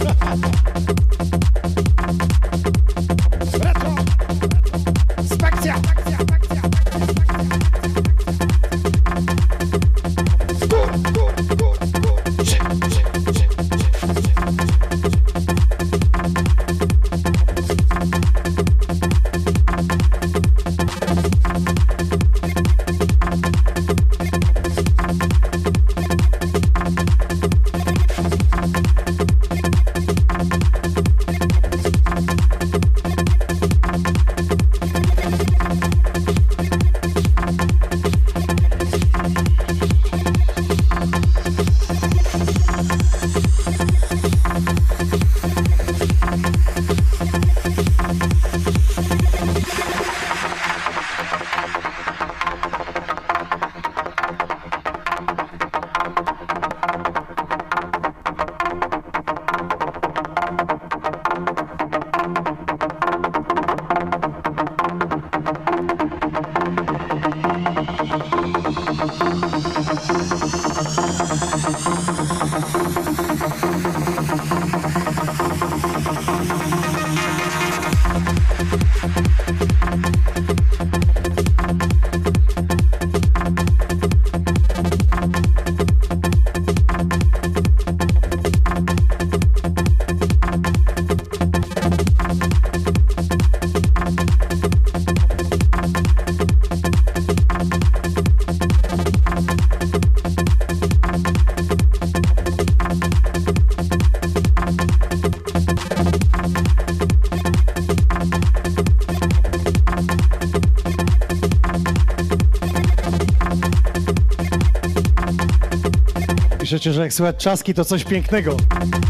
[116.69, 118.57] Piszecie, że jak słychać trzaski, to coś pięknego.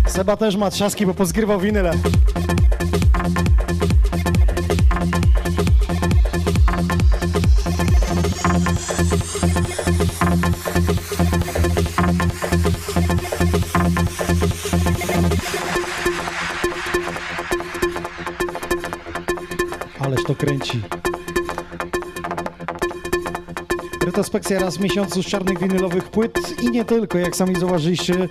[0.06, 1.92] Seba też ma trzaski, bo pozgrywał winyle.
[24.18, 28.28] Retrospekcja raz w miesiącu z czarnych winylowych płyt i nie tylko, jak sami zauważyliście.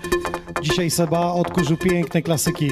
[0.61, 2.71] Dzisiaj Seba odkurzył piękne klasyki.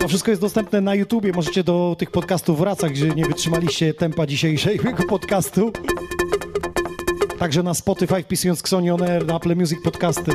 [0.00, 4.26] To wszystko jest dostępne na YouTubie, możecie do tych podcastów wracać, gdzie nie wytrzymaliście tempa
[4.26, 5.72] dzisiejszego podcastu.
[7.38, 10.32] Także na Spotify wpisując Xonion Air, na Apple Music podcasty.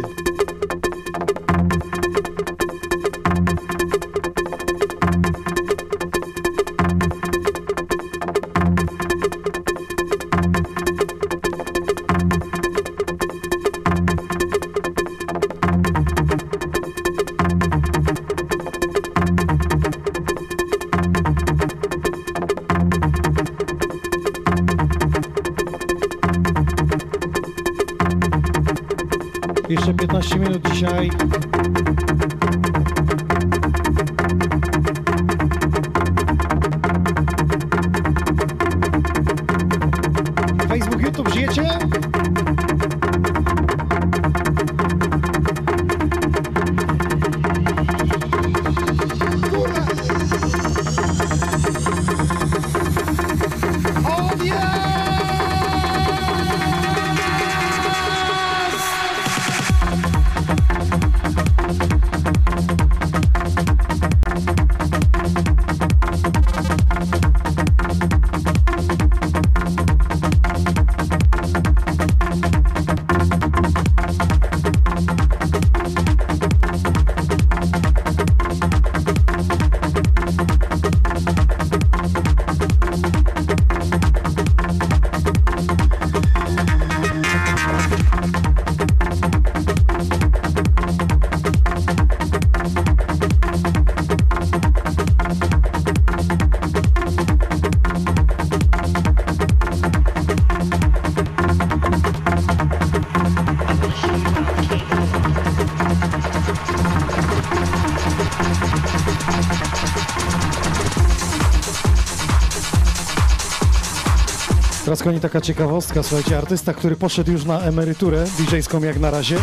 [115.08, 119.38] Koni taka ciekawostka, słuchajcie, artysta, który poszedł już na emeryturę DJ-ską jak na razie.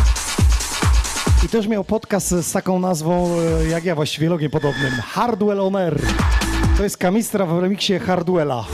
[1.45, 3.29] I też miał podcast z taką nazwą,
[3.61, 4.91] e, jak ja właściwie, logiem podobnym.
[4.91, 6.01] Hardwell On Air.
[6.77, 8.65] To jest kamistra w remiksie Hardwella.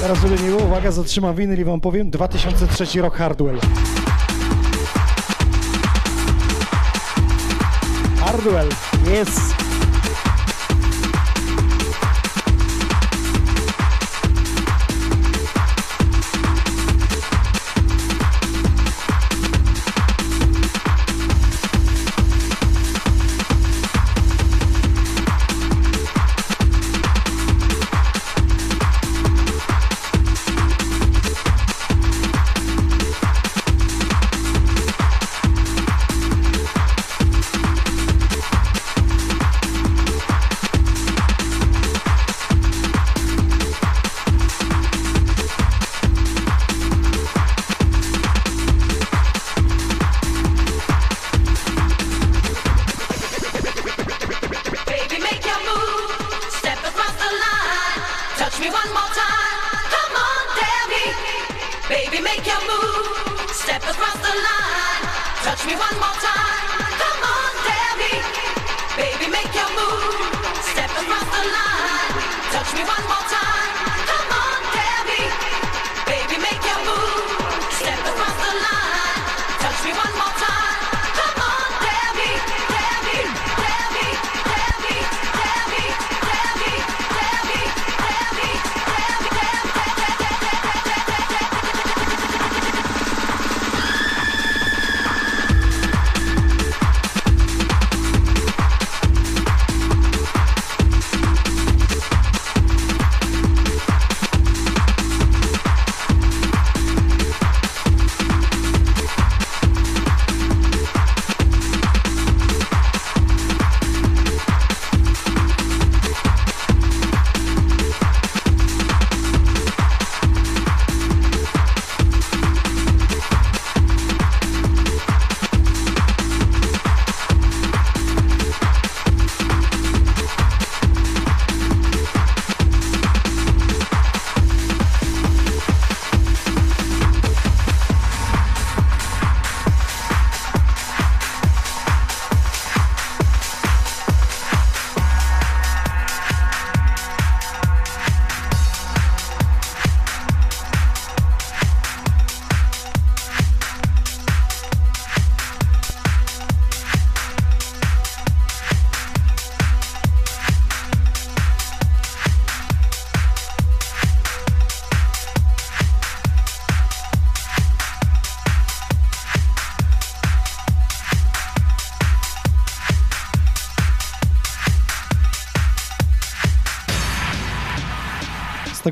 [0.00, 3.60] Teraz, żeby nie było, uwaga, zatrzymam winyl i wam powiem, 2003 rok Hardwell.
[8.20, 8.68] Hardwell,
[9.20, 9.61] yes.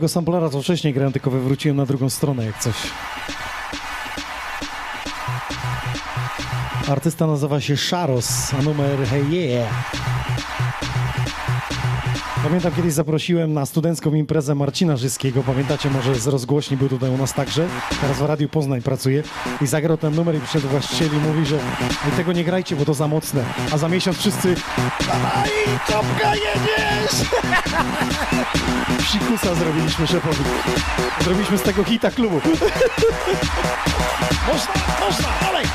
[0.01, 2.75] Tego samplera to wcześniej grałem, tylko wywróciłem na drugą stronę jak coś.
[6.89, 10.00] Artysta nazywa się Sharos, a numer Hey Yeah.
[12.43, 17.17] Pamiętam kiedyś zaprosiłem na studencką imprezę Marcina Żyskiego, pamiętacie może z rozgłośni, był tutaj u
[17.17, 17.69] nas także,
[18.01, 19.23] teraz w Radiu Poznań pracuje
[19.61, 22.85] i zagrał ten numer i przyszedł właściciel i mówi, że "Ej, tego nie grajcie, bo
[22.85, 24.55] to za mocne, a za miesiąc wszyscy
[25.07, 25.51] Dawaj,
[25.87, 27.29] czopka jedziesz!
[29.09, 30.45] Psikusa zrobiliśmy szefowi.
[31.25, 32.37] Zrobiliśmy z tego hita klubu.
[34.53, 35.67] można, można, dalej!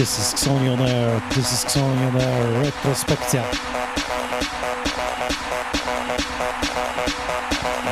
[0.00, 3.44] This is Xoni on Air, this is Xoni on Air, retrospekcja.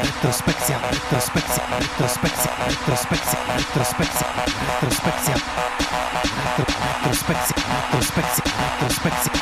[0.03, 4.27] Retrospekcja, retrospekcja, retrospekcja, retrospekcja, retrospekcja,
[4.81, 5.35] retrospekcja.
[6.57, 7.57] Retro, retrospekcja,
[7.93, 8.45] retrospekcja,
[8.81, 9.33] retrospekcja,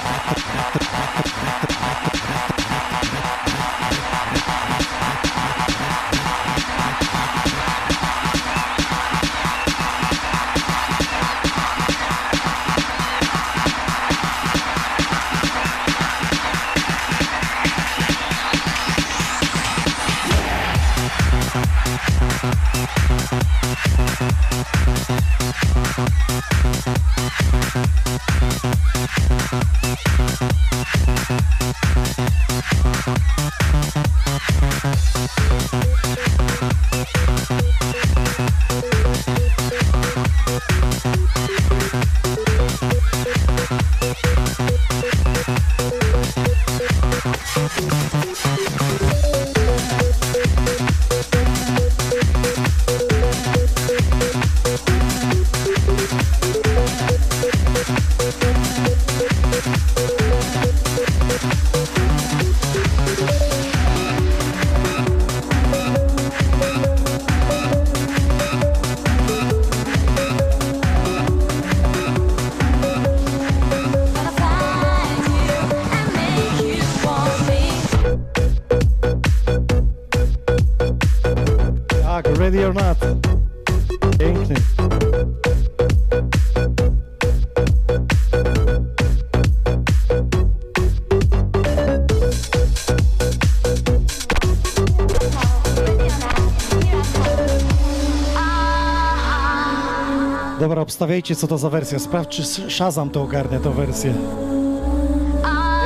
[100.86, 101.98] obstawiajcie co to za wersja.
[101.98, 104.15] Sprawdź, czy Shazam to ogarnia tą wersję.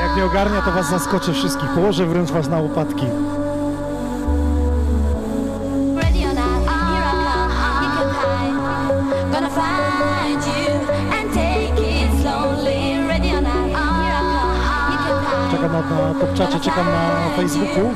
[0.02, 1.68] Jak nie ogarnia, to was zaskoczę wszystkich.
[1.68, 3.06] Położę wręcz was na łopatki.
[15.50, 15.80] Czekam na,
[16.52, 17.94] na czekam na Facebooku.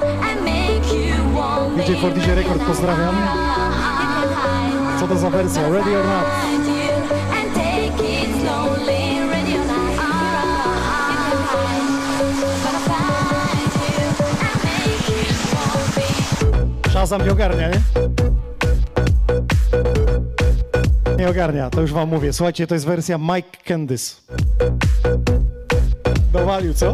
[1.77, 3.15] DJ for DJ Record, pozdrawiam.
[5.01, 5.69] Co to za wersja?
[5.69, 6.64] Ready or not?
[17.05, 17.81] Shazam nie ogarnia, nie?
[21.19, 22.33] Nie ogarnia, to już wam mówię.
[22.33, 24.15] Słuchajcie, to jest wersja Mike Candice.
[26.33, 26.93] Dowalił, co?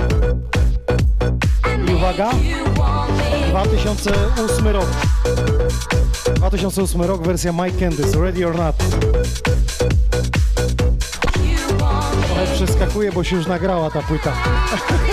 [1.88, 2.30] I uwaga,
[3.50, 4.86] 2008 rok.
[6.36, 8.76] 2008 rok, wersja Mike Candice, Ready or Not.
[12.26, 14.32] Trochę przeskakuje, bo się już nagrała ta płyta.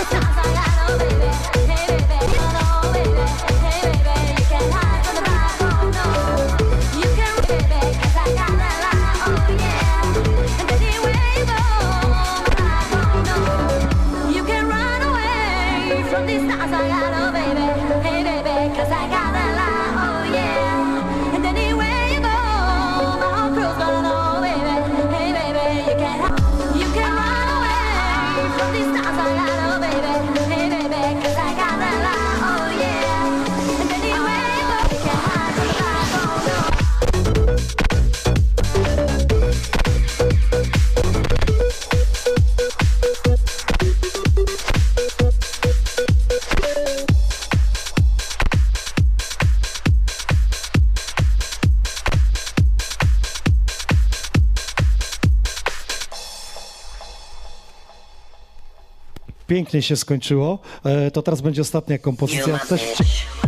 [59.58, 60.58] Pięknie się skończyło.
[60.84, 62.82] E, to teraz będzie ostatnia kompozycja, też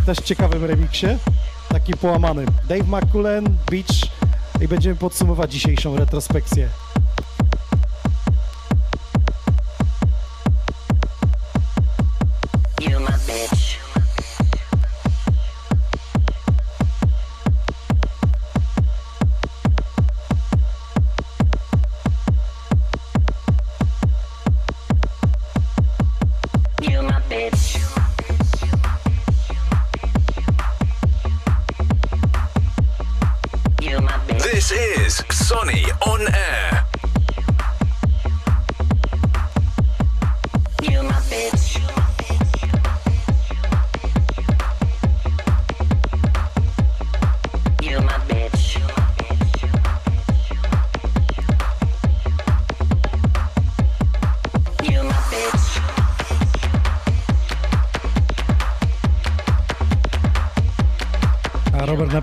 [0.07, 1.07] też w ciekawym remiksie,
[1.69, 2.45] taki połamany.
[2.69, 4.11] Dave McCullen, Beach
[4.61, 6.69] i będziemy podsumować dzisiejszą retrospekcję.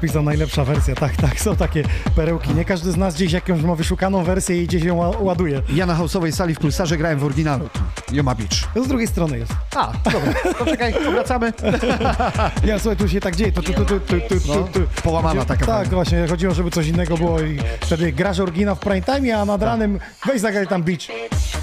[0.07, 0.95] Napisał najlepsza wersja.
[0.95, 1.83] Tak, tak, są takie
[2.15, 2.53] perełki.
[2.55, 5.61] Nie każdy z nas gdzieś jakąś ma wyszukaną wersję i gdzieś ją ła- ładuje.
[5.73, 7.69] Ja na house'owej sali w Pulsarze grałem w oryginalu.
[8.11, 8.73] Yoma Beach.
[8.73, 9.51] To z drugiej strony jest.
[9.75, 11.53] A, dobra, to czekaj, wracamy.
[12.65, 13.51] Ja słuchaj, tu się tak dzieje.
[13.51, 14.67] Tu, tu, tu, tu, tu, tu, No,
[15.03, 19.01] połamana taka Tak, właśnie, chodziło, żeby coś innego było i wtedy grasz oryginał w prime
[19.01, 21.07] time, a nad ranem weź zagraj tam beach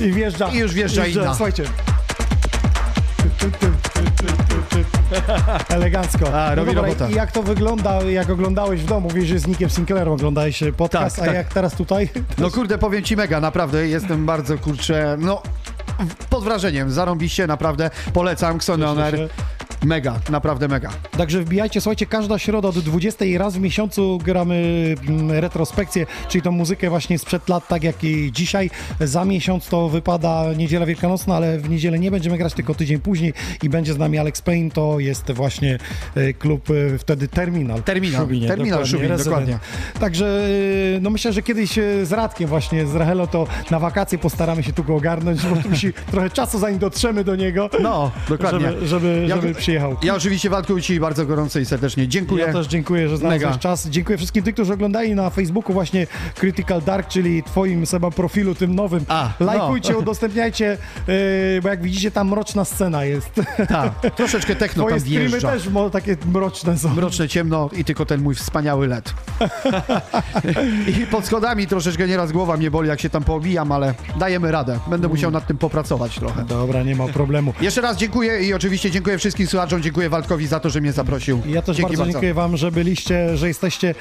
[0.00, 0.48] i wjeżdża.
[0.48, 1.34] I już wjeżdża inna.
[1.34, 1.64] Słuchajcie.
[5.68, 6.34] Elegancko.
[6.34, 7.08] A, robi robotę.
[7.10, 9.08] I jak to wygląda, jak oglądałeś w domu?
[9.14, 11.34] Wiesz, że z Nickiem Sinclairem oglądałeś e, podcast, Tak, a tak.
[11.34, 12.08] jak teraz tutaj?
[12.38, 15.42] No kurde, powiem ci mega, naprawdę, jestem bardzo, kurczę, no,
[16.30, 19.28] pod wrażeniem, zarąbiście, naprawdę, polecam, Cieszę
[19.84, 20.90] mega, naprawdę mega.
[21.18, 24.54] Także wbijajcie, słuchajcie, każda środa od 20 i raz w miesiącu gramy
[25.08, 28.70] mm, retrospekcję, czyli tą muzykę właśnie sprzed lat, tak jak i dzisiaj.
[29.00, 33.32] Za miesiąc to wypada Niedziela Wielkanocna, ale w niedzielę nie będziemy grać, tylko tydzień później
[33.62, 35.78] i będzie z nami Alex Payne, to jest właśnie
[36.14, 37.82] e, klub e, wtedy Terminal.
[37.82, 39.58] Terminal, Szubinie, Terminal dokładnie, dokładnie.
[40.00, 40.46] Także
[40.96, 41.72] e, no myślę, że kiedyś
[42.02, 45.70] z Radkiem właśnie, z Rachelo, to na wakacje postaramy się tu go ogarnąć, bo tu
[45.70, 47.70] musi trochę czasu zanim dotrzemy do niego.
[47.80, 48.72] No, dokładnie.
[48.72, 49.96] Żeby, żeby, Ja- żeby przyjechał.
[50.02, 52.44] Ja oczywiście Waldku Ci bardzo gorąco i serdecznie dziękuję.
[52.46, 53.58] Ja też dziękuję, że znalazłeś Mega.
[53.58, 53.88] czas.
[53.88, 58.74] Dziękuję wszystkim tym, którzy oglądali na Facebooku właśnie Critical Dark, czyli twoim Seba profilu, tym
[58.74, 59.04] nowym.
[59.08, 59.46] A, no.
[59.46, 60.78] Lajkujcie, udostępniajcie,
[61.08, 61.14] yy,
[61.62, 63.30] bo jak widzicie tam mroczna scena jest.
[63.68, 65.50] Tak, troszeczkę techno Twoje tam streamy wjeżdża.
[65.50, 66.94] też mo, takie mroczne są.
[66.94, 69.14] Mroczne, ciemno i tylko ten mój wspaniały LED.
[71.02, 74.78] I pod schodami troszeczkę nieraz głowa mnie boli, jak się tam poobijam, ale dajemy radę.
[74.90, 76.44] Będę musiał nad tym popracować trochę.
[76.44, 77.54] Dobra, nie ma problemu.
[77.60, 81.42] Jeszcze raz dziękuję i oczywiście dziękuję wszystkim słuchaczom, dziękuję Waldkowi za to, że mnie zaprosił.
[81.47, 83.94] Ja też Dzięki bardzo, dziękuję Wam, że byliście, że jesteście.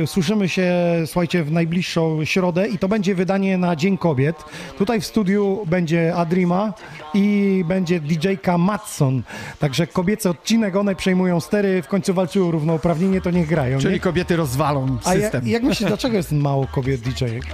[0.00, 0.72] Yy, słyszymy się,
[1.06, 4.36] słuchajcie, w najbliższą środę i to będzie wydanie na Dzień Kobiet.
[4.78, 6.72] Tutaj w studiu będzie Adrima
[7.14, 9.22] i będzie DJ-ka Matson.
[9.58, 13.78] Także kobiecy odcinek, one przejmują stery, w końcu walczyły o równouprawnienie, to niech grają.
[13.78, 14.00] Czyli nie?
[14.00, 15.48] kobiety rozwalą A ja, system.
[15.48, 17.44] jak myślisz, dlaczego jest mało kobiet DJ-ek?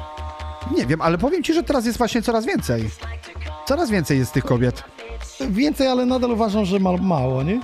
[0.76, 2.84] Nie wiem, ale powiem ci, że teraz jest właśnie coraz więcej.
[3.68, 4.84] Coraz więcej jest tych kobiet.
[5.48, 7.60] Więcej, ale nadal uważam, że ma, mało, nie?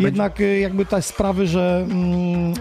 [0.00, 2.54] Jednak y, jakby te sprawy, że mm,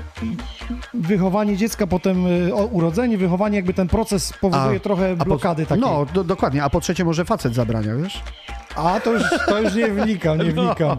[0.94, 5.66] wychowanie dziecka, potem y, o, urodzenie, wychowanie, jakby ten proces powoduje trochę a po- blokady
[5.66, 5.82] takiej.
[5.82, 8.22] No, do, dokładnie, a po trzecie może facet zabrania, wiesz?
[8.76, 10.44] A to już, to już nie wnikam, No.
[10.44, 10.98] nie wnikam.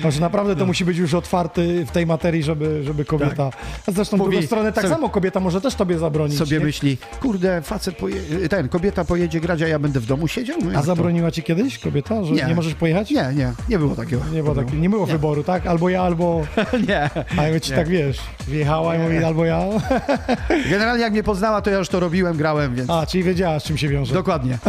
[0.00, 3.50] Znaczy naprawdę to musi być już otwarty w tej materii, żeby, żeby kobieta...
[3.86, 4.26] A zresztą w Tak.
[4.26, 6.38] Mówi drugą stronę tak sobie- samo kobieta może też tobie zabronić.
[6.38, 6.64] Sobie nie?
[6.64, 8.16] myśli, kurde, facet poje...
[8.48, 10.56] ten, kobieta pojedzie grać, a ja będę w domu siedział?
[10.64, 10.82] No A to?
[10.82, 12.54] zabroniła ci kiedyś kobieta, że nie, Nie.
[12.54, 13.10] możesz pojechać?
[13.10, 14.22] Nie, nie, nie było takiego.
[14.32, 15.66] Nie było, tak, nie było wyboru, tak?
[15.66, 16.42] Albo ja, albo...
[16.88, 17.10] nie.
[17.38, 18.18] A jakby ci tak wiesz,
[18.48, 19.60] wjechała i mówi albo ja.
[20.70, 22.90] Generalnie jak mnie poznała, to ja już to robiłem, grałem, więc...
[22.90, 24.14] A, czyli wiedziała, z czym się wiąże.
[24.14, 24.58] Dokładnie.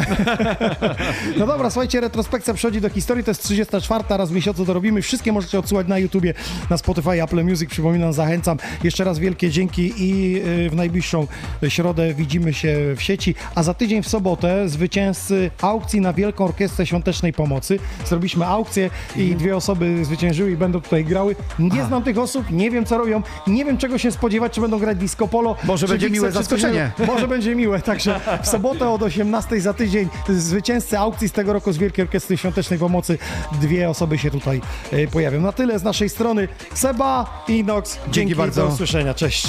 [1.38, 5.02] No dobra, słuchajcie, retrospekcja przechodzi do historii, to jest 34, raz w miesiącu to robimy.
[5.02, 6.34] Wszystkie możecie odsłuchać na YouTubie,
[6.70, 8.58] na Spotify, Apple Music, przypominam, zachęcam.
[8.84, 11.28] Jeszcze raz wielkie dzięki i y, w najbliższą
[11.70, 16.86] środę widzimy się w sieci, a za tydzień w sobotę zwycięzcy aukcji na Wielką Orkiestrę
[16.86, 17.80] Świątecznej Pomocy.
[18.06, 21.36] Zrobiliśmy aukcję i dwie osoby zwyciężyły i będą tutaj grały.
[21.60, 24.80] Nie znam tych osób, nie wiem co robią, nie wiem czego się spodziewać, czy będą
[24.80, 25.56] grać disco polo.
[25.64, 26.92] Może będzie miłe zaskoczenie.
[27.08, 31.72] Może będzie miłe, także w sobotę od 18 za tydzień zwycięzcy aukcji z tego roku
[31.72, 33.18] z Wielkiej Orkiestry akcję świątecznej pomocy
[33.62, 35.42] dwie osoby się tutaj e, pojawią.
[35.42, 36.48] Na tyle z naszej strony.
[36.74, 38.68] Seba, Inox, dzięki, dzięki bardzo.
[38.68, 39.48] Do usłyszenia, cześć.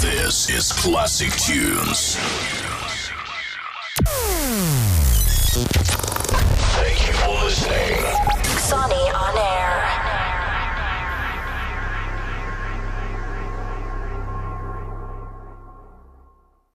[0.00, 2.16] This is Classic Tunes.
[6.76, 8.04] Thank you for listening.
[8.72, 9.55] On air.